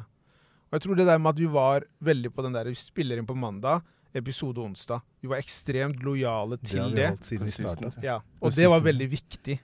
Og 0.69 0.75
jeg 0.78 0.84
tror 0.86 0.99
det 0.99 1.08
der 1.10 1.21
med 1.21 1.32
at 1.32 1.39
vi 1.41 1.47
var 1.49 1.86
veldig 2.06 2.32
på 2.36 2.45
den 2.45 2.58
der 2.58 2.69
Vi 2.69 2.78
spiller 2.78 3.17
inn 3.17 3.30
på 3.30 3.38
mandag, 3.38 3.82
episode 4.13 4.62
onsdag. 4.62 5.02
Vi 5.21 5.30
var 5.32 5.41
ekstremt 5.41 6.04
lojale 6.06 6.60
Det 6.60 6.69
til 6.69 6.84
har 6.84 6.91
vi 6.93 6.99
det. 6.99 7.08
holdt 7.13 7.25
siden 7.25 7.47
vi 7.47 7.56
Consistent. 7.56 7.97
Ja, 8.06 8.19
og 8.41 8.54
det 8.54 8.69
var 8.69 8.86
veldig 8.86 9.10
viktig. 9.10 9.58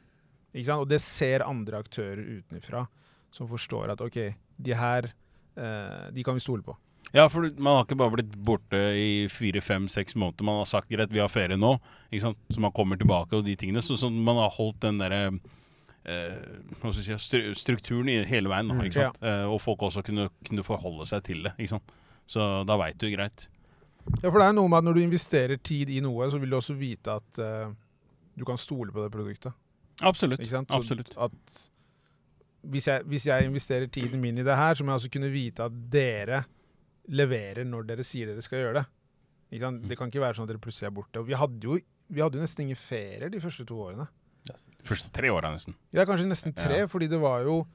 Ikke 0.56 0.66
sant? 0.66 0.82
Og 0.82 0.90
det 0.90 1.02
ser 1.04 1.46
andre 1.46 1.82
aktører 1.84 2.22
utenfra 2.40 2.86
som 3.36 3.50
forstår 3.52 3.94
at 3.94 4.02
OK, 4.02 4.18
de 4.58 4.76
her 4.80 5.12
uh, 5.12 6.08
De 6.16 6.26
kan 6.26 6.38
vi 6.38 6.44
stole 6.44 6.66
på. 6.66 6.78
Ja, 7.14 7.28
for 7.30 7.46
man 7.62 7.78
har 7.78 7.86
ikke 7.86 7.98
bare 8.00 8.14
blitt 8.18 8.34
borte 8.48 8.80
i 8.98 9.28
fire, 9.32 9.62
fem, 9.64 9.86
seks 9.92 10.18
måneder. 10.18 10.48
Man 10.48 10.58
har 10.64 10.70
sagt 10.70 10.90
greit, 10.90 11.14
vi 11.14 11.22
har 11.22 11.30
ferie 11.32 11.58
nå, 11.60 11.76
ikke 12.10 12.26
sant? 12.26 12.42
så 12.50 12.64
man 12.64 12.74
kommer 12.76 13.00
tilbake 13.00 13.38
og 13.38 13.46
de 13.46 13.54
tingene. 13.60 13.84
Så, 13.86 13.96
så 14.00 14.10
man 14.10 14.42
har 14.42 14.52
holdt 14.58 14.82
den 14.84 15.00
derre 15.00 15.22
eh, 16.06 16.62
stru- 17.18 17.54
strukturen 17.58 18.10
i 18.10 18.24
hele 18.30 18.50
veien. 18.50 18.68
Da, 18.70 18.74
Mm. 18.76 18.86
ikke 18.86 18.94
sant? 18.94 19.18
Eh, 19.22 19.46
og 19.50 19.60
folk 19.62 19.80
også 19.88 20.04
kunne, 20.06 20.30
kunne 20.48 20.64
forholde 20.64 21.06
seg 21.10 21.24
til 21.24 21.44
det. 21.44 21.54
Ikke 21.58 21.70
sant? 21.76 21.92
Så 22.28 22.66
da 22.66 22.78
veit 22.78 22.98
du 22.98 23.10
greit. 23.14 23.48
Ja, 24.22 24.30
for 24.30 24.38
det 24.40 24.48
er 24.48 24.54
noe 24.54 24.70
med 24.70 24.78
at 24.78 24.84
når 24.86 24.94
du 24.96 25.02
investerer 25.02 25.58
tid 25.62 25.90
i 25.90 26.00
noe, 26.00 26.28
så 26.30 26.40
vil 26.40 26.50
du 26.50 26.56
også 26.58 26.76
vite 26.78 27.08
at 27.18 27.40
eh, 27.42 27.72
du 28.38 28.44
kan 28.46 28.58
stole 28.58 28.92
på 28.94 29.02
det 29.04 29.12
produktet. 29.12 29.54
Absolutt. 30.02 30.42
Absolutt. 30.70 31.16
At 31.18 31.70
hvis 32.66 32.88
jeg, 32.88 33.04
hvis 33.06 33.26
jeg 33.28 33.46
investerer 33.46 33.88
tiden 33.88 34.22
min 34.22 34.38
i 34.38 34.44
det 34.44 34.56
her, 34.58 34.74
så 34.76 34.84
må 34.84 34.92
jeg 34.94 35.02
også 35.04 35.12
kunne 35.14 35.32
vite 35.34 35.64
at 35.66 35.72
dere 35.94 36.44
leverer 37.08 37.64
når 37.66 37.86
dere 37.92 38.04
sier 38.04 38.28
dere 38.32 38.42
skal 38.42 38.60
gjøre 38.64 38.82
det. 38.82 38.86
Sant? 39.62 39.86
Det 39.88 39.96
kan 39.98 40.10
ikke 40.10 40.20
være 40.24 40.36
sånn 40.36 40.48
at 40.50 40.54
dere 40.56 40.60
plutselig 40.64 40.88
er 40.90 40.96
borte. 40.98 41.22
Vi 41.26 41.38
hadde 41.38 41.64
jo, 41.64 41.78
vi 42.10 42.22
hadde 42.22 42.36
jo 42.40 42.42
nesten 42.44 42.66
ingen 42.66 42.76
ferier 42.80 43.30
de 43.32 43.40
første 43.40 43.64
to 43.70 43.78
årene. 43.80 44.08
Første 44.86 45.10
tre 45.12 45.30
åra, 45.34 45.50
nesten. 45.56 45.74
Ja, 45.92 46.06
kanskje 46.06 46.28
nesten 46.30 46.54
tre, 46.56 46.80
Ja. 46.84 46.86
fordi 46.88 47.08
det 47.10 47.20
var 47.20 47.42
jo 47.44 47.66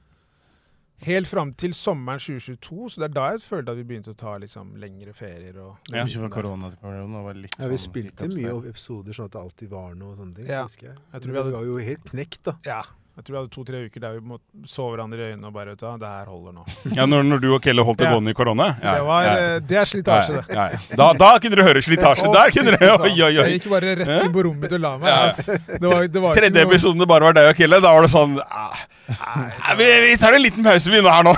helt 1.03 1.27
fram 1.27 1.53
til 1.57 1.71
sommeren 1.73 2.19
2022, 2.21 2.89
så 2.93 2.95
det 3.01 3.09
er 3.09 3.13
da 3.15 3.31
jeg 3.31 3.41
følte 3.41 3.71
at 3.73 3.77
vi 3.77 3.83
begynte 3.83 4.13
å 4.13 4.17
ta 4.17 4.37
liksom 4.37 4.75
lengre 4.79 5.13
ferier. 5.13 5.57
Og 5.57 5.77
Ja. 5.89 6.03
Bortsett 6.03 6.29
korona 6.31 6.69
til 6.69 6.79
korona, 6.79 7.23
var 7.23 7.33
litt 7.33 7.55
Ja, 7.59 7.67
vi 7.67 7.75
sånn 7.75 7.89
spilte 7.91 8.27
mye 8.29 8.53
opp 8.55 8.65
episoder 8.65 9.11
sånn 9.13 9.25
at 9.25 9.31
det 9.31 9.41
alltid 9.41 9.69
var 9.69 9.93
noe 9.95 10.15
sånne 10.15 10.35
ting. 10.35 10.47
Ja. 10.47 10.63
husker 10.63 10.87
jeg. 10.87 10.97
Jeg 11.13 11.21
tror 11.21 11.31
vi 11.31 11.37
hadde- 11.37 11.51
var 11.53 11.63
jo 11.65 11.77
helt 11.77 12.03
knekt, 12.05 12.43
da. 12.43 12.55
Ja. 12.63 12.81
Jeg 13.21 13.27
tror 13.27 13.35
vi 13.35 13.37
hadde 13.37 13.53
to-tre 13.53 13.79
uker 13.85 14.01
der 14.01 14.13
vi 14.15 14.21
må 14.25 14.37
så 14.65 14.87
hverandre 14.89 15.19
i 15.19 15.25
øynene 15.29 15.45
og 15.45 15.53
bare 15.53 15.75
vet 15.75 15.81
du 15.83 15.99
det 16.01 16.09
her 16.09 16.29
holder 16.31 16.55
nå. 16.55 16.63
Ja, 16.97 17.05
når, 17.05 17.27
når 17.29 17.41
du 17.43 17.47
og 17.53 17.59
Kelle 17.61 17.83
holdt 17.85 17.99
det 18.01 18.07
Ja. 18.07 18.13
gående 18.15 18.33
i 18.33 18.37
korona? 18.39 18.69
Ja, 18.81 18.93
det, 18.97 19.03
var, 19.05 19.25
ja. 19.27 19.35
eh, 19.37 19.59
det 19.69 19.77
er 19.77 19.89
slitasje, 19.91 20.39
det. 20.39 20.55
Ja, 20.57 20.63
ja. 20.73 20.79
Da, 20.97 21.09
da 21.21 21.27
kunne 21.37 21.59
dere 21.59 21.67
høre 21.67 21.83
slitasje. 21.85 22.31
Der 22.33 22.55
kunne 22.55 22.73
dere 22.73 22.95
oi, 22.95 23.11
Oi, 23.11 23.19
oi, 23.27 23.29
Jeg 23.37 23.59
gikk 23.59 23.67
bare 23.75 23.93
rett 23.99 24.09
inn 24.15 24.33
på 24.33 24.47
rommet 24.47 24.65
mitt 24.65 24.73
og 24.73 24.81
la 24.87 24.95
meg. 24.97 25.11
Altså. 25.27 25.59
Det 25.69 25.85
var, 25.85 26.07
det 26.15 26.23
var 26.25 26.41
Tredje 26.41 26.65
episoden 26.65 27.05
det 27.05 27.09
bare 27.13 27.29
var 27.29 27.37
deg 27.37 27.51
og 27.51 27.61
Kelle, 27.61 27.81
da 27.85 27.93
var 27.93 28.07
det 28.07 28.11
sånn 28.15 28.33
ah, 28.41 28.81
ah, 29.19 29.75
vi, 29.77 29.85
vi 30.05 30.17
tar 30.21 30.33
en 30.37 30.41
liten 30.43 30.63
pause 30.65 30.91
vi 30.93 31.01
nå 31.01 31.09
her 31.11 31.23
nå. 31.27 31.33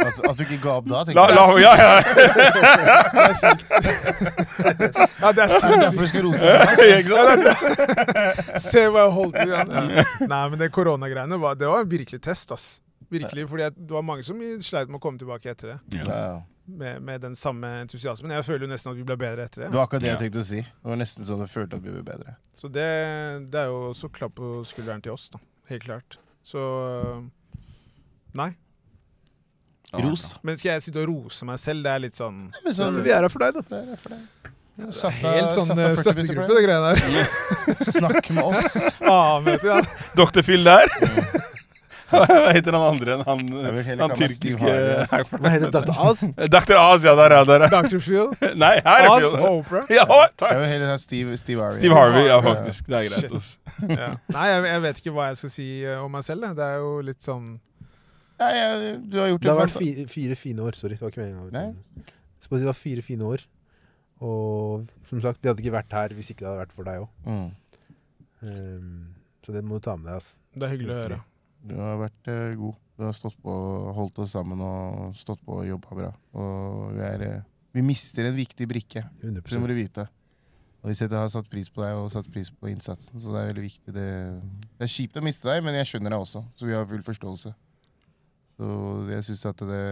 At, 0.00 0.16
at 0.30 0.36
du 0.38 0.42
ikke 0.46 0.58
ga 0.64 0.74
opp 0.80 0.86
da, 0.88 1.00
La, 1.00 1.04
tenker 1.04 1.34
la, 1.36 1.44
jeg. 1.52 1.62
ja, 1.62 1.72
ja. 1.80 1.90
Det 3.14 3.24
er 3.24 3.34
sykt. 3.40 3.66
ja, 5.20 5.32
det 5.32 5.42
er 5.44 5.54
sykt. 5.54 5.80
derfor 5.84 6.00
du 6.00 6.10
skal 6.10 6.22
rose 6.26 6.44
meg? 6.44 7.50
Se 8.64 8.84
hva 8.88 9.06
jeg 9.06 9.14
holdt 9.16 9.40
i. 9.42 9.48
Ja. 9.50 9.64
Nei, 10.30 10.44
men 10.52 10.58
det 10.62 10.70
koronagreiene 10.74 11.38
var, 11.42 11.58
det 11.60 11.68
var 11.70 11.84
en 11.84 11.90
virkelig 11.90 12.22
test, 12.24 12.52
ass. 12.56 12.68
Virkelig, 13.10 13.48
fordi 13.50 13.64
at 13.66 13.74
det 13.76 13.90
var 13.96 14.04
mange 14.06 14.22
som 14.26 14.38
sleit 14.62 14.88
med 14.90 15.00
å 15.00 15.02
komme 15.02 15.18
tilbake 15.20 15.50
etter 15.52 15.74
det. 15.74 15.78
Ja. 16.06 16.38
Med, 16.70 17.00
med 17.02 17.18
den 17.24 17.32
samme 17.34 17.66
entusiasmen. 17.82 18.30
Jeg 18.30 18.44
føler 18.46 18.62
jo 18.68 18.70
nesten 18.70 18.92
at 18.92 18.98
vi 19.00 19.02
ble 19.08 19.16
bedre 19.18 19.48
etter 19.48 19.64
Det 19.64 19.70
det. 19.72 19.74
var 19.74 19.88
akkurat 19.88 20.04
det 20.04 20.10
jeg 20.12 20.14
Ja. 20.14 20.20
tenkte 20.22 20.38
å 20.44 20.46
si. 20.46 20.60
Det 20.62 20.90
var 20.92 20.98
nesten 21.00 21.26
sånn 21.26 21.40
jeg 21.42 21.50
følte 21.50 21.80
at 21.80 21.82
vi 21.82 21.94
ble 21.96 22.04
bedre. 22.06 22.36
Så 22.54 22.70
det, 22.70 22.84
det 23.50 23.58
er 23.64 23.72
jo 23.72 23.80
også 23.90 24.10
klapp 24.14 24.36
på 24.38 24.50
skulderen 24.70 25.02
til 25.02 25.16
oss, 25.16 25.26
da. 25.34 25.40
Helt 25.72 25.82
klart. 25.88 26.18
Så 26.46 26.58
øh, 26.58 27.22
Nei. 28.38 28.50
Ros. 29.92 30.36
Men 30.46 30.54
skal 30.58 30.76
jeg 30.76 30.82
sitte 30.86 31.02
og 31.02 31.08
rose 31.10 31.44
meg 31.48 31.58
selv? 31.58 31.82
Det 31.82 31.90
er 31.90 32.02
litt 32.04 32.18
sånn 32.18 32.44
Men 32.62 32.72
så, 32.72 32.84
sånn, 32.86 33.00
vi 33.02 33.10
er 33.10 33.24
her 33.26 33.32
for 33.32 33.42
deg, 33.42 33.56
da. 33.58 33.62
Vi 33.66 33.94
er 33.96 33.98
for 33.98 34.14
deg. 34.14 34.52
Ja, 34.80 34.86
det 34.86 34.94
satt 34.96 35.24
av- 35.26 35.34
Helt 35.34 35.56
sånn 35.56 35.66
satt 35.66 35.78
av 35.82 35.96
40 35.98 36.16
minutter 36.16 36.36
for 36.38 36.46
støttegruppe, 36.46 36.54
det. 36.54 36.62
greiene 36.64 36.90
der. 36.94 37.84
Snakk 37.90 38.30
med 38.36 38.44
oss. 38.46 38.76
A-møte, 39.16 39.66
ja. 39.66 39.80
Dr. 40.16 40.42
Phil 40.46 40.64
der. 40.64 40.86
Hva 42.10 42.50
heter 42.54 42.74
han 42.74 42.84
andre 42.84 43.14
enn 43.16 43.22
han, 43.26 43.42
Jeg 43.78 43.96
han 44.00 44.14
tyrkiske 44.18 44.72
Hva 45.30 45.52
heter 45.54 45.72
Dr. 45.74 45.92
Oz? 46.02 46.22
Dr. 46.50 46.76
Oz, 46.80 47.06
ja. 47.06 47.14
Der, 47.18 47.34
ja. 47.36 47.44
Der, 47.48 47.64
ja. 47.66 47.70
Dr. 47.74 48.00
Phil. 48.02 48.32
Nei, 48.62 48.72
her 48.84 49.04
er 49.04 49.10
Oz 49.12 49.26
Phil. 49.26 49.38
og 49.38 49.60
Oprah. 49.60 49.90
Ja, 49.98 50.06
takk. 50.34 50.52
Jeg 50.54 50.60
vil 50.62 50.70
heller 50.74 50.92
ha 50.92 50.98
Steve, 51.00 51.38
Steve 51.40 51.62
Harvey. 51.64 51.78
Steve 51.82 51.98
Harvey, 51.98 52.26
ja, 52.28 52.40
faktisk. 52.44 52.90
Det 52.90 52.98
er 53.00 53.08
greit. 53.10 53.50
Ja. 54.00 54.10
Nei, 54.34 54.46
jeg, 54.50 54.66
jeg 54.70 54.82
vet 54.86 55.02
ikke 55.02 55.14
hva 55.16 55.28
jeg 55.30 55.40
skal 55.42 55.54
si 55.54 55.68
øh, 55.86 56.02
om 56.04 56.12
meg 56.18 56.26
selv. 56.26 56.50
Det 56.58 56.66
er 56.66 56.82
jo 56.82 56.90
litt 57.06 57.22
sånn 57.26 57.48
Ja, 58.40 58.50
ja, 58.56 58.68
du 58.98 59.16
har 59.20 59.32
gjort 59.32 59.46
Det 59.46 59.52
har 59.52 59.62
vært 59.62 59.76
fire, 59.78 60.06
fire 60.10 60.36
fine 60.42 60.66
år. 60.66 60.78
Sorry, 60.78 60.98
det 60.98 61.04
var 61.06 61.14
ikke 61.14 61.24
meningen. 61.24 61.54
Nei. 61.54 62.04
Så 62.40 62.52
det 62.56 62.68
var 62.68 62.78
fire 62.78 63.04
fine 63.06 63.26
år. 63.36 63.46
Og 64.20 64.86
som 65.08 65.22
sagt, 65.24 65.40
vi 65.40 65.48
hadde 65.48 65.62
ikke 65.64 65.78
vært 65.78 65.96
her 65.96 66.12
hvis 66.16 66.32
ikke 66.32 66.44
det 66.44 66.50
hadde 66.50 66.62
vært 66.66 66.76
for 66.76 66.88
deg 66.88 67.04
òg. 67.06 67.10
Mm. 67.24 67.48
så 69.44 69.52
det 69.54 69.62
må 69.64 69.78
du 69.78 69.84
ta 69.86 69.96
med 69.96 70.10
deg. 70.10 70.16
ass. 70.20 70.34
Det 70.56 70.66
er 70.66 70.72
hyggelig 70.74 70.94
å 70.94 71.00
høre. 71.04 71.20
Du 71.66 71.74
har 71.78 71.98
vært 72.00 72.30
eh, 72.32 72.54
god. 72.58 72.78
Du 73.00 73.04
har 73.06 73.16
stått 73.16 73.36
på, 73.40 73.52
holdt 73.96 74.18
oss 74.20 74.34
sammen 74.36 74.60
og 74.64 75.16
stått 75.16 75.40
på 75.44 75.60
og 75.62 75.68
jobba 75.68 75.96
bra. 75.96 76.10
Og 76.36 76.96
vi, 76.96 77.04
er, 77.04 77.26
eh, 77.26 77.46
vi 77.76 77.84
mister 77.84 78.28
en 78.28 78.36
viktig 78.36 78.68
brikke. 78.68 79.04
100 79.22 79.44
Det 79.48 79.60
må 79.60 79.70
du 79.70 79.76
vite. 79.76 80.06
Og 80.80 80.88
vi 80.88 81.08
har 81.12 81.28
satt 81.28 81.48
pris 81.52 81.68
på 81.68 81.82
deg 81.84 81.98
og 81.98 82.08
satt 82.12 82.28
pris 82.32 82.48
på 82.48 82.70
innsatsen, 82.70 83.20
så 83.20 83.32
det 83.34 83.40
er 83.40 83.50
veldig 83.50 83.64
viktig. 83.66 83.92
Det, 83.92 84.06
det 84.78 84.86
er 84.86 84.92
kjipt 84.92 85.18
å 85.20 85.22
miste 85.24 85.44
deg, 85.44 85.60
men 85.64 85.76
jeg 85.76 85.90
skjønner 85.90 86.14
deg 86.14 86.24
også, 86.24 86.40
så 86.56 86.68
vi 86.68 86.72
har 86.72 86.86
full 86.88 87.02
forståelse. 87.04 87.52
Så 88.54 88.70
jeg 89.10 89.26
synes 89.28 89.44
at 89.50 89.60
det, 89.68 89.82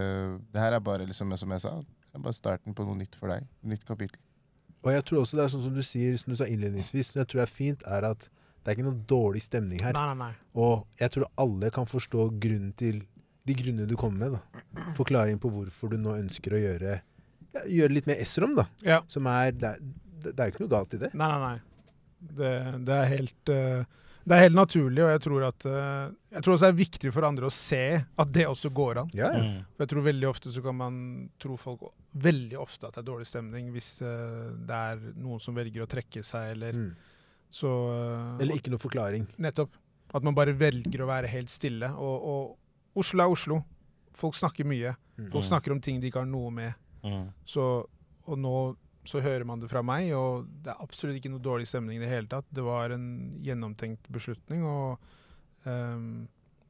det 0.54 0.62
her 0.62 0.76
er 0.76 0.81
bare, 0.85 1.04
liksom, 1.09 1.35
som 1.37 1.52
jeg 1.52 1.64
sa, 1.66 1.74
det 1.85 2.16
er 2.16 2.24
bare 2.24 2.37
starten 2.37 2.76
på 2.76 2.88
noe 2.88 2.96
nytt 2.96 3.20
for 3.20 3.28
deg. 3.33 3.44
Nytt 3.68 3.85
kapittel. 3.88 4.20
Og 4.86 4.95
jeg 4.95 5.05
tror 5.05 5.20
også 5.26 5.36
det 5.36 5.45
er 5.45 5.53
sånn 5.53 5.66
som 5.66 5.76
du 5.76 5.84
sier, 5.84 6.16
som 6.20 6.32
du 6.32 6.38
sa 6.40 6.49
innledningsvis, 6.49 7.12
som 7.12 7.20
jeg 7.20 7.28
tror 7.32 7.45
er 7.45 7.53
fint, 7.53 7.84
er 7.84 8.09
at 8.09 8.28
det 8.68 8.74
er 8.74 8.76
ikke 8.76 8.84
noe 8.90 9.04
dårlig 9.08 9.40
stemning 9.40 9.80
her. 9.80 9.94
Nei, 9.96 10.06
nei, 10.10 10.16
nei. 10.28 10.32
Og 10.60 10.82
jeg 11.00 11.14
tror 11.14 11.30
alle 11.40 11.70
kan 11.72 11.86
forstå 11.88 12.26
grunnen 12.42 12.74
til 12.76 12.98
de 13.48 13.54
grunnene 13.56 13.88
du 13.88 13.94
kommer 13.96 14.28
med. 14.28 14.34
da. 14.36 14.88
Forklaring 14.98 15.38
på 15.40 15.48
hvorfor 15.54 15.88
du 15.88 15.96
nå 15.96 16.12
ønsker 16.18 16.52
å 16.52 16.60
gjøre, 16.60 16.98
ja, 17.54 17.62
gjøre 17.64 17.94
litt 17.96 18.10
mer 18.10 18.20
Esrom, 18.20 18.52
da. 18.58 18.66
Ja. 18.84 18.98
Som 19.08 19.24
er 19.32 19.54
Det 19.56 19.70
er, 19.70 19.78
det 20.28 20.34
er 20.36 20.50
jo 20.50 20.52
ikke 20.52 20.64
noe 20.66 20.74
galt 20.74 20.92
i 20.98 21.00
det. 21.00 21.08
Nei, 21.16 21.30
nei, 21.32 21.40
nei. 21.46 21.56
Det, 22.20 22.52
det 22.84 22.94
er 22.98 23.08
helt 23.14 23.50
uh, 23.54 23.84
Det 24.28 24.36
er 24.36 24.42
helt 24.44 24.58
naturlig, 24.58 25.00
og 25.06 25.12
jeg 25.14 25.20
tror 25.24 25.44
at 25.48 25.64
øh, 25.70 26.08
Jeg 26.34 26.42
tror 26.44 26.54
også 26.58 26.66
det 26.66 26.72
er 26.74 26.78
viktig 26.82 27.12
for 27.14 27.24
andre 27.24 27.48
å 27.48 27.54
se 27.54 27.82
at 28.04 28.32
det 28.34 28.44
også 28.50 28.68
går 28.76 29.00
an. 29.06 29.12
Ja, 29.16 29.30
ja. 29.32 29.44
Mm. 29.46 29.60
For 29.72 29.86
jeg 29.86 29.92
tror 29.94 30.08
veldig 30.10 30.28
ofte 30.28 30.52
så 30.52 30.60
kan 30.66 30.76
man 30.76 30.98
tro 31.40 31.56
folk 31.56 31.86
veldig 32.18 32.58
ofte 32.60 32.90
at 32.90 32.98
det 32.98 33.04
er 33.04 33.08
dårlig 33.14 33.28
stemning 33.30 33.70
hvis 33.72 33.94
øh, 34.04 34.50
det 34.68 34.82
er 34.92 35.00
noen 35.16 35.40
som 35.40 35.56
velger 35.56 35.86
å 35.86 35.88
trekke 35.88 36.20
seg, 36.26 36.52
eller 36.58 36.76
Mm. 36.76 36.90
Så 37.51 37.68
øh, 37.92 38.40
Eller 38.42 38.59
ikke 38.59 38.70
noe 38.72 38.82
forklaring. 38.82 39.26
Nettopp. 39.40 39.76
At 40.14 40.24
man 40.24 40.34
bare 40.36 40.55
velger 40.57 41.03
å 41.05 41.09
være 41.09 41.28
helt 41.28 41.51
stille. 41.53 41.88
Og, 41.96 42.24
og 42.32 43.01
Oslo 43.03 43.24
er 43.24 43.32
Oslo. 43.32 43.59
Folk 44.16 44.34
snakker 44.36 44.64
mye. 44.68 44.94
Mm. 45.18 45.30
Folk 45.32 45.44
snakker 45.44 45.72
om 45.74 45.80
ting 45.84 46.01
de 46.01 46.09
ikke 46.11 46.22
har 46.24 46.28
noe 46.28 46.51
med. 46.55 46.72
Mm. 47.05 47.28
Så 47.49 47.64
og 48.28 48.36
nå 48.40 48.55
så 49.09 49.22
hører 49.24 49.46
man 49.49 49.61
det 49.62 49.70
fra 49.70 49.80
meg, 49.80 50.11
og 50.12 50.44
det 50.64 50.68
er 50.68 50.82
absolutt 50.84 51.16
ikke 51.16 51.30
noe 51.32 51.40
dårlig 51.40 51.64
stemning 51.70 51.96
i 51.96 52.03
det 52.03 52.11
hele 52.11 52.28
tatt. 52.28 52.44
Det 52.53 52.61
var 52.61 52.92
en 52.92 53.07
gjennomtenkt 53.40 54.05
beslutning, 54.12 54.66
og 54.68 54.99
um, 55.64 56.26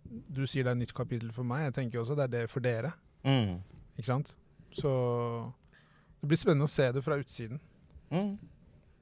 du 0.07 0.45
sier 0.47 0.62
det 0.62 0.70
er 0.70 0.76
et 0.76 0.83
nytt 0.85 0.95
kapittel 0.95 1.33
for 1.35 1.43
meg. 1.49 1.64
Jeg 1.66 1.74
tenker 1.81 1.99
også 2.05 2.14
det 2.14 2.29
er 2.29 2.35
det 2.37 2.45
for 2.53 2.62
dere, 2.62 2.93
Mm. 3.26 3.57
ikke 3.99 4.07
sant? 4.07 4.37
Så 4.70 4.93
det 6.20 6.29
blir 6.31 6.39
spennende 6.39 6.68
å 6.68 6.70
se 6.70 6.87
det 6.95 7.03
fra 7.03 7.18
utsiden. 7.18 7.59
Mm. 8.14 8.37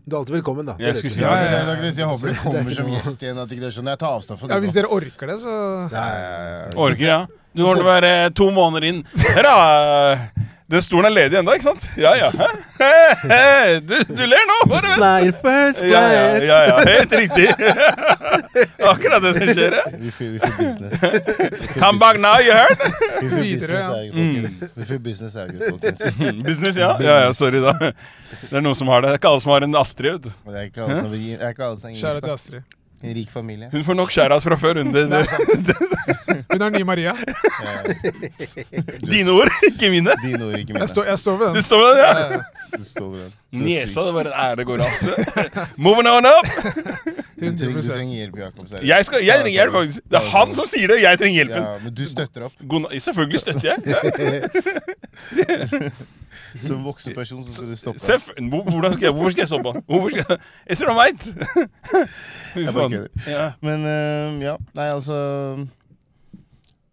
Du 0.06 0.14
er 0.14 0.20
alltid 0.20 0.36
velkommen, 0.36 0.68
da. 0.68 0.76
Jeg 0.78 0.94
jeg, 0.94 1.10
si. 1.10 1.20
Ja, 1.20 1.32
Ja, 1.34 1.46
ja, 1.50 1.62
ja. 1.66 1.88
jeg 1.98 2.06
håper 2.06 2.30
du 2.30 2.34
er 2.36 2.42
kommer 2.44 2.74
som 2.76 2.90
gjest 2.92 3.22
igjen. 3.24 3.40
At 3.42 3.50
ikke 3.50 3.64
det 3.64 3.70
er 3.72 3.74
sånn. 3.74 3.88
Jeg 3.90 3.98
tar 3.98 4.12
avstand 4.14 4.38
fra 4.38 4.50
Ja, 4.52 4.54
det 4.54 4.68
Hvis 4.68 4.76
dere 4.76 4.90
orker 4.94 5.32
det, 5.32 5.38
så 5.42 5.54
Ja, 5.90 6.04
ja, 6.14 6.28
ja, 7.02 7.16
ja. 7.56 7.70
Orker, 7.70 7.76
ja. 7.76 7.76
Du 7.76 7.84
må 7.84 7.92
være 7.92 8.30
to 8.30 8.50
måneder 8.50 8.88
inn. 8.90 9.04
Her, 9.34 9.42
da. 9.42 10.46
Den 10.66 10.82
stolen 10.82 11.06
er 11.06 11.12
ledig 11.14 11.36
ennå, 11.38 11.52
ikke 11.54 11.68
sant? 11.68 11.84
Ja, 11.94 12.10
ja. 12.18 12.30
Du, 13.86 13.92
du 14.08 14.22
ler 14.26 14.46
nå, 14.50 14.56
bare 14.66 14.88
vent. 14.88 14.96
Fly 14.98 15.30
first 15.44 15.84
Ja, 15.86 16.00
ja, 16.10 16.24
ja, 16.42 16.56
ja, 16.66 16.80
helt 16.88 17.12
riktig. 17.14 17.46
Akkurat 18.90 19.22
det 19.22 19.32
som 19.36 19.52
skjer 19.52 19.76
her. 19.78 19.94
Vi 20.00 20.10
får, 20.10 20.32
business. 20.58 21.04
Come 21.76 22.00
back 22.02 22.18
now, 22.18 22.40
you 22.42 22.50
heard? 22.50 22.82
Vi 23.22 23.30
får 23.30 23.44
business, 23.46 23.86
folkens. 24.74 25.04
Business, 25.06 25.36
er 25.36 25.54
folkens. 25.70 26.02
Business, 26.50 26.76
ja. 26.82 26.90
Ja, 27.00 27.20
ja, 27.28 27.32
sorry, 27.32 27.62
da. 27.62 27.92
Det 28.50 28.58
er 28.58 28.66
noen 28.66 28.74
som 28.74 28.90
har 28.90 29.06
det. 29.06 29.14
Det 29.14 29.20
er 29.20 29.22
ikke 29.22 29.36
alle 29.36 29.46
som 29.46 29.54
har 29.54 29.68
en 29.68 29.78
Astrid. 29.84 30.26
du. 30.26 30.32
Det 30.50 30.58
er 30.64 30.66
ikke 30.72 30.82
alle 30.82 30.98
som 30.98 31.14
er 31.14 31.54
ikke 31.54 31.70
alle 31.70 31.78
som 31.78 31.94
er 31.94 32.00
Kjære 32.02 32.26
til. 32.26 32.34
Astrid. 32.34 32.75
En 33.04 33.14
rik 33.14 33.30
familie. 33.30 33.68
Hun 33.72 33.84
får 33.84 33.94
nok 33.94 34.10
skjæras 34.10 34.44
fra 34.44 34.56
før. 34.56 34.78
Hun. 34.82 34.92
Det, 34.94 35.10
det, 35.10 35.76
Hun 36.52 36.62
er 36.62 36.68
ny 36.70 36.82
Maria. 36.82 37.12
Dine 39.12 39.30
ord, 39.30 39.52
ikke 39.68 39.90
mine. 39.90 40.10
Dine 40.24 40.44
ord, 40.44 40.58
ikke 40.58 40.72
mine. 40.72 40.80
Jeg 40.80 40.88
står, 40.88 41.04
jeg 41.04 41.18
står 41.18 41.36
ved 41.36 41.54
Du 41.54 41.62
står 41.62 41.78
ved 41.84 41.90
den, 41.90 42.32
ja. 42.32 42.78
Du 42.78 42.84
står 42.84 43.10
ved 43.10 43.20
den. 43.20 43.32
Du 43.52 43.64
Niesa, 43.64 44.00
det 44.00 44.14
var 44.14 44.20
en 44.20 44.32
ære 44.46 44.64
går 44.64 44.78
av. 44.80 45.68
Moving 45.76 46.08
on 46.08 46.26
up! 46.26 46.46
Du 47.36 47.44
trenger, 47.44 47.82
du 47.82 47.88
trenger 47.92 48.16
hjelp, 48.16 48.36
Jakob. 48.40 48.68
seriøst. 48.68 48.88
Jeg, 48.88 49.04
skal, 49.04 49.24
jeg 49.24 49.40
trenger 49.42 49.56
hjelp, 49.60 49.72
faktisk. 49.72 50.04
Det 50.10 50.18
er 50.20 50.28
han 50.32 50.54
som 50.56 50.68
sier 50.70 50.88
det. 50.88 50.96
Jeg 51.02 51.18
trenger 51.20 51.36
hjelpen. 51.42 51.62
Ja, 51.66 51.72
men 51.84 51.94
du 51.94 52.04
støtter 52.08 52.46
opp. 52.48 52.52
God, 52.68 52.86
selvfølgelig 53.06 53.40
støtter 53.40 53.66
jeg. 53.68 53.78
Ja. 53.92 53.98
Som 56.62 56.84
voksen 56.86 57.14
person 57.16 57.42
så 57.44 57.52
skal 57.52 57.68
du 57.68 57.76
stoppe. 57.76 58.00
Seff, 58.00 58.28
hvordan 58.36 58.94
skal 58.94 59.06
jeg, 59.08 59.12
hvorfor 59.12 59.34
skal 59.34 59.42
jeg 59.42 59.48
stoppe? 59.50 59.72
Hvorfor 59.86 60.12
skal 60.12 60.24
jeg 60.28 60.38
Is 60.72 60.80
it 60.80 60.88
right? 60.88 61.26
Fy 62.52 62.64
Jeg 62.64 62.74
bare 62.74 62.90
kødder. 62.90 63.08
Ja. 63.26 63.46
Men 63.60 63.84
uh, 63.84 64.42
ja, 64.42 64.54
nei, 64.78 64.86
altså 64.92 65.16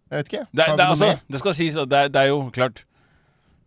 Jeg 0.10 0.18
vet 0.18 0.34
ikke. 0.34 0.46
Det, 0.52 0.66
det, 0.78 0.88
altså, 0.88 1.14
det 1.32 1.40
skal 1.40 1.56
sies 1.56 1.78
at 1.80 1.92
det 1.92 2.04
det 2.14 2.22
er 2.22 2.34
jo 2.34 2.50
klart 2.54 2.84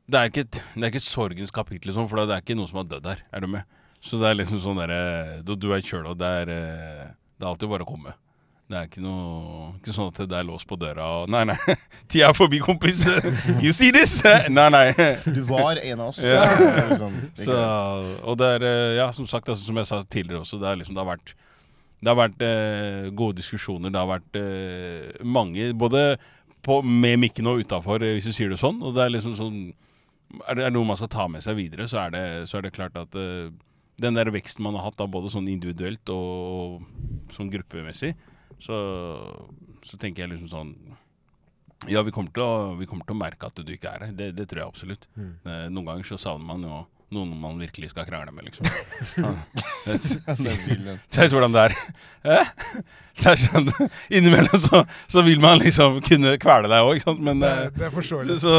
Det 0.07 0.21
er 0.21 0.25
ikke 0.31 0.45
et, 0.47 0.61
det 0.75 0.83
er 0.83 0.93
ikke 0.93 1.01
sorgens 1.01 1.51
kapittel, 1.51 1.89
liksom, 1.91 2.09
for 2.09 2.21
det 2.23 2.35
er 2.37 2.45
ikke 2.45 2.59
noen 2.59 2.69
som 2.71 2.83
har 2.83 2.91
dødd 2.93 3.09
her. 3.11 3.25
Er 3.33 3.41
du 3.43 3.49
med? 3.51 3.65
Så 4.05 4.21
det 4.21 4.29
er 4.31 4.39
liksom 4.39 4.61
sånn 4.63 4.79
derre 4.79 5.41
Du 5.47 5.55
du 5.57 5.71
er 5.75 5.83
kjøla, 5.83 6.15
det 6.19 6.29
er 6.43 6.53
eh, 6.53 7.03
Det 7.37 7.45
er 7.45 7.51
alltid 7.51 7.71
bare 7.73 7.87
å 7.87 7.89
komme. 7.89 8.13
Det 8.67 8.75
er 8.75 8.89
ikke 8.89 9.03
noe 9.05 9.73
Ikke 9.79 9.95
sånn 9.95 10.11
at 10.11 10.21
det 10.27 10.39
er 10.39 10.47
låst 10.47 10.67
på 10.67 10.79
døra 10.79 11.07
og 11.21 11.31
Nei, 11.31 11.45
nei. 11.47 11.57
Tida 12.11 12.31
er 12.33 12.37
forbi, 12.37 12.59
kompis. 12.63 13.05
You 13.65 13.73
see 13.77 13.93
this? 13.95 14.19
Nei, 14.57 14.69
nei. 14.75 14.87
Du 15.27 15.43
var 15.47 15.79
en 15.79 16.03
av 16.03 16.11
oss. 16.11 16.23
Ja. 16.27 16.45
Sånn, 16.99 17.21
Så, 17.39 17.57
og 18.27 18.39
det 18.41 18.49
er, 18.59 18.67
eh, 18.67 18.95
ja, 18.99 19.11
som 19.15 19.29
sagt, 19.31 19.49
altså, 19.53 19.69
som 19.69 19.79
jeg 19.79 19.91
sa 19.91 20.01
tidligere 20.03 20.43
også, 20.43 20.59
det, 20.63 20.71
er 20.71 20.81
liksom, 20.81 20.97
det 20.99 21.03
har 21.05 21.13
vært, 21.13 21.35
det 22.03 22.11
har 22.13 22.19
vært 22.19 22.43
eh, 22.47 23.07
gode 23.17 23.39
diskusjoner. 23.41 23.95
Det 23.95 24.03
har 24.03 24.11
vært 24.11 24.39
eh, 24.41 25.23
mange, 25.23 25.71
både 25.79 26.05
på, 26.67 26.81
med 26.83 27.21
mikken 27.23 27.47
og 27.51 27.63
utafor, 27.63 28.03
hvis 28.03 28.27
du 28.27 28.35
sier 28.35 28.51
det 28.51 28.59
sånn. 28.63 28.83
Og 28.83 28.97
det 28.97 29.05
er 29.07 29.15
liksom 29.15 29.37
sånn 29.39 29.61
Er 30.51 30.59
det 30.59 30.65
er 30.67 30.73
noe 30.75 30.87
man 30.89 30.99
skal 30.99 31.11
ta 31.13 31.29
med 31.31 31.45
seg 31.45 31.55
videre, 31.59 31.87
så 31.87 32.03
er 32.03 32.11
det, 32.17 32.25
så 32.51 32.59
er 32.59 32.67
det 32.67 32.75
klart 32.75 32.99
at 32.99 33.15
eh, 33.15 33.47
den 34.03 34.19
der 34.19 34.31
veksten 34.35 34.65
man 34.67 34.77
har 34.77 34.89
hatt, 34.89 34.99
da, 34.99 35.09
både 35.09 35.33
sånn 35.33 35.49
individuelt 35.49 36.13
og 36.13 36.83
sånn 37.35 37.51
gruppemessig, 37.53 38.13
så, 38.61 38.77
så 39.85 39.99
tenker 40.01 40.25
jeg 40.25 40.35
liksom 40.35 40.53
sånn 40.53 40.75
ja, 41.93 42.01
vi 42.03 42.13
kommer, 42.15 42.33
å, 42.41 42.75
vi 42.79 42.89
kommer 42.89 43.05
til 43.07 43.15
å 43.17 43.21
merke 43.21 43.49
at 43.49 43.59
du 43.61 43.73
ikke 43.75 43.91
er 43.93 44.07
her. 44.07 44.13
Det, 44.17 44.31
det 44.35 44.47
tror 44.49 44.63
jeg 44.63 44.71
absolutt. 44.73 45.09
Mm. 45.15 45.33
Eh, 45.45 45.65
Noen 45.69 45.91
ganger 45.91 46.09
så 46.09 46.17
savner 46.19 46.49
man 46.49 46.65
jo 46.65 46.79
noen 47.15 47.37
man 47.39 47.59
virkelig 47.61 47.93
skal 47.93 48.07
krangle 48.09 48.33
med, 48.35 48.49
liksom. 48.49 48.67
Se 51.15 51.29
hvordan 51.31 51.55
det 51.55 51.67
er. 51.69 51.75
Eh? 52.27 52.53
Det 53.21 53.33
er 53.33 53.43
sånn, 53.45 53.71
Innimellom 54.11 54.59
så, 54.59 54.83
så 55.11 55.23
vil 55.27 55.41
man 55.43 55.61
liksom 55.63 56.01
kunne 56.07 56.35
kvele 56.43 56.71
deg 56.73 56.87
òg, 56.89 56.97
ikke 56.97 57.11
sant. 57.11 57.23
Men 57.29 57.45
Det, 57.45 57.53
eh, 57.53 57.75
det 57.77 57.89
er 57.89 57.95
forståelig. 57.95 58.39
så, 58.43 58.57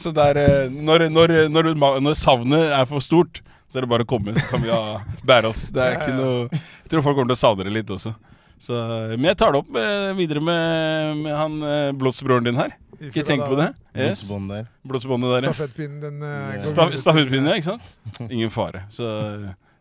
så 0.00 0.14
er 0.28 0.42
eh, 0.44 0.76
når, 0.76 1.08
når, 1.10 1.36
når, 1.50 1.72
når 2.04 2.18
savnet 2.18 2.76
er 2.76 2.86
for 2.90 3.02
stort, 3.04 3.42
så 3.70 3.78
er 3.78 3.86
det 3.86 3.90
bare 3.92 4.02
å 4.04 4.10
komme, 4.10 4.34
så 4.34 4.44
kan 4.50 4.64
vi 4.64 4.70
ha 4.74 4.98
bære 5.30 5.50
oss. 5.52 5.68
Det 5.74 5.80
er 5.84 5.96
ikke 6.00 6.14
noe 6.18 6.48
Jeg 6.50 6.90
tror 6.90 7.04
folk 7.06 7.16
kommer 7.20 7.30
til 7.30 7.38
å 7.38 7.42
savne 7.44 7.66
det 7.68 7.74
litt 7.78 7.90
også. 7.94 8.12
Så, 8.60 8.76
men 9.16 9.30
jeg 9.30 9.38
tar 9.40 9.54
det 9.54 9.60
opp 9.62 9.70
med, 9.72 10.16
videre 10.18 10.42
med, 10.44 11.20
med 11.22 11.32
han 11.38 11.54
eh, 11.64 11.92
blodsbroren 11.96 12.44
din 12.44 12.58
her. 12.60 12.74
Ikke 13.00 13.22
tenk 13.24 13.46
på 13.48 13.56
det. 13.56 13.70
Yes. 13.96 14.26
Der. 14.28 14.66
Blodsbåndet 14.84 15.30
der, 15.32 15.46
ja. 15.48 15.52
Stafettpinnen, 15.54 16.00
den 16.02 16.18
eh, 16.20 16.34
Ja. 16.34 16.58
går 16.60 16.68
Sta- 16.68 16.84
videre. 16.90 17.00
Stafettpinne, 17.00 17.54
ja, 17.54 17.56
ikke 17.62 17.70
sant? 17.70 18.26
Ingen 18.28 18.52
fare. 18.52 18.82
Så 18.92 19.06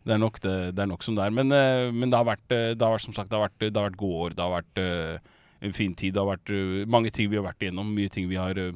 det 0.07 0.13
er 0.15 0.21
nok, 0.21 0.39
det, 0.45 0.53
det 0.77 0.85
er 0.85 0.87
nok 0.93 1.03
som 1.03 1.17
det 1.17 1.25
er. 1.25 1.33
Men, 1.35 1.51
eh, 1.51 1.89
men 1.91 2.07
det, 2.13 2.15
har 2.21 2.29
vært, 2.29 2.45
eh, 2.55 2.69
det 2.77 2.85
har 2.87 2.93
vært 2.95 3.03
som 3.09 3.17
sagt, 3.17 3.27
det 3.33 3.35
har 3.35 3.49
vært, 3.49 3.59
det 3.67 3.75
har 3.75 3.89
vært 3.89 3.99
gode 3.99 4.21
år. 4.29 4.37
Det 4.37 4.45
har 4.45 4.53
vært 4.61 4.81
eh, 4.85 5.35
en 5.67 5.75
fin 5.75 5.97
tid. 5.99 6.15
Det 6.15 6.23
har 6.23 6.29
vært 6.31 6.53
eh, 6.55 6.85
mange 6.95 7.11
ting 7.11 7.27
vi 7.33 7.41
har 7.41 7.49
vært 7.49 7.65
igjennom. 7.67 7.91
Mye 7.99 8.13
ting 8.15 8.29
vi 8.31 8.39
har 8.39 8.55
eh, 8.63 8.71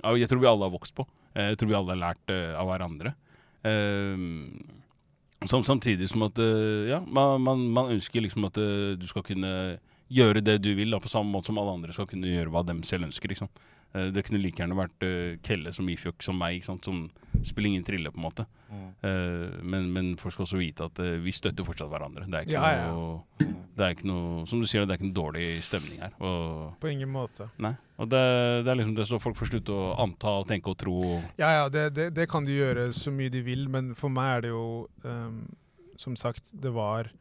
ja, 0.00 0.14
Jeg 0.22 0.32
tror 0.32 0.40
vi 0.46 0.48
alle 0.54 0.64
har 0.70 0.72
vokst 0.78 0.96
på. 0.96 1.04
Eh, 1.36 1.50
Jeg 1.52 1.60
tror 1.60 1.74
vi 1.74 1.76
alle 1.82 1.92
har 1.92 2.00
lært 2.06 2.32
eh, 2.32 2.54
av 2.56 2.72
hverandre. 2.72 3.12
Eh, 3.64 4.18
Som, 5.46 5.64
samtidig 5.64 6.08
som 6.08 6.22
at 6.22 6.38
eh, 6.38 6.88
ja, 6.88 7.00
man, 7.06 7.40
man, 7.42 7.68
man 7.68 7.90
ønsker 7.90 8.22
liksom 8.22 8.44
at 8.44 8.56
eh, 8.62 8.94
du 8.94 9.06
skal 9.10 9.22
kunne 9.26 9.78
gjøre 10.12 10.42
det 10.44 10.58
du 10.64 10.72
vil, 10.78 10.90
da, 10.94 11.00
på 11.02 11.10
samme 11.12 11.32
måte 11.32 11.50
som 11.50 11.58
alle 11.60 11.76
andre 11.78 11.94
skal 11.96 12.08
kunne 12.10 12.28
gjøre 12.30 12.52
hva 12.52 12.64
dem 12.68 12.82
selv 12.86 13.08
ønsker. 13.08 13.32
Ikke 13.32 13.44
sant? 13.46 13.62
Eh, 13.94 14.10
Det 14.12 14.24
kunne 14.26 14.40
like 14.42 14.60
gjerne 14.62 14.76
vært 14.78 15.04
uh, 15.04 15.38
Kelle 15.44 15.72
som 15.76 15.88
Ifjok 15.92 16.22
som 16.24 16.38
meg, 16.40 16.58
ikke 16.60 16.70
sant? 16.70 16.84
som 16.88 17.10
spiller 17.42 17.72
ingen 17.72 17.84
trille, 17.84 18.10
på 18.12 18.20
en 18.20 18.26
måte. 18.26 18.44
Mm. 18.72 18.84
Uh, 19.04 19.56
men, 19.64 19.88
men 19.92 20.10
folk 20.20 20.34
skal 20.36 20.46
også 20.46 20.60
vite 20.60 20.84
at 20.86 21.00
uh, 21.02 21.16
vi 21.24 21.32
støtter 21.34 21.66
fortsatt 21.66 21.90
hverandre. 21.92 22.24
Det 22.28 22.38
er 22.38 22.46
ikke, 22.46 22.54
Ja, 22.56 22.70
ja. 22.76 22.92
Noe, 22.92 23.48
det 23.72 23.84
er 23.86 23.94
ikke 23.96 24.08
noe 24.08 24.42
Som 24.48 24.60
du 24.60 24.66
sier, 24.68 24.84
det 24.84 24.92
er 24.94 24.98
ikke 25.00 25.08
noe 25.08 25.16
dårlig 25.16 25.46
stemning 25.64 26.00
her. 26.04 26.12
Og, 26.20 26.74
På 26.80 26.90
ingen 26.92 27.08
måte. 27.12 27.48
nei. 27.60 27.72
og 27.96 28.08
det, 28.12 28.20
det 28.64 28.72
er 28.72 28.78
liksom 28.80 28.94
det 28.96 29.06
så 29.08 29.20
folk 29.22 29.36
får 29.38 29.48
slutte 29.52 29.72
å 29.76 29.90
anta 30.02 30.32
og 30.42 30.46
tenke 30.50 30.72
og 30.72 30.78
tro. 30.80 30.96
Ja, 31.40 31.50
ja, 31.58 31.66
det, 31.72 31.86
det, 31.96 32.10
det 32.16 32.28
kan 32.32 32.44
de 32.48 32.56
gjøre 32.56 32.90
så 32.96 33.12
mye 33.14 33.32
de 33.32 33.40
vil, 33.46 33.64
men 33.72 33.92
for 33.98 34.12
meg 34.12 34.38
er 34.38 34.44
det 34.46 34.50
jo 34.52 34.64
um, 35.04 35.42
Som 36.00 36.16
sagt, 36.20 36.50
det 36.52 36.72
var 36.74 37.12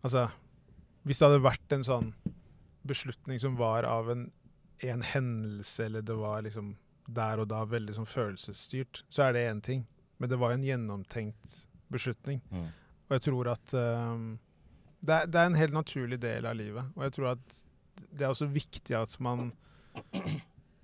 Altså, 0.00 0.28
hvis 1.06 1.20
det 1.20 1.28
hadde 1.28 1.44
vært 1.44 1.74
en 1.74 1.86
sånn 1.86 2.12
beslutning 2.88 3.40
som 3.40 3.56
var 3.60 3.86
av 3.88 4.10
en, 4.12 4.28
en 4.84 5.02
hendelse, 5.04 5.86
eller 5.86 6.04
det 6.04 6.16
var 6.18 6.44
liksom 6.44 6.74
der 7.10 7.42
og 7.42 7.48
da 7.50 7.64
veldig 7.68 7.96
sånn 7.96 8.08
følelsesstyrt, 8.08 9.02
så 9.10 9.26
er 9.26 9.34
det 9.34 9.46
én 9.48 9.62
ting. 9.64 9.86
Men 10.20 10.30
det 10.30 10.38
var 10.40 10.54
en 10.54 10.64
gjennomtenkt 10.64 11.56
beslutning. 11.90 12.42
Mm. 12.52 12.68
Og 13.08 13.16
jeg 13.16 13.24
tror 13.26 13.50
at 13.54 13.74
um, 13.74 14.28
det, 15.00 15.14
er, 15.16 15.26
det 15.26 15.40
er 15.40 15.48
en 15.48 15.58
helt 15.58 15.74
naturlig 15.74 16.20
del 16.22 16.46
av 16.46 16.58
livet. 16.58 16.92
Og 16.94 17.06
jeg 17.06 17.16
tror 17.16 17.32
at 17.32 17.62
det 18.10 18.24
er 18.24 18.30
også 18.30 18.48
viktig 18.52 18.94
at 18.96 19.16
man 19.22 19.50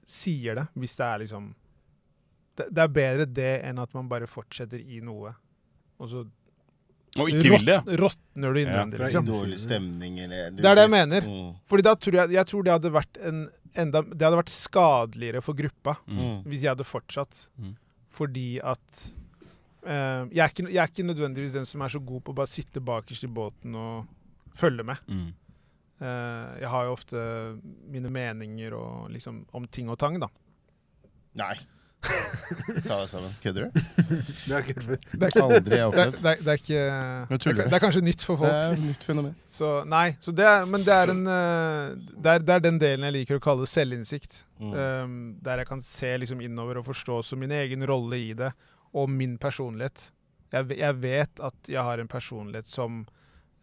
sier 0.06 0.58
det, 0.58 0.66
hvis 0.74 0.96
det 0.98 1.06
er 1.06 1.22
liksom 1.24 1.52
det, 2.56 2.68
det 2.72 2.82
er 2.82 2.96
bedre 2.96 3.28
det 3.28 3.52
enn 3.68 3.80
at 3.82 3.92
man 3.96 4.08
bare 4.08 4.28
fortsetter 4.30 4.80
i 4.80 5.02
noe, 5.04 5.34
og 6.00 6.08
så 6.08 6.22
Og 7.22 7.28
ikke 7.30 7.50
vil 7.56 7.64
det. 7.66 7.78
råt- 7.84 7.98
råtner 8.00 8.54
du 8.54 8.60
innvendig. 8.60 8.98
Ja, 9.00 9.04
liksom. 9.06 9.26
Dårlig 9.26 9.58
stemning 9.60 10.18
eller 10.20 10.50
Det 10.50 10.64
er 10.64 10.74
det 10.74 10.84
jeg 10.86 10.90
mener. 10.90 11.20
Mm. 11.22 11.54
Fordi 11.68 11.82
da 11.82 11.94
tror 11.94 12.12
jeg, 12.20 12.30
jeg 12.36 12.46
tror 12.46 12.62
det 12.64 12.72
hadde 12.76 12.92
vært 12.92 13.20
en 13.22 13.48
enda, 13.76 14.00
Det 14.02 14.22
hadde 14.24 14.38
vært 14.42 14.52
skadeligere 14.54 15.42
for 15.42 15.54
gruppa 15.54 15.96
Mm. 16.08 16.18
Mm. 16.18 16.42
hvis 16.44 16.62
jeg 16.62 16.70
hadde 16.74 16.84
fortsatt. 16.84 17.48
Mm. 17.60 17.76
Fordi 18.10 18.60
at 18.64 19.12
eh, 19.86 20.26
jeg, 20.32 20.38
er 20.42 20.48
ikke, 20.48 20.70
jeg 20.72 20.82
er 20.82 20.88
ikke 20.88 21.06
nødvendigvis 21.14 21.52
den 21.52 21.66
som 21.66 21.80
er 21.82 21.88
så 21.88 22.00
god 22.04 22.22
på 22.24 22.32
å 22.32 22.34
bare 22.34 22.46
sitte 22.48 22.80
bakerst 22.80 23.24
i 23.24 23.28
båten 23.28 23.74
og 23.76 24.06
følge 24.56 24.82
med. 24.84 24.96
Mm. 25.08 25.32
Eh, 26.00 26.60
jeg 26.60 26.68
har 26.68 26.84
jo 26.84 26.92
ofte 26.92 27.16
mine 27.88 28.10
meninger 28.10 28.72
og 28.76 29.10
liksom 29.10 29.44
om 29.54 29.66
ting 29.66 29.88
og 29.88 29.98
tang, 29.98 30.18
da. 30.20 30.28
Nei. 31.36 31.54
Ta 32.86 32.97
deg 33.01 33.09
sammen. 33.11 33.32
Kødder 33.42 33.64
du? 33.66 33.78
Det 33.80 34.53
har 34.53 34.61
jeg 34.61 34.66
ikke 34.68 34.74
hørt 34.74 34.84
før. 34.86 34.99
Det 35.18 35.28
er, 35.28 35.42
Aldri 35.42 35.57
jeg 35.57 35.62
det, 35.70 35.86
opplevd. 35.86 36.18
det, 36.22 36.30
er, 36.32 36.42
det 36.47 36.53
er 36.53 36.61
ikke 36.61 36.82
Nå 36.86 37.30
det 37.32 37.40
tuller 37.42 37.57
er, 37.62 37.64
du. 37.66 37.70
det 37.72 37.78
er 37.78 37.82
kanskje 37.86 38.03
nytt 38.07 38.24
for 38.26 38.36
Det 38.36 38.42
folk. 38.44 38.53
er 38.61 38.76
et 38.76 38.84
nytt 38.84 39.07
fenomen. 39.09 39.32
Så 39.57 39.70
nei, 39.90 40.05
så 40.22 40.34
det 40.38 40.47
er, 40.47 40.68
men 40.70 40.84
det 40.86 40.94
er, 40.94 41.12
en, 41.14 41.22
eh, 41.32 42.12
det, 42.12 42.34
er, 42.36 42.44
det 42.47 42.55
er 42.57 42.64
den 42.68 42.78
delen 42.82 43.09
jeg 43.09 43.16
liker 43.16 43.40
å 43.40 43.44
kalle 43.49 43.66
selvinnsikt. 43.70 44.38
Mm. 44.62 44.70
Um, 44.76 45.16
der 45.44 45.62
jeg 45.64 45.70
kan 45.72 45.82
se 45.84 46.12
liksom 46.22 46.44
innover 46.47 46.78
og 46.80 46.86
forstå 46.86 47.18
også 47.24 47.38
min 47.40 47.53
egen 47.59 47.82
rolle 47.90 48.20
i 48.22 48.30
det, 48.38 48.53
og 48.97 49.11
min 49.12 49.34
personlighet. 49.42 50.07
Jeg, 50.55 50.68
ve- 50.70 50.78
jeg 50.84 51.01
vet 51.03 51.42
at 51.51 51.68
jeg 51.72 51.82
har 51.82 51.99
en 52.01 52.09
personlighet 52.12 52.70
som, 52.70 53.03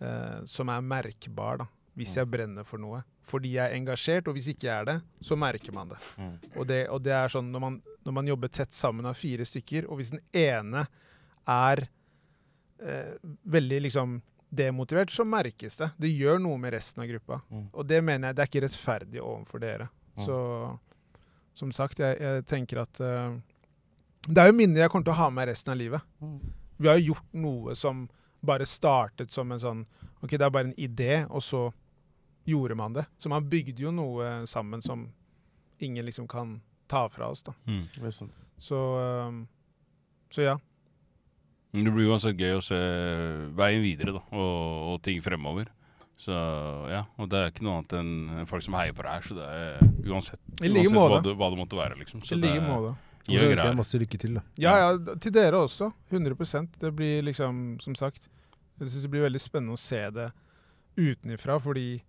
eh, 0.03 0.43
som 0.51 0.69
er 0.73 0.83
merkbar, 0.83 1.63
da, 1.63 1.69
hvis 1.97 2.17
jeg 2.19 2.27
brenner 2.29 2.67
for 2.67 2.81
noe. 2.81 2.99
Fordi 3.23 3.53
jeg 3.55 3.71
er 3.71 3.77
engasjert, 3.79 4.27
og 4.27 4.35
hvis 4.35 4.49
ikke 4.51 4.67
jeg 4.67 4.75
er 4.81 4.87
det, 4.89 4.97
så 5.23 5.37
merker 5.39 5.71
man 5.71 5.93
det. 5.93 5.99
Mm. 6.19 6.33
Og 6.59 6.67
det, 6.67 6.81
og 6.91 6.99
det 7.05 7.13
er 7.15 7.31
sånn, 7.31 7.47
når 7.55 7.61
man, 7.63 7.77
når 8.03 8.15
man 8.15 8.27
jobber 8.27 8.51
tett 8.51 8.73
sammen 8.75 9.07
av 9.07 9.17
fire 9.17 9.45
stykker, 9.47 9.87
og 9.87 9.99
hvis 9.99 10.13
den 10.13 10.23
ene 10.35 10.85
er 11.49 11.85
eh, 12.83 13.15
veldig 13.43 13.81
liksom 13.87 14.17
demotivert, 14.53 15.11
så 15.11 15.25
merkes 15.25 15.79
det. 15.79 15.89
Det 15.97 16.11
gjør 16.13 16.41
noe 16.43 16.59
med 16.61 16.75
resten 16.75 17.03
av 17.03 17.09
gruppa. 17.09 17.39
Mm. 17.49 17.67
Og 17.71 17.87
det 17.89 18.01
mener 18.05 18.29
jeg 18.29 18.37
det 18.37 18.43
er 18.43 18.51
ikke 18.51 18.65
rettferdig 18.67 19.23
overfor 19.23 19.63
dere. 19.63 19.87
Mm. 20.17 20.25
Så 20.27 20.37
som 21.57 21.71
sagt, 21.73 22.01
jeg, 22.01 22.17
jeg 22.21 22.45
tenker 22.49 22.81
at 22.81 22.99
eh, 23.01 23.35
Det 24.25 24.41
er 24.41 24.49
jo 24.49 24.57
minner 24.57 24.85
jeg 24.85 24.93
kommer 24.93 25.05
til 25.05 25.13
å 25.13 25.21
ha 25.21 25.29
med 25.33 25.49
resten 25.49 25.73
av 25.73 25.79
livet. 25.79 26.05
Mm. 26.21 26.37
Vi 26.77 26.89
har 26.89 26.99
jo 26.99 27.13
gjort 27.13 27.39
noe 27.45 27.75
som 27.77 28.07
bare 28.43 28.67
startet 28.67 29.31
som 29.31 29.51
en 29.53 29.61
sånn 29.61 29.85
Ok, 30.23 30.37
det 30.37 30.45
er 30.45 30.53
bare 30.55 30.69
en 30.69 30.77
idé, 30.79 31.25
og 31.27 31.43
så 31.43 31.65
gjorde 32.47 32.77
man 32.79 32.93
det. 32.95 33.03
Så 33.19 33.27
man 33.31 33.43
bygde 33.49 33.83
jo 33.83 33.91
noe 33.91 34.45
sammen 34.47 34.79
som 34.83 35.09
ingen 35.83 36.05
liksom 36.07 36.29
kan 36.31 36.61
ta 36.87 37.05
fra 37.09 37.29
oss, 37.33 37.43
da. 37.43 37.53
Mm. 37.67 37.85
Så 38.57 38.79
um, 39.27 39.47
Så 40.33 40.41
ja. 40.45 40.57
Det 41.73 41.89
blir 41.89 42.11
uansett 42.11 42.37
gøy 42.37 42.59
å 42.59 42.61
se 42.61 42.77
veien 43.57 43.81
videre 43.81 44.13
da, 44.13 44.21
og, 44.31 44.91
og 44.93 44.99
ting 45.05 45.21
fremover. 45.25 45.71
Så 46.23 46.31
ja, 46.91 47.01
Og 47.17 47.29
det 47.31 47.39
er 47.39 47.49
ikke 47.49 47.65
noe 47.65 47.79
annet 47.79 47.95
enn 47.97 48.45
folk 48.47 48.61
som 48.63 48.75
heier 48.77 48.93
på 48.93 49.01
deg 49.03 49.15
her, 49.15 49.25
så 49.25 49.37
det 49.39 49.47
er 49.49 49.81
uansett, 50.05 50.39
like 50.61 50.83
uansett 50.83 50.99
hva, 50.99 51.17
det, 51.25 51.33
hva 51.39 51.49
det 51.49 51.59
måtte 51.63 51.79
være. 51.79 51.97
liksom. 52.03 52.21
Så 52.23 52.37
I 52.37 52.41
like 52.43 52.61
er- 52.61 52.67
måte. 52.69 52.93
Og 53.23 53.37
så 53.39 53.47
ønsker 53.47 53.69
jeg 53.69 53.79
masse 53.79 53.99
lykke 54.01 54.17
til, 54.19 54.33
da. 54.35 54.41
Ja, 54.59 54.71
ja, 54.81 55.15
til 55.23 55.31
dere 55.31 55.61
også. 55.63 55.87
100% 56.11 56.73
Det 56.81 56.89
blir 56.91 57.21
liksom, 57.23 57.61
som 57.79 57.95
sagt 57.95 58.25
Jeg 58.81 58.89
syns 58.91 59.05
det 59.05 59.11
blir 59.13 59.23
veldig 59.23 59.39
spennende 59.39 59.77
å 59.77 59.79
se 59.79 60.01
det 60.11 60.25
utenifra, 60.99 61.55
fordi 61.63 62.01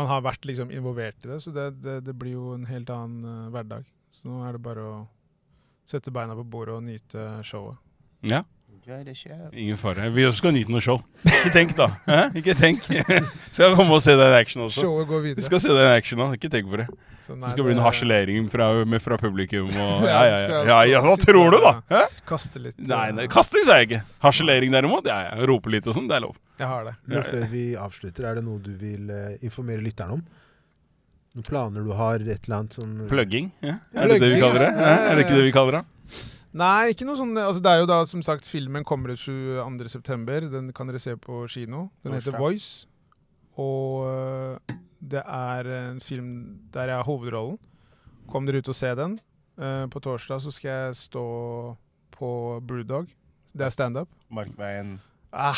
man 0.00 0.08
har 0.10 0.24
vært 0.24 0.46
liksom 0.48 0.72
involvert 0.74 1.26
i 1.26 1.32
det. 1.32 1.40
Så 1.44 1.52
det, 1.54 1.70
det, 1.84 2.00
det 2.06 2.16
blir 2.16 2.38
jo 2.38 2.54
en 2.56 2.66
helt 2.68 2.90
annen 2.94 3.26
uh, 3.26 3.50
hverdag. 3.54 3.88
Så 4.16 4.28
nå 4.28 4.40
er 4.46 4.56
det 4.56 4.64
bare 4.64 4.86
å 4.86 4.94
sette 5.90 6.12
beina 6.14 6.36
på 6.38 6.46
bordet 6.46 6.78
og 6.78 6.86
nyte 6.86 7.26
showet. 7.46 7.78
Ja, 8.26 8.42
Enjoy 8.90 9.04
det 9.06 9.12
ikke. 9.14 9.36
ingen 9.54 9.76
fare. 9.78 10.08
Vi 10.10 10.24
også 10.26 10.40
skal 10.42 10.52
nyte 10.56 10.72
noe 10.72 10.82
show. 10.82 10.96
Ikke 11.22 11.50
tenk, 11.54 11.76
da. 11.78 11.86
Hæ? 12.08 12.16
Ikke 12.40 12.54
tenk. 12.58 12.82
skal 13.52 13.76
komme 13.78 13.94
og 13.94 14.02
se 14.02 14.16
den 14.18 14.34
action 14.34 14.64
også. 14.64 14.82
Showet 14.82 15.06
går 15.06 15.20
Vi 15.22 15.28
videre. 15.28 15.44
skal 15.46 15.60
se 15.62 15.68
den 15.76 15.90
action 15.92 16.18
også. 16.24 16.38
Ikke 16.40 16.50
tenk 16.50 16.70
på 16.72 16.80
det. 16.80 16.86
Så 17.22 17.36
Det 17.38 17.50
skal 17.52 17.64
bli 17.68 17.74
en 17.76 17.82
harselering 17.84 18.48
fra, 18.50 18.66
med, 18.84 19.02
fra 19.04 19.16
publikum. 19.20 19.68
Og, 19.70 20.02
Ja, 20.10 20.24
ja, 20.26 20.40
ja, 20.42 20.64
ja, 20.66 20.80
ja, 20.90 21.02
Hva 21.04 21.14
tror 21.22 21.54
du, 21.54 21.58
da? 21.62 21.72
Hæ? 21.92 22.02
Kaste 22.26 22.58
litt. 22.64 22.74
Nei, 22.82 23.12
nei 23.14 23.28
kaste 23.30 23.54
litt 23.60 23.68
sa 23.68 23.78
jeg 23.78 23.90
ikke. 23.92 24.02
Harselering 24.26 24.74
derimot, 24.74 25.06
ja, 25.06 25.20
ja. 25.28 25.46
Rope 25.46 25.70
litt 25.70 25.86
og 25.86 25.94
sånn, 25.94 26.10
det 26.10 26.18
er 26.18 26.26
lov. 26.26 26.34
Jeg 26.58 26.66
har 26.72 26.90
det. 26.90 26.96
Men 27.06 27.22
før 27.30 27.46
vi 27.54 27.64
avslutter, 27.78 28.26
er 28.26 28.40
det 28.40 28.44
noe 28.48 28.58
du 28.64 28.72
vil 28.74 29.06
eh, 29.14 29.38
informere 29.46 29.84
lytterne 29.86 30.18
om? 30.18 30.26
Noen 31.38 31.46
planer 31.46 31.86
du 31.86 31.94
har? 31.94 32.18
Et 32.26 32.42
eller 32.48 32.56
annet 32.58 32.74
sånn 32.74 32.98
Plugging? 33.06 33.52
Ja. 33.62 33.78
Er 33.94 34.10
det 34.10 34.18
det 34.24 34.34
vi 34.34 34.42
kaller 34.42 34.66
det? 34.66 34.72
Er 34.82 35.14
det 35.14 35.28
ikke 35.28 35.38
det 35.38 35.46
vi 35.46 35.54
kaller 35.54 35.78
det? 35.78 35.86
Nei, 36.52 36.90
ikke 36.90 37.06
noe 37.06 37.14
sånn 37.14 37.36
altså 37.38 37.60
Det 37.62 37.70
er 37.70 37.78
jo 37.84 37.86
da 37.86 38.00
som 38.10 38.22
sagt 38.26 38.48
Filmen 38.50 38.82
kommer 38.84 39.12
ut 39.14 39.20
22.9. 39.22 40.48
Den 40.50 40.72
kan 40.74 40.88
dere 40.90 40.98
se 40.98 41.14
på 41.16 41.44
kino. 41.52 41.88
Den 42.02 42.16
heter 42.16 42.34
Voice. 42.38 42.88
Og 43.60 44.06
øh, 44.10 44.76
det 45.00 45.22
er 45.24 45.70
en 45.90 46.00
film 46.00 46.30
der 46.74 46.90
jeg 46.90 46.96
har 46.96 47.06
hovedrollen. 47.06 47.58
Kom 48.30 48.46
dere 48.46 48.58
ut 48.64 48.68
og 48.68 48.74
se 48.78 48.90
den. 48.98 49.18
Eh, 49.60 49.86
på 49.92 50.00
torsdag 50.02 50.40
så 50.42 50.50
skal 50.54 50.70
jeg 50.70 50.96
stå 50.96 51.24
på 52.16 52.30
Brewdog. 52.66 53.06
Det 53.54 53.66
er 53.66 53.68
standup. 53.74 54.08
Markveien, 54.30 54.98
Ah, 55.32 55.54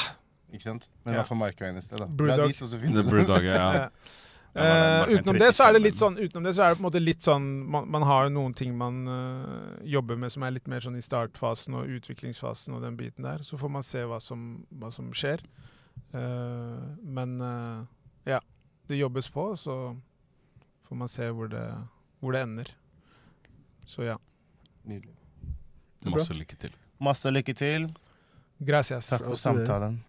ikke 0.52 0.62
sant? 0.66 0.88
Men 1.04 1.12
i 1.12 1.16
Ja. 1.16 1.20
hvert 1.22 1.28
fall 1.28 1.38
Markveien 1.40 1.76
i 1.76 1.80
sted, 1.80 1.98
da. 1.98 2.06
Brewdog. 2.06 2.36
Dra 2.42 2.46
dit, 2.48 2.62
og 2.62 2.68
så 2.68 2.78
finner 2.80 3.02
du 3.02 3.08
Brewdog, 3.08 3.44
ja. 3.44 3.88
eh, 4.54 4.64
Ja, 4.64 5.06
men 5.06 5.08
den 5.08 5.16
eh, 5.16 5.20
utenom 5.20 5.38
det 5.38 5.50
så 5.56 5.66
er 5.66 5.76
det 5.76 5.82
litt 5.82 6.00
sånn 6.00 6.18
Utenom 6.18 6.46
det 6.46 6.54
så 6.56 6.64
er 6.64 6.72
det 6.72 6.78
på 6.78 6.82
en 6.82 6.88
måte 6.88 7.02
litt 7.02 7.26
sånn 7.26 7.46
Man, 7.72 7.88
man 7.92 8.06
har 8.08 8.26
jo 8.26 8.34
noen 8.36 8.56
ting 8.56 8.74
man 8.78 9.00
uh, 9.08 9.78
jobber 9.88 10.20
med 10.20 10.32
som 10.34 10.44
er 10.46 10.54
litt 10.56 10.68
mer 10.70 10.84
sånn 10.84 10.98
i 10.98 11.04
startfasen 11.04 11.78
og 11.78 11.90
utviklingsfasen 11.98 12.76
og 12.76 12.84
den 12.84 12.98
biten 13.00 13.26
der. 13.26 13.44
Så 13.46 13.58
får 13.60 13.72
man 13.72 13.86
se 13.86 14.04
hva 14.08 14.20
som, 14.22 14.62
hva 14.70 14.92
som 14.94 15.10
skjer. 15.16 15.44
Uh, 16.12 16.82
men 17.02 17.38
uh, 17.40 17.82
ja, 18.28 18.42
det 18.88 19.00
jobbes 19.00 19.30
på, 19.32 19.48
så 19.56 19.76
får 20.88 21.02
man 21.04 21.10
se 21.10 21.28
hvor 21.32 21.50
det, 21.52 21.64
hvor 22.20 22.36
det 22.36 22.44
ender. 22.46 22.72
Så 23.88 24.06
ja. 24.06 24.16
Nydelig. 24.88 25.16
Masse 26.04 26.34
lykke 26.36 26.56
til. 26.58 26.78
Masse 27.02 27.30
lykke 27.30 27.54
til. 27.56 27.92
Gracias. 28.62 29.10
Takk 29.10 29.26
for 29.26 29.38
samtalen. 29.38 30.02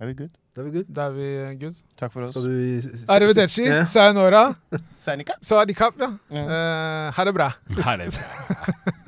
Er 0.00 0.06
vi 0.06 0.14
good? 0.14 0.39
Da 0.54 0.60
er 0.60 0.64
vi 0.66 0.70
good. 0.74 0.86
Da 0.90 1.04
er 1.06 1.10
vi 1.14 1.26
good. 1.60 1.76
Takk 1.96 2.12
for 2.12 2.22
oss. 2.26 2.36
Arrivederci, 3.08 3.62
Yeah. 3.68 3.86
sayonara, 3.86 4.54
Sanika. 4.96 5.32
sawadikap, 5.42 5.94
ja. 6.00 6.10
Ja. 6.30 6.42
Uh, 6.42 7.12
ha 7.14 7.24
det 7.24 7.34
bra. 7.34 7.52
Er 7.86 7.96
det. 7.96 8.18